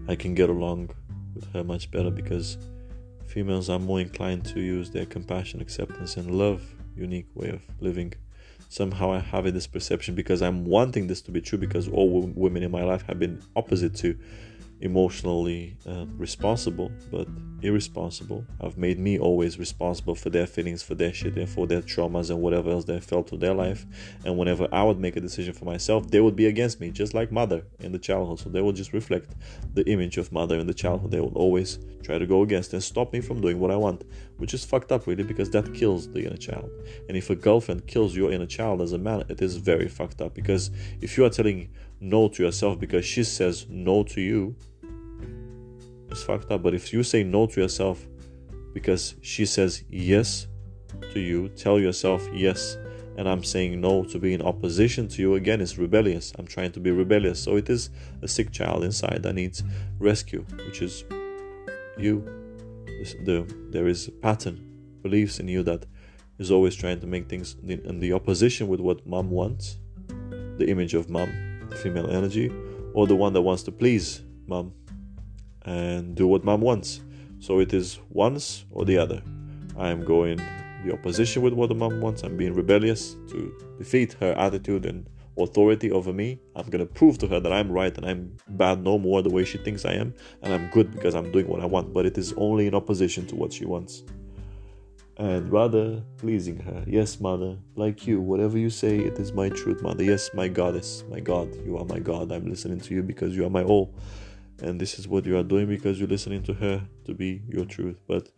i 0.08 0.16
can 0.16 0.36
get 0.36 0.50
along 0.50 0.90
with 1.34 1.52
her 1.54 1.64
much 1.64 1.90
better 1.90 2.12
because 2.12 2.58
females 3.26 3.70
are 3.70 3.80
more 3.80 4.00
inclined 4.00 4.44
to 4.46 4.60
use 4.60 4.90
their 4.90 5.06
compassion 5.06 5.62
acceptance 5.62 6.18
and 6.18 6.32
love 6.32 6.62
unique 7.00 7.28
way 7.34 7.50
of 7.50 7.62
living. 7.80 8.14
Somehow 8.68 9.12
I 9.12 9.20
have 9.20 9.52
this 9.54 9.68
perception 9.68 10.16
because 10.16 10.42
I'm 10.42 10.66
wanting 10.66 11.08
this 11.08 11.22
to 11.24 11.32
be 11.32 11.42
true 11.42 11.58
because 11.58 11.88
all 11.88 12.22
women 12.36 12.62
in 12.64 12.72
my 12.72 12.84
life 12.84 13.04
have 13.08 13.20
been 13.20 13.42
opposite 13.56 13.96
to 13.98 14.18
emotionally 14.82 15.78
uh, 15.86 16.06
responsible 16.18 16.92
but 17.12 17.28
irresponsible. 17.62 18.46
Have 18.62 18.78
made 18.78 19.00
me 19.00 19.20
always 19.20 19.60
responsible 19.60 20.16
for 20.16 20.30
their 20.30 20.48
feelings 20.48 20.82
for 20.82 20.96
their 20.96 21.14
shit 21.14 21.36
and 21.38 21.50
for 21.50 21.68
their 21.68 21.82
traumas 21.82 22.30
and 22.30 22.42
whatever 22.42 22.70
else 22.70 22.86
they 22.86 23.00
felt 23.00 23.28
to 23.28 23.38
their 23.38 23.54
life. 23.54 23.86
And 24.26 24.38
whenever 24.38 24.68
i 24.72 24.84
would 24.84 25.00
make 25.00 25.16
a 25.16 25.22
decision 25.22 25.54
for 25.54 25.66
myself 25.66 26.10
they 26.10 26.22
would 26.22 26.36
be 26.36 26.46
against 26.48 26.80
me 26.80 26.92
just 26.92 27.14
like 27.14 27.32
mother 27.32 27.64
in 27.80 27.92
the 27.92 28.00
childhood. 28.00 28.40
So 28.40 28.50
they 28.50 28.62
would 28.62 28.76
just 28.76 28.94
reflect 28.94 29.36
the 29.74 29.86
image 29.90 30.18
of 30.18 30.32
mother 30.32 30.58
in 30.58 30.68
the 30.68 30.74
childhood. 30.74 31.12
They 31.12 31.22
would 31.22 31.36
always 31.36 31.80
try 32.04 32.18
to 32.18 32.26
go 32.26 32.42
against 32.44 32.74
and 32.74 32.82
stop 32.82 33.12
me 33.12 33.22
from 33.22 33.42
doing 33.42 33.60
what 33.60 33.72
i 33.72 33.76
want 33.76 34.04
which 34.38 34.54
is 34.54 34.64
fucked 34.64 34.92
up 34.92 35.06
really 35.06 35.24
because 35.24 35.50
that 35.50 35.74
kills 35.74 36.10
the 36.12 36.26
inner 36.26 36.38
child. 36.38 36.70
And 37.08 37.18
if 37.18 37.30
a 37.30 37.36
girlfriend 37.36 37.88
kills 37.88 38.16
your 38.16 38.32
inner 38.32 38.46
child 38.46 38.82
as 38.82 38.94
a 38.94 38.98
man 38.98 39.24
it 39.30 39.42
is 39.42 39.58
very 39.58 39.88
fucked 39.88 40.22
up 40.22 40.34
because 40.34 40.72
if 41.02 41.18
you 41.18 41.26
are 41.26 41.30
telling 41.30 41.70
no 42.00 42.28
to 42.30 42.44
yourself 42.44 42.80
because 42.80 43.06
she 43.06 43.24
says 43.24 43.66
no 43.70 44.04
to 44.04 44.22
you 44.22 44.56
it's 46.12 46.24
fucked 46.24 46.52
up. 46.52 46.64
But 46.64 46.74
if 46.74 46.92
you 46.92 47.04
say 47.04 47.24
no 47.24 47.46
to 47.48 47.62
yourself 47.62 48.06
because 48.74 49.16
she 49.22 49.46
says 49.46 49.84
yes 49.90 50.48
to 51.14 51.20
you, 51.20 51.50
tell 51.50 51.80
yourself 51.80 52.28
yes, 52.34 52.78
and 53.18 53.28
I'm 53.28 53.44
saying 53.44 53.80
no 53.80 54.04
to 54.06 54.20
be 54.20 54.34
in 54.34 54.42
opposition 54.42 55.08
to 55.10 55.22
you, 55.22 55.36
again, 55.36 55.62
it's 55.62 55.78
rebellious. 55.78 56.32
I'm 56.38 56.48
trying 56.48 56.72
to 56.74 56.80
be 56.80 56.92
rebellious. 56.92 57.42
So 57.42 57.58
it 57.58 57.70
is 57.70 57.90
a 58.22 58.28
sick 58.28 58.52
child 58.52 58.84
inside 58.84 59.24
that 59.24 59.34
needs 59.34 59.64
rescue, 60.00 60.46
which 60.66 60.82
is 60.82 61.04
you. 61.98 62.24
The, 63.24 63.46
there 63.70 63.88
is 63.88 64.08
a 64.08 64.12
pattern, 64.12 64.66
beliefs 65.02 65.40
in 65.40 65.48
you 65.48 65.64
that 65.64 65.86
is 66.38 66.52
always 66.52 66.76
trying 66.76 67.00
to 67.00 67.08
make 67.08 67.30
things 67.30 67.56
in 67.66 68.00
the 68.00 68.14
opposition 68.14 68.68
with 68.68 68.80
what 68.80 69.06
mom 69.06 69.30
wants, 69.30 69.78
the 70.58 70.66
image 70.68 70.94
of 70.94 71.10
mom, 71.10 71.49
female 71.78 72.10
energy, 72.10 72.52
or 72.94 73.08
the 73.08 73.16
one 73.16 73.34
that 73.34 73.42
wants 73.42 73.64
to 73.64 73.72
please 73.72 74.24
mom, 74.48 74.74
and 75.64 76.16
do 76.16 76.28
what 76.28 76.44
mom 76.44 76.62
wants. 76.62 77.02
So 77.40 77.60
it 77.60 77.74
is 77.74 78.00
once 78.10 78.66
or 78.72 78.86
the 78.86 78.98
other. 78.98 79.22
I 79.78 79.90
am 79.90 80.04
going 80.04 80.42
the 80.86 80.94
opposition 80.94 81.42
with 81.42 81.54
what 81.54 81.70
the 81.70 81.76
mom 81.76 82.02
wants. 82.02 82.24
I'm 82.24 82.38
being 82.38 82.54
rebellious 82.54 83.16
to 83.30 83.54
defeat 83.78 84.14
her 84.20 84.34
attitude 84.34 84.86
and 84.86 85.08
authority 85.38 85.92
over 85.92 86.12
me. 86.12 86.40
I'm 86.56 86.70
gonna 86.70 86.86
prove 86.86 87.18
to 87.20 87.28
her 87.28 87.40
that 87.40 87.52
I'm 87.52 87.72
right 87.72 87.96
and 87.96 88.06
I'm 88.06 88.36
bad 88.50 88.84
no 88.84 88.98
more 88.98 89.22
the 89.22 89.30
way 89.30 89.46
she 89.46 89.58
thinks 89.58 89.86
I 89.86 89.94
am, 89.94 90.14
and 90.42 90.54
I'm 90.54 90.70
good 90.72 90.92
because 90.92 91.16
I'm 91.16 91.32
doing 91.32 91.48
what 91.48 91.62
I 91.62 91.66
want. 91.66 91.94
But 91.94 92.06
it 92.06 92.18
is 92.18 92.34
only 92.34 92.68
in 92.68 92.76
opposition 92.76 93.26
to 93.28 93.36
what 93.36 93.54
she 93.54 93.66
wants. 93.66 94.04
And 95.20 95.52
rather 95.52 96.02
pleasing 96.18 96.58
her. 96.62 96.84
Yes, 96.88 97.20
mother, 97.20 97.58
like 97.76 98.08
you, 98.08 98.22
whatever 98.22 98.58
you 98.58 98.70
say, 98.70 98.98
it 99.00 99.20
is 99.20 99.34
my 99.34 99.50
truth, 99.50 99.82
mother. 99.82 100.04
Yes, 100.04 100.30
my 100.34 100.48
goddess, 100.48 101.04
my 101.10 101.20
God, 101.20 101.54
you 101.66 101.78
are 101.78 101.86
my 101.86 102.00
God. 102.00 102.32
I'm 102.32 102.50
listening 102.50 102.80
to 102.80 102.96
you 102.96 103.04
because 103.04 103.36
you 103.36 103.46
are 103.46 103.50
my 103.50 103.64
all 103.64 103.94
and 104.62 104.80
this 104.80 105.00
is 105.00 105.08
what 105.08 105.26
you 105.26 105.38
are 105.38 105.44
doing 105.44 105.68
because 105.68 106.00
you're 106.00 106.10
listening 106.10 106.44
to 106.44 106.54
her 106.54 106.82
to 107.06 107.14
be 107.14 107.42
your 107.48 107.66
truth. 107.66 108.00
But 108.08 108.30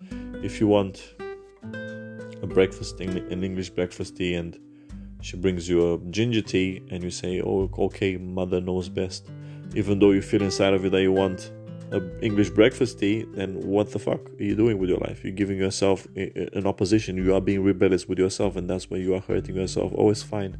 if 0.44 0.60
you 0.60 0.68
want 0.68 1.16
a 1.74 2.48
breakfast 2.48 3.00
an 3.00 3.44
English 3.44 3.70
breakfast 3.72 4.18
tea, 4.18 4.36
and 4.36 4.58
she 5.22 5.38
brings 5.38 5.70
you 5.70 5.94
a 5.94 5.98
ginger 6.12 6.42
tea, 6.42 6.82
and 6.90 7.04
you 7.04 7.12
say, 7.12 7.42
"Oh, 7.42 7.70
okay, 7.78 8.18
mother 8.18 8.62
knows 8.62 8.90
best," 8.90 9.30
even 9.76 10.00
though 10.00 10.12
you 10.12 10.22
feel 10.22 10.42
inside 10.42 10.74
of 10.74 10.84
you 10.84 10.90
that 10.90 11.02
you 11.02 11.12
want 11.12 11.52
English 12.22 12.52
breakfast 12.52 13.00
tea, 13.00 13.26
then 13.34 13.60
what 13.62 13.92
the 13.92 14.00
fuck 14.00 14.30
are 14.40 14.44
you 14.44 14.56
doing 14.56 14.78
with 14.78 14.90
your 14.90 15.00
life? 15.00 15.24
You're 15.24 15.34
giving 15.34 15.58
yourself 15.58 16.08
an 16.16 16.66
opposition. 16.66 17.18
You 17.18 17.36
are 17.36 17.42
being 17.42 17.64
rebellious 17.64 18.08
with 18.08 18.18
yourself, 18.18 18.56
and 18.56 18.70
that's 18.70 18.90
why 18.90 18.98
you 18.98 19.14
are 19.14 19.20
hurting 19.20 19.56
yourself. 19.56 19.92
Oh, 19.98 20.10
it's 20.10 20.24
fine. 20.24 20.58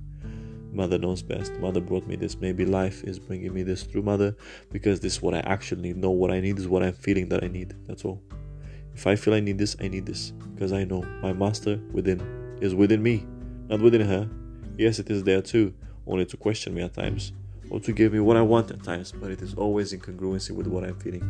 Mother 0.74 0.98
knows 0.98 1.22
best. 1.22 1.54
Mother 1.54 1.82
brought 1.82 2.08
me 2.08 2.16
this. 2.16 2.38
Maybe 2.40 2.66
life 2.66 3.04
is 3.04 3.20
bringing 3.20 3.54
me 3.54 3.64
this 3.64 3.84
through 3.84 4.04
mother 4.04 4.36
because 4.72 5.00
this 5.00 5.14
is 5.14 5.22
what 5.22 5.34
I 5.34 5.40
actually 5.40 5.82
need. 5.82 5.98
No, 5.98 6.12
what 6.12 6.32
I 6.32 6.40
need 6.40 6.60
is 6.60 6.68
what 6.68 6.84
I'm 6.84 6.94
feeling 6.94 7.30
that 7.30 7.44
I 7.44 7.48
need. 7.48 7.76
That's 7.88 8.06
all. 8.06 8.22
If 8.94 9.08
I 9.08 9.16
feel 9.16 9.34
I 9.34 9.40
need 9.40 9.58
this, 9.58 9.76
I 9.82 9.88
need 9.88 10.06
this 10.06 10.32
because 10.54 10.74
I 10.74 10.84
know 10.84 11.02
my 11.22 11.34
master 11.34 11.80
within 11.92 12.20
is 12.62 12.76
within 12.76 13.02
me, 13.02 13.26
not 13.68 13.82
within 13.82 14.02
her. 14.02 14.30
Yes, 14.78 15.00
it 15.00 15.10
is 15.10 15.24
there 15.24 15.42
too, 15.42 15.74
only 16.08 16.26
to 16.26 16.38
question 16.38 16.74
me 16.74 16.82
at 16.82 16.94
times 16.94 17.34
or 17.72 17.80
to 17.80 17.94
give 17.94 18.12
me 18.12 18.20
what 18.20 18.36
I 18.36 18.42
want 18.42 18.70
at 18.70 18.84
times, 18.84 19.14
but 19.14 19.32
it 19.32 19.42
is 19.42 19.54
always 19.54 19.94
in 19.94 20.02
congruency 20.02 20.52
with 20.52 20.68
what 20.68 20.84
I'm 20.84 21.00
feeling. 21.00 21.24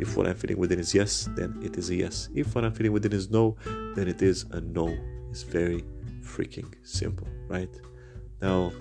If 0.00 0.16
what 0.16 0.26
I'm 0.26 0.34
feeling 0.34 0.58
within 0.58 0.80
is 0.80 0.92
yes, 0.92 1.28
then 1.36 1.56
it 1.62 1.78
is 1.78 1.88
a 1.90 1.94
yes. 1.94 2.28
If 2.34 2.54
what 2.54 2.64
I'm 2.64 2.72
feeling 2.72 2.92
within 2.92 3.12
is 3.12 3.30
no, 3.30 3.56
then 3.94 4.08
it 4.08 4.20
is 4.20 4.44
a 4.50 4.60
no. 4.60 4.94
It's 5.30 5.44
very 5.44 5.84
freaking 6.20 6.74
simple, 6.82 7.28
right? 7.46 7.70
Now, 8.42 8.72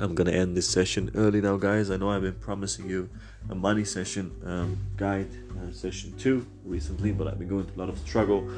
I'm 0.00 0.16
gonna 0.16 0.32
end 0.32 0.56
this 0.56 0.68
session 0.68 1.12
early 1.14 1.40
now, 1.40 1.56
guys. 1.56 1.90
I 1.90 1.96
know 1.96 2.10
I've 2.10 2.22
been 2.22 2.40
promising 2.40 2.88
you 2.90 3.08
a 3.48 3.54
money 3.54 3.84
session 3.84 4.32
um, 4.44 4.78
guide, 4.96 5.30
uh, 5.58 5.70
session 5.70 6.12
two 6.18 6.44
recently, 6.64 7.12
but 7.12 7.28
I've 7.28 7.38
been 7.38 7.48
going 7.48 7.66
through 7.66 7.76
a 7.76 7.84
lot 7.84 7.88
of 7.88 7.98
struggle. 7.98 8.50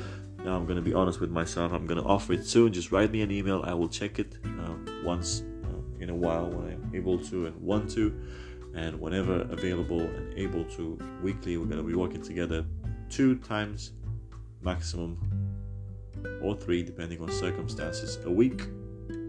Now 0.42 0.56
I'm 0.56 0.64
gonna 0.64 0.80
be 0.80 0.94
honest 0.94 1.20
with 1.20 1.30
myself. 1.30 1.72
I'm 1.72 1.86
gonna 1.86 2.06
offer 2.06 2.32
it 2.32 2.46
soon. 2.46 2.72
Just 2.72 2.92
write 2.92 3.12
me 3.12 3.20
an 3.20 3.30
email. 3.30 3.62
I 3.66 3.74
will 3.74 3.88
check 3.88 4.18
it 4.18 4.38
uh, 4.44 4.74
once 5.04 5.42
uh, 5.64 6.00
in 6.00 6.08
a 6.08 6.14
while 6.14 6.46
when 6.46 6.72
I'm 6.72 6.81
able 6.94 7.18
to 7.24 7.46
and 7.46 7.56
want 7.60 7.90
to, 7.90 8.12
and 8.74 8.98
whenever 9.00 9.42
available 9.50 10.00
and 10.00 10.34
able 10.38 10.64
to. 10.64 10.98
Weekly, 11.22 11.56
we're 11.56 11.66
gonna 11.66 11.82
be 11.82 11.94
working 11.94 12.22
together 12.22 12.64
two 13.08 13.36
times 13.36 13.92
maximum, 14.60 15.18
or 16.40 16.54
three 16.54 16.82
depending 16.82 17.20
on 17.20 17.30
circumstances 17.30 18.18
a 18.24 18.30
week, 18.30 18.62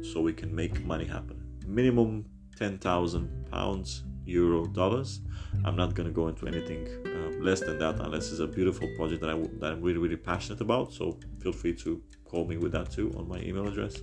so 0.01 0.21
we 0.21 0.33
can 0.33 0.53
make 0.53 0.85
money 0.85 1.05
happen 1.05 1.43
minimum 1.67 2.25
10,000 2.57 3.49
pounds, 3.49 4.03
euro, 4.25 4.65
dollars. 4.65 5.21
I'm 5.65 5.75
not 5.75 5.93
going 5.93 6.07
to 6.07 6.13
go 6.13 6.27
into 6.27 6.47
anything 6.47 6.87
uh, 7.05 7.43
less 7.43 7.59
than 7.61 7.79
that 7.79 7.99
unless 7.99 8.31
it's 8.31 8.39
a 8.39 8.47
beautiful 8.47 8.87
project 8.95 9.21
that, 9.21 9.29
I 9.29 9.33
w- 9.33 9.51
that 9.59 9.73
I'm 9.73 9.81
really, 9.81 9.99
really 9.99 10.15
passionate 10.15 10.61
about. 10.61 10.93
So 10.93 11.19
feel 11.41 11.51
free 11.51 11.73
to 11.75 12.01
call 12.25 12.45
me 12.45 12.57
with 12.57 12.71
that 12.73 12.91
too 12.91 13.13
on 13.17 13.27
my 13.27 13.39
email 13.39 13.67
address. 13.67 13.97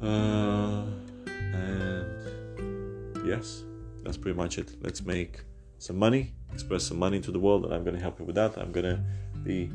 Uh, 0.00 0.84
and 1.58 3.26
yes, 3.26 3.64
that's 4.02 4.16
pretty 4.16 4.36
much 4.36 4.58
it. 4.58 4.76
Let's 4.80 5.02
make 5.04 5.44
some 5.78 5.98
money, 5.98 6.34
express 6.52 6.84
some 6.84 6.98
money 6.98 7.20
to 7.20 7.30
the 7.30 7.40
world, 7.40 7.64
and 7.64 7.74
I'm 7.74 7.84
going 7.84 7.96
to 7.96 8.02
help 8.02 8.18
you 8.18 8.24
with 8.24 8.36
that. 8.36 8.56
I'm 8.58 8.72
going 8.72 8.86
to 8.94 9.00
be 9.42 9.70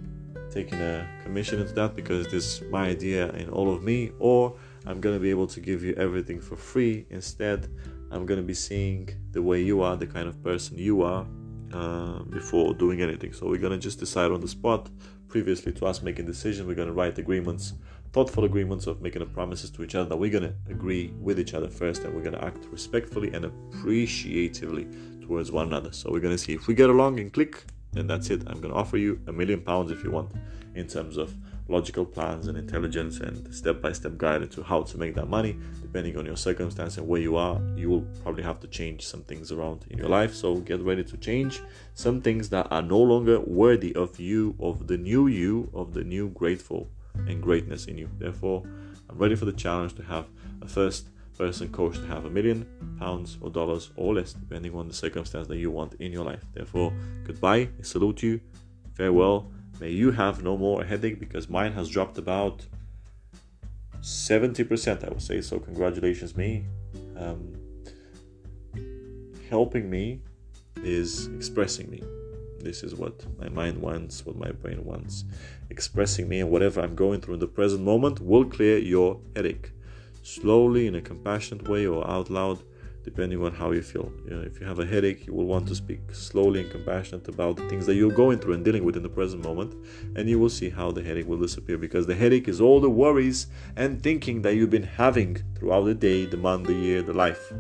taking 0.52 0.80
a 0.80 1.08
commission 1.24 1.60
into 1.60 1.74
that 1.74 1.96
because 1.96 2.28
this 2.28 2.62
is 2.62 2.70
my 2.70 2.88
idea 2.88 3.32
and 3.32 3.50
all 3.50 3.74
of 3.74 3.84
me, 3.84 4.12
or 4.20 4.56
I'm 4.86 5.00
going 5.02 5.16
to 5.16 5.20
be 5.20 5.30
able 5.30 5.48
to 5.48 5.60
give 5.60 5.84
you 5.84 5.94
everything 5.96 6.40
for 6.40 6.56
free. 6.56 7.06
Instead, 7.10 7.70
I'm 8.12 8.26
going 8.26 8.40
to 8.40 8.46
be 8.46 8.54
seeing 8.54 9.10
the 9.32 9.42
way 9.42 9.62
you 9.62 9.82
are, 9.82 9.96
the 9.96 10.08
kind 10.08 10.28
of 10.28 10.42
person 10.44 10.78
you 10.78 11.02
are, 11.02 11.26
uh, 11.74 12.20
before 12.24 12.74
doing 12.74 13.02
anything. 13.02 13.34
So 13.34 13.48
we're 13.48 13.58
going 13.58 13.72
to 13.80 13.80
just 13.80 14.00
decide 14.00 14.32
on 14.32 14.42
the 14.42 14.48
spot. 14.48 14.90
Previously 15.28 15.72
to 15.74 15.86
us 15.88 16.04
making 16.04 16.28
decisions, 16.28 16.68
we're 16.68 16.76
going 16.76 16.90
to 16.90 16.94
write 16.94 17.18
agreements, 17.18 17.74
thoughtful 18.14 18.44
agreements 18.44 18.86
of 18.86 19.02
making 19.02 19.26
promises 19.30 19.72
to 19.72 19.84
each 19.84 19.96
other 19.96 20.08
that 20.08 20.16
we're 20.16 20.30
going 20.30 20.44
to 20.44 20.54
agree 20.70 21.12
with 21.20 21.40
each 21.40 21.56
other 21.56 21.68
first 21.68 22.04
and 22.04 22.14
we're 22.14 22.22
going 22.22 22.36
to 22.36 22.46
act 22.46 22.66
respectfully 22.72 23.34
and 23.34 23.46
appreciatively 23.46 24.88
towards 25.20 25.52
one 25.52 25.66
another. 25.68 25.92
So 25.92 26.12
we're 26.12 26.20
going 26.20 26.36
to 26.36 26.38
see 26.38 26.54
if 26.54 26.68
we 26.68 26.76
get 26.76 26.92
along 26.92 27.20
and 27.20 27.34
click, 27.34 27.66
then 27.92 28.06
that's 28.06 28.30
it. 28.30 28.44
I'm 28.46 28.62
going 28.62 28.72
to 28.72 28.80
offer 28.80 28.98
you 28.98 29.20
a 29.26 29.34
million 29.34 29.62
pounds 29.62 29.92
if 29.92 30.04
you 30.04 30.12
want 30.12 30.32
in 30.76 30.88
terms 30.88 31.18
of 31.18 31.36
logical 31.68 32.06
plans 32.06 32.48
and 32.48 32.56
intelligence 32.56 33.20
and 33.20 33.52
step 33.52 33.82
by 33.82 33.92
step 33.92 34.16
guide 34.18 34.52
to 34.52 34.62
how 34.62 34.84
to 34.84 34.98
make 35.00 35.16
that 35.16 35.28
money. 35.28 35.58
Depending 35.82 36.16
on 36.16 36.28
your 36.28 36.38
circumstance 36.38 37.00
and 37.00 37.08
where 37.08 37.22
you 37.22 37.36
are, 37.36 37.60
you 37.76 37.90
will 37.90 38.06
probably 38.22 38.44
have 38.44 38.60
to 38.60 38.68
change 38.68 39.08
some 39.08 39.24
things 39.24 39.52
around 39.52 39.86
in 39.90 39.98
your 39.98 40.10
life. 40.10 40.36
So 40.36 40.58
get 40.58 40.82
ready 40.82 41.04
to 41.04 41.18
change 41.18 41.62
some 41.96 42.22
things 42.22 42.50
that 42.50 42.68
are 42.70 42.84
no 42.84 43.00
longer 43.00 43.40
worthy 43.40 43.96
of 43.96 44.20
you, 44.20 44.56
of 44.60 44.86
the 44.86 44.98
new 45.00 45.26
you, 45.26 45.72
of 45.74 45.96
the 45.96 46.04
new 46.04 46.30
grateful 46.30 46.92
and 47.16 47.42
greatness 47.42 47.86
in 47.86 47.98
you. 47.98 48.10
Therefore, 48.18 48.64
I'm 49.10 49.18
ready 49.18 49.36
for 49.36 49.46
the 49.46 49.54
challenge 49.54 49.96
to 49.96 50.04
have 50.04 50.28
a 50.62 50.68
first 50.68 51.10
person 51.38 51.70
coach 51.70 51.98
to 51.98 52.06
have 52.08 52.26
a 52.26 52.30
million 52.30 52.68
pounds 53.00 53.38
or 53.42 53.50
dollars 53.50 53.92
or 53.96 54.14
less, 54.16 54.34
depending 54.34 54.74
on 54.76 54.88
the 54.88 54.94
circumstance 54.94 55.48
that 55.48 55.58
you 55.58 55.72
want 55.72 55.96
in 55.96 56.12
your 56.12 56.26
life. 56.26 56.44
Therefore, 56.54 56.94
goodbye, 57.26 57.70
I 57.80 57.82
salute 57.82 58.24
you, 58.24 58.40
farewell. 58.94 59.52
May 59.80 59.90
you 59.90 60.12
have 60.12 60.44
no 60.44 60.58
more 60.58 60.84
headache 60.84 61.20
because 61.20 61.50
mine 61.50 61.74
has 61.74 61.90
dropped 61.90 62.18
about 62.18 62.66
70%, 64.02 65.04
I 65.04 65.10
would 65.10 65.22
say. 65.22 65.42
So, 65.42 65.60
congratulations, 65.60 66.36
me. 66.38 66.66
Um, 67.18 67.54
helping 69.50 69.90
me 69.90 70.22
is 70.84 71.28
expressing 71.28 71.90
me. 71.90 72.04
This 72.64 72.82
is 72.82 72.96
what 72.96 73.26
my 73.38 73.50
mind 73.50 73.82
wants, 73.82 74.26
what 74.26 74.38
my 74.38 74.52
brain 74.52 74.86
wants. 74.86 75.26
Expressing 75.70 76.30
me 76.30 76.40
and 76.40 76.50
whatever 76.50 76.80
I'm 76.82 76.96
going 76.96 77.20
through 77.20 77.36
in 77.36 77.40
the 77.42 77.48
present 77.48 77.84
moment 77.84 78.22
will 78.22 78.46
clear 78.46 78.78
your 78.78 79.20
headache. 79.36 79.72
Slowly 80.22 80.88
in 80.88 80.96
a 80.96 81.02
compassionate 81.02 81.68
way 81.68 81.86
or 81.86 82.10
out 82.10 82.30
loud 82.30 82.64
depending 83.04 83.44
on 83.44 83.54
how 83.54 83.72
you 83.72 83.82
feel. 83.82 84.12
You 84.24 84.32
know, 84.32 84.42
if 84.42 84.62
you 84.62 84.66
have 84.66 84.80
a 84.80 84.86
headache 84.86 85.28
you 85.28 85.34
will 85.34 85.46
want 85.46 85.68
to 85.68 85.76
speak 85.76 86.00
slowly 86.14 86.62
and 86.62 86.72
compassionate 86.72 87.28
about 87.28 87.58
the 87.58 87.68
things 87.68 87.86
that 87.86 87.96
you're 87.96 88.12
going 88.12 88.40
through 88.40 88.54
and 88.54 88.64
dealing 88.64 88.86
with 88.86 88.96
in 88.96 89.04
the 89.04 89.10
present 89.10 89.44
moment 89.44 89.76
and 90.16 90.30
you 90.30 90.40
will 90.40 90.50
see 90.50 90.70
how 90.70 90.90
the 90.92 91.04
headache 91.04 91.28
will 91.28 91.38
disappear 91.38 91.78
because 91.78 92.08
the 92.08 92.16
headache 92.16 92.48
is 92.48 92.62
all 92.62 92.80
the 92.80 92.90
worries 92.90 93.48
and 93.76 94.02
thinking 94.02 94.42
that 94.42 94.56
you've 94.56 94.70
been 94.70 94.84
having 94.84 95.36
throughout 95.56 95.84
the 95.84 95.94
day 95.94 96.26
the 96.26 96.38
month 96.38 96.68
the 96.68 96.74
year 96.74 97.02
the 97.02 97.14
life 97.14 97.52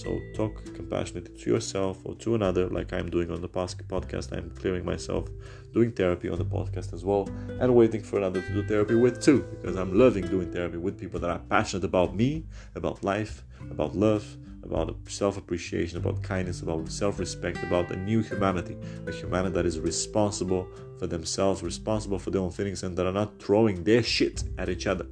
so 0.00 0.20
talk 0.34 0.64
compassionately 0.74 1.36
to 1.36 1.50
yourself 1.50 2.00
or 2.04 2.14
to 2.16 2.34
another, 2.34 2.68
like 2.68 2.92
I'm 2.92 3.10
doing 3.10 3.30
on 3.30 3.40
the 3.40 3.48
podcast. 3.48 4.36
I'm 4.36 4.50
clearing 4.50 4.84
myself, 4.84 5.28
doing 5.72 5.92
therapy 5.92 6.28
on 6.28 6.38
the 6.38 6.44
podcast 6.44 6.92
as 6.92 7.04
well, 7.04 7.28
and 7.60 7.74
waiting 7.74 8.02
for 8.02 8.18
another 8.18 8.42
to 8.42 8.52
do 8.52 8.62
therapy 8.64 8.94
with 8.94 9.22
too, 9.22 9.42
because 9.60 9.76
I'm 9.76 9.98
loving 9.98 10.26
doing 10.26 10.52
therapy 10.52 10.78
with 10.78 10.98
people 10.98 11.20
that 11.20 11.30
are 11.30 11.38
passionate 11.38 11.84
about 11.84 12.14
me, 12.14 12.46
about 12.74 13.02
life, 13.02 13.44
about 13.70 13.94
love, 13.96 14.36
about 14.62 14.96
self 15.08 15.36
appreciation, 15.36 15.98
about 15.98 16.22
kindness, 16.22 16.60
about 16.62 16.90
self 16.90 17.18
respect, 17.18 17.62
about 17.62 17.90
a 17.90 17.96
new 17.96 18.20
humanity, 18.22 18.76
a 19.06 19.12
humanity 19.12 19.54
that 19.54 19.66
is 19.66 19.78
responsible 19.80 20.68
for 20.98 21.06
themselves, 21.06 21.62
responsible 21.62 22.18
for 22.18 22.30
their 22.30 22.42
own 22.42 22.50
feelings, 22.50 22.82
and 22.82 22.96
that 22.96 23.06
are 23.06 23.12
not 23.12 23.40
throwing 23.40 23.84
their 23.84 24.02
shit 24.02 24.44
at 24.58 24.68
each 24.68 24.86
other. 24.86 25.06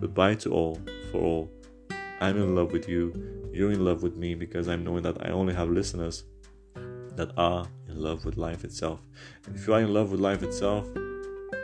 Goodbye 0.00 0.36
to 0.36 0.52
all, 0.52 0.80
for 1.10 1.20
all. 1.20 1.50
I'm 2.20 2.36
in 2.36 2.54
love 2.54 2.72
with 2.72 2.88
you 2.88 3.34
you're 3.54 3.70
in 3.70 3.84
love 3.84 4.02
with 4.02 4.16
me 4.16 4.34
because 4.34 4.68
I'm 4.68 4.82
knowing 4.82 5.04
that 5.04 5.24
I 5.24 5.30
only 5.30 5.54
have 5.54 5.70
listeners 5.70 6.24
that 7.14 7.30
are 7.36 7.64
in 7.88 8.02
love 8.02 8.24
with 8.24 8.36
life 8.36 8.64
itself. 8.64 9.00
And 9.46 9.54
if 9.54 9.68
you 9.68 9.74
are 9.74 9.80
in 9.80 9.94
love 9.94 10.10
with 10.10 10.18
life 10.18 10.42
itself, 10.42 10.88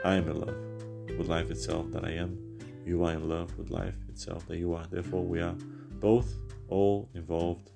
I 0.05 0.15
am 0.15 0.29
in 0.29 0.41
love 0.41 1.19
with 1.19 1.27
life 1.27 1.51
itself 1.51 1.91
that 1.91 2.05
I 2.05 2.13
am. 2.13 2.39
You 2.87 3.03
are 3.03 3.15
in 3.15 3.29
love 3.29 3.59
with 3.59 3.71
life 3.71 3.97
itself 4.09 4.47
that 4.47 4.59
you 4.59 4.73
are. 4.73 4.87
Therefore, 4.89 5.25
we 5.25 5.41
are 5.41 5.57
both 5.99 6.33
all 6.69 7.09
involved 7.15 7.73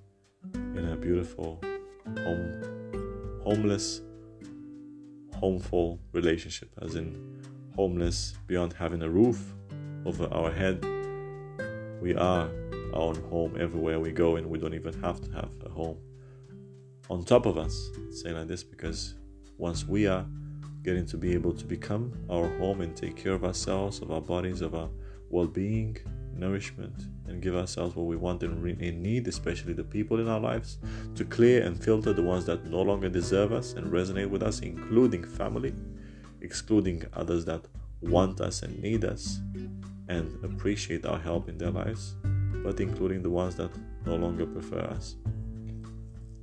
in 0.54 0.88
a 0.92 0.96
beautiful 0.96 1.60
home, 2.18 3.40
homeless, 3.42 4.00
homeful 5.34 5.98
relationship, 6.12 6.70
as 6.80 6.94
in 6.94 7.42
homeless 7.74 8.34
beyond 8.46 8.74
having 8.74 9.02
a 9.02 9.10
roof 9.10 9.54
over 10.06 10.32
our 10.32 10.52
head. 10.52 10.93
We 12.04 12.14
are 12.14 12.50
our 12.92 13.00
own 13.00 13.14
home 13.30 13.56
everywhere 13.58 13.98
we 13.98 14.12
go, 14.12 14.36
and 14.36 14.50
we 14.50 14.58
don't 14.58 14.74
even 14.74 14.92
have 15.00 15.22
to 15.22 15.30
have 15.30 15.50
a 15.64 15.70
home 15.70 15.96
on 17.08 17.24
top 17.24 17.46
of 17.46 17.56
us. 17.56 17.88
Say 18.10 18.30
like 18.30 18.46
this 18.46 18.62
because 18.62 19.14
once 19.56 19.86
we 19.88 20.06
are 20.06 20.26
getting 20.82 21.06
to 21.06 21.16
be 21.16 21.32
able 21.32 21.54
to 21.54 21.64
become 21.64 22.12
our 22.28 22.46
home 22.58 22.82
and 22.82 22.94
take 22.94 23.16
care 23.16 23.32
of 23.32 23.42
ourselves, 23.42 24.02
of 24.02 24.10
our 24.10 24.20
bodies, 24.20 24.60
of 24.60 24.74
our 24.74 24.90
well 25.30 25.46
being, 25.46 25.96
nourishment, 26.36 27.04
and 27.26 27.40
give 27.40 27.56
ourselves 27.56 27.96
what 27.96 28.04
we 28.04 28.16
want 28.16 28.42
and 28.42 28.62
need, 29.02 29.26
especially 29.26 29.72
the 29.72 29.82
people 29.82 30.20
in 30.20 30.28
our 30.28 30.40
lives, 30.40 30.76
to 31.14 31.24
clear 31.24 31.62
and 31.62 31.82
filter 31.82 32.12
the 32.12 32.22
ones 32.22 32.44
that 32.44 32.66
no 32.66 32.82
longer 32.82 33.08
deserve 33.08 33.50
us 33.50 33.72
and 33.72 33.90
resonate 33.90 34.28
with 34.28 34.42
us, 34.42 34.60
including 34.60 35.24
family, 35.24 35.72
excluding 36.42 37.02
others 37.14 37.46
that 37.46 37.64
want 38.02 38.42
us 38.42 38.62
and 38.62 38.78
need 38.82 39.06
us 39.06 39.40
and 40.08 40.42
appreciate 40.44 41.04
our 41.06 41.18
help 41.18 41.48
in 41.48 41.58
their 41.58 41.70
lives 41.70 42.14
but 42.64 42.80
including 42.80 43.22
the 43.22 43.30
ones 43.30 43.54
that 43.56 43.70
no 44.06 44.16
longer 44.16 44.46
prefer 44.46 44.80
us. 44.80 45.16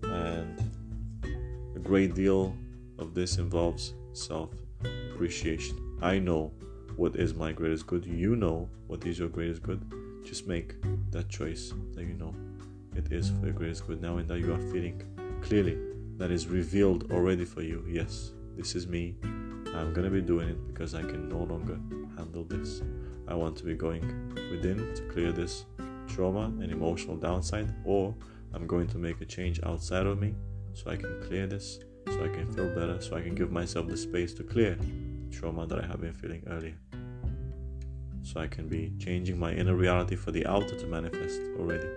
And 0.03 0.71
a 1.75 1.79
great 1.79 2.13
deal 2.13 2.55
of 2.99 3.15
this 3.15 3.39
involves 3.39 3.95
self 4.13 4.51
appreciation. 5.13 5.97
I 6.01 6.19
know 6.19 6.53
what 6.95 7.15
is 7.15 7.33
my 7.33 7.51
greatest 7.51 7.87
good. 7.87 8.05
You 8.05 8.35
know 8.35 8.69
what 8.85 9.05
is 9.05 9.17
your 9.17 9.29
greatest 9.29 9.63
good. 9.63 9.81
Just 10.23 10.47
make 10.47 10.75
that 11.09 11.27
choice 11.27 11.73
that 11.95 12.03
you 12.03 12.13
know 12.13 12.35
it 12.95 13.11
is 13.11 13.31
for 13.31 13.45
your 13.45 13.53
greatest 13.53 13.87
good 13.87 13.99
now 13.99 14.17
and 14.17 14.27
that 14.27 14.39
you 14.39 14.53
are 14.53 14.71
feeling 14.71 15.01
clearly 15.41 15.77
that 16.17 16.29
is 16.29 16.45
revealed 16.45 17.11
already 17.11 17.45
for 17.45 17.63
you. 17.63 17.83
Yes, 17.87 18.31
this 18.55 18.75
is 18.75 18.85
me. 18.85 19.15
I'm 19.73 19.91
gonna 19.93 20.11
be 20.11 20.21
doing 20.21 20.49
it 20.49 20.67
because 20.67 20.93
I 20.93 21.01
can 21.01 21.27
no 21.27 21.39
longer 21.39 21.79
handle 22.15 22.43
this. 22.43 22.83
I 23.27 23.35
want 23.35 23.55
to 23.57 23.63
be 23.63 23.75
going 23.75 24.33
within 24.51 24.93
to 24.95 25.01
clear 25.11 25.31
this 25.31 25.65
trauma 26.07 26.45
and 26.45 26.71
emotional 26.71 27.15
downside, 27.15 27.73
or 27.85 28.15
I'm 28.53 28.67
going 28.67 28.87
to 28.87 28.97
make 28.97 29.21
a 29.21 29.25
change 29.25 29.59
outside 29.63 30.05
of 30.05 30.19
me 30.19 30.35
so 30.73 30.91
I 30.91 30.97
can 30.97 31.21
clear 31.23 31.47
this, 31.47 31.79
so 32.07 32.23
I 32.23 32.27
can 32.27 32.51
feel 32.51 32.69
better, 32.69 32.99
so 33.01 33.15
I 33.15 33.21
can 33.21 33.35
give 33.35 33.51
myself 33.51 33.87
the 33.87 33.97
space 33.97 34.33
to 34.35 34.43
clear 34.43 34.77
trauma 35.31 35.65
that 35.67 35.83
I 35.83 35.87
have 35.87 36.01
been 36.01 36.13
feeling 36.13 36.43
earlier. 36.47 36.75
So 38.23 38.39
I 38.39 38.47
can 38.47 38.67
be 38.67 38.93
changing 38.99 39.39
my 39.39 39.51
inner 39.51 39.75
reality 39.75 40.15
for 40.15 40.31
the 40.31 40.45
outer 40.45 40.77
to 40.77 40.85
manifest 40.85 41.41
already. 41.57 41.87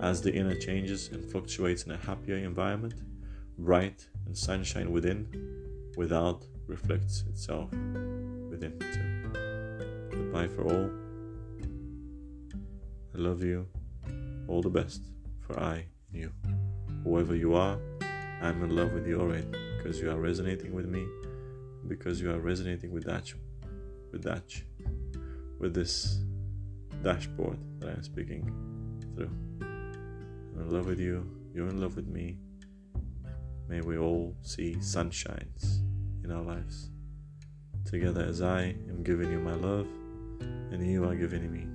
As 0.00 0.22
the 0.22 0.32
inner 0.32 0.54
changes 0.54 1.08
and 1.08 1.24
fluctuates 1.30 1.84
in 1.84 1.92
a 1.92 1.96
happier 1.96 2.36
environment, 2.36 2.94
bright 3.58 4.06
and 4.26 4.36
sunshine 4.36 4.92
within, 4.92 5.26
without 5.96 6.46
reflects 6.66 7.24
itself 7.28 7.70
within 8.50 8.78
too. 8.78 9.11
Goodbye 10.12 10.48
for 10.48 10.64
all. 10.64 10.90
I 13.14 13.18
love 13.18 13.42
you. 13.42 13.66
All 14.46 14.60
the 14.60 14.70
best 14.70 15.02
for 15.40 15.58
I 15.58 15.86
and 16.12 16.22
you. 16.22 16.32
Whoever 17.04 17.34
you 17.34 17.54
are, 17.54 17.78
I'm 18.42 18.62
in 18.62 18.76
love 18.76 18.92
with 18.92 19.06
you 19.06 19.20
already 19.20 19.46
because 19.78 20.00
you 20.00 20.10
are 20.10 20.18
resonating 20.18 20.74
with 20.74 20.86
me, 20.86 21.06
because 21.88 22.20
you 22.20 22.30
are 22.30 22.38
resonating 22.38 22.92
with 22.92 23.04
that, 23.04 23.32
with 24.12 24.22
that, 24.22 24.44
with 25.58 25.74
this 25.74 26.22
dashboard 27.02 27.58
that 27.80 27.88
I'm 27.88 28.02
speaking 28.02 28.44
through. 29.16 29.30
I'm 29.62 30.60
in 30.60 30.70
love 30.70 30.86
with 30.86 31.00
you. 31.00 31.26
You're 31.54 31.68
in 31.68 31.80
love 31.80 31.96
with 31.96 32.06
me. 32.06 32.36
May 33.68 33.80
we 33.80 33.96
all 33.96 34.36
see 34.42 34.76
sunshines 34.76 35.80
in 36.22 36.30
our 36.30 36.42
lives. 36.42 36.90
Together, 37.84 38.22
as 38.22 38.42
I 38.42 38.74
am 38.88 39.02
giving 39.02 39.30
you 39.30 39.38
my 39.38 39.54
love, 39.54 39.86
and 40.70 40.86
you 40.86 41.04
are 41.04 41.14
giving 41.14 41.50
me 41.50 41.66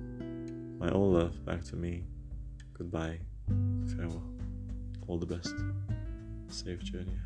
my 0.78 0.90
own 0.90 1.12
love 1.12 1.44
back 1.44 1.64
to 1.64 1.76
me. 1.76 2.04
Goodbye. 2.72 3.18
Farewell. 3.96 4.22
All 5.06 5.18
the 5.18 5.26
best. 5.26 5.54
Safe 6.48 6.82
journey. 6.82 7.16